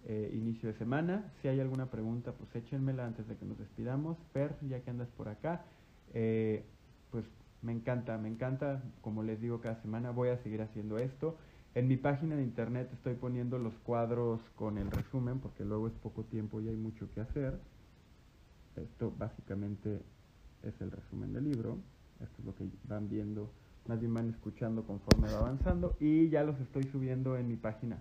eh, 0.05 0.31
inicio 0.33 0.69
de 0.69 0.77
semana. 0.77 1.31
Si 1.41 1.47
hay 1.47 1.59
alguna 1.59 1.85
pregunta, 1.85 2.33
pues 2.33 2.53
échenmela 2.55 3.05
antes 3.05 3.27
de 3.27 3.35
que 3.35 3.45
nos 3.45 3.57
despidamos. 3.57 4.17
Per, 4.33 4.55
ya 4.67 4.81
que 4.81 4.89
andas 4.89 5.07
por 5.15 5.29
acá, 5.29 5.63
eh, 6.13 6.65
me 7.63 7.71
encanta, 7.71 8.17
me 8.17 8.27
encanta, 8.27 8.83
como 9.01 9.23
les 9.23 9.41
digo 9.41 9.61
cada 9.61 9.81
semana, 9.81 10.11
voy 10.11 10.29
a 10.29 10.37
seguir 10.43 10.61
haciendo 10.61 10.97
esto. 10.97 11.37
En 11.75 11.87
mi 11.87 11.97
página 11.97 12.35
de 12.35 12.43
internet 12.43 12.89
estoy 12.93 13.15
poniendo 13.15 13.57
los 13.57 13.73
cuadros 13.79 14.41
con 14.55 14.77
el 14.77 14.91
resumen, 14.91 15.39
porque 15.39 15.65
luego 15.65 15.87
es 15.87 15.93
poco 15.93 16.23
tiempo 16.23 16.61
y 16.61 16.67
hay 16.67 16.75
mucho 16.75 17.11
que 17.13 17.21
hacer. 17.21 17.59
Esto 18.75 19.13
básicamente 19.17 20.01
es 20.61 20.79
el 20.81 20.91
resumen 20.91 21.33
del 21.33 21.45
libro. 21.45 21.77
Esto 22.19 22.35
es 22.39 22.45
lo 22.45 22.55
que 22.55 22.65
van 22.87 23.09
viendo, 23.09 23.49
más 23.87 23.99
bien 23.99 24.13
van 24.13 24.29
escuchando 24.29 24.83
conforme 24.83 25.31
va 25.31 25.39
avanzando. 25.39 25.95
Y 25.99 26.29
ya 26.29 26.43
los 26.43 26.59
estoy 26.59 26.83
subiendo 26.83 27.37
en 27.37 27.47
mi 27.47 27.55
página 27.55 27.97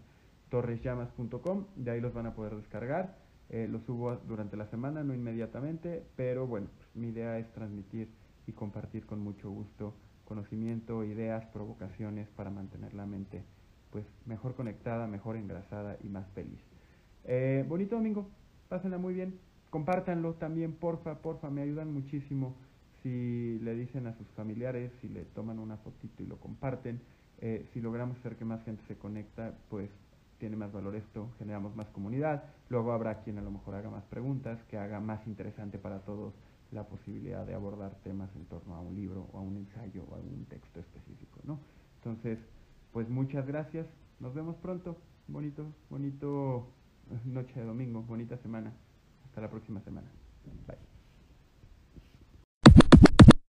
torresllamas.com, 0.50 1.66
de 1.76 1.90
ahí 1.92 2.00
los 2.00 2.12
van 2.12 2.26
a 2.26 2.34
poder 2.34 2.56
descargar. 2.56 3.16
Eh, 3.48 3.68
lo 3.68 3.80
subo 3.80 4.16
durante 4.28 4.56
la 4.56 4.66
semana, 4.66 5.02
no 5.04 5.14
inmediatamente, 5.14 6.04
pero 6.16 6.46
bueno, 6.46 6.68
pues, 6.76 6.88
mi 6.94 7.08
idea 7.08 7.38
es 7.38 7.50
transmitir 7.52 8.08
y 8.46 8.52
compartir 8.52 9.06
con 9.06 9.20
mucho 9.20 9.50
gusto 9.50 9.94
conocimiento, 10.24 11.04
ideas, 11.04 11.44
provocaciones 11.46 12.28
para 12.30 12.50
mantener 12.50 12.94
la 12.94 13.06
mente 13.06 13.42
pues 13.90 14.06
mejor 14.24 14.54
conectada, 14.54 15.06
mejor 15.06 15.36
engrasada 15.36 15.98
y 16.02 16.08
más 16.08 16.26
feliz. 16.30 16.58
Eh, 17.24 17.64
bonito 17.68 17.96
domingo, 17.96 18.26
pásenla 18.68 18.96
muy 18.96 19.14
bien, 19.14 19.38
compártanlo 19.68 20.34
también, 20.34 20.72
porfa, 20.72 21.16
porfa, 21.18 21.50
me 21.50 21.60
ayudan 21.60 21.92
muchísimo 21.92 22.54
si 23.02 23.58
le 23.62 23.74
dicen 23.74 24.06
a 24.06 24.16
sus 24.16 24.26
familiares, 24.28 24.90
si 25.00 25.08
le 25.08 25.24
toman 25.24 25.58
una 25.58 25.76
fotito 25.76 26.22
y 26.22 26.26
lo 26.26 26.38
comparten, 26.38 27.00
eh, 27.40 27.66
si 27.72 27.80
logramos 27.80 28.18
hacer 28.18 28.36
que 28.36 28.44
más 28.44 28.64
gente 28.64 28.82
se 28.88 28.96
conecta, 28.96 29.52
pues 29.68 29.90
tiene 30.38 30.56
más 30.56 30.72
valor 30.72 30.96
esto, 30.96 31.28
generamos 31.38 31.76
más 31.76 31.88
comunidad, 31.88 32.44
luego 32.68 32.92
habrá 32.92 33.22
quien 33.22 33.38
a 33.38 33.42
lo 33.42 33.50
mejor 33.50 33.74
haga 33.74 33.90
más 33.90 34.04
preguntas, 34.04 34.58
que 34.70 34.78
haga 34.78 35.00
más 35.00 35.26
interesante 35.26 35.78
para 35.78 36.00
todos 36.00 36.32
la 36.72 36.84
posibilidad 36.88 37.46
de 37.46 37.54
abordar 37.54 37.94
temas 38.02 38.34
en 38.34 38.46
torno 38.46 38.74
a 38.74 38.80
un 38.80 38.94
libro 38.96 39.28
o 39.32 39.38
a 39.38 39.40
un 39.40 39.56
ensayo 39.56 40.04
o 40.04 40.14
a 40.14 40.18
un 40.18 40.46
texto 40.46 40.80
específico, 40.80 41.40
¿no? 41.44 41.60
Entonces, 41.96 42.38
pues 42.92 43.08
muchas 43.08 43.46
gracias, 43.46 43.86
nos 44.20 44.34
vemos 44.34 44.56
pronto, 44.56 44.96
bonito, 45.28 45.74
bonito 45.90 46.66
noche 47.24 47.60
de 47.60 47.66
domingo, 47.66 48.02
bonita 48.02 48.36
semana, 48.38 48.72
hasta 49.24 49.40
la 49.40 49.50
próxima 49.50 49.80
semana, 49.82 50.10
bye. 50.66 50.91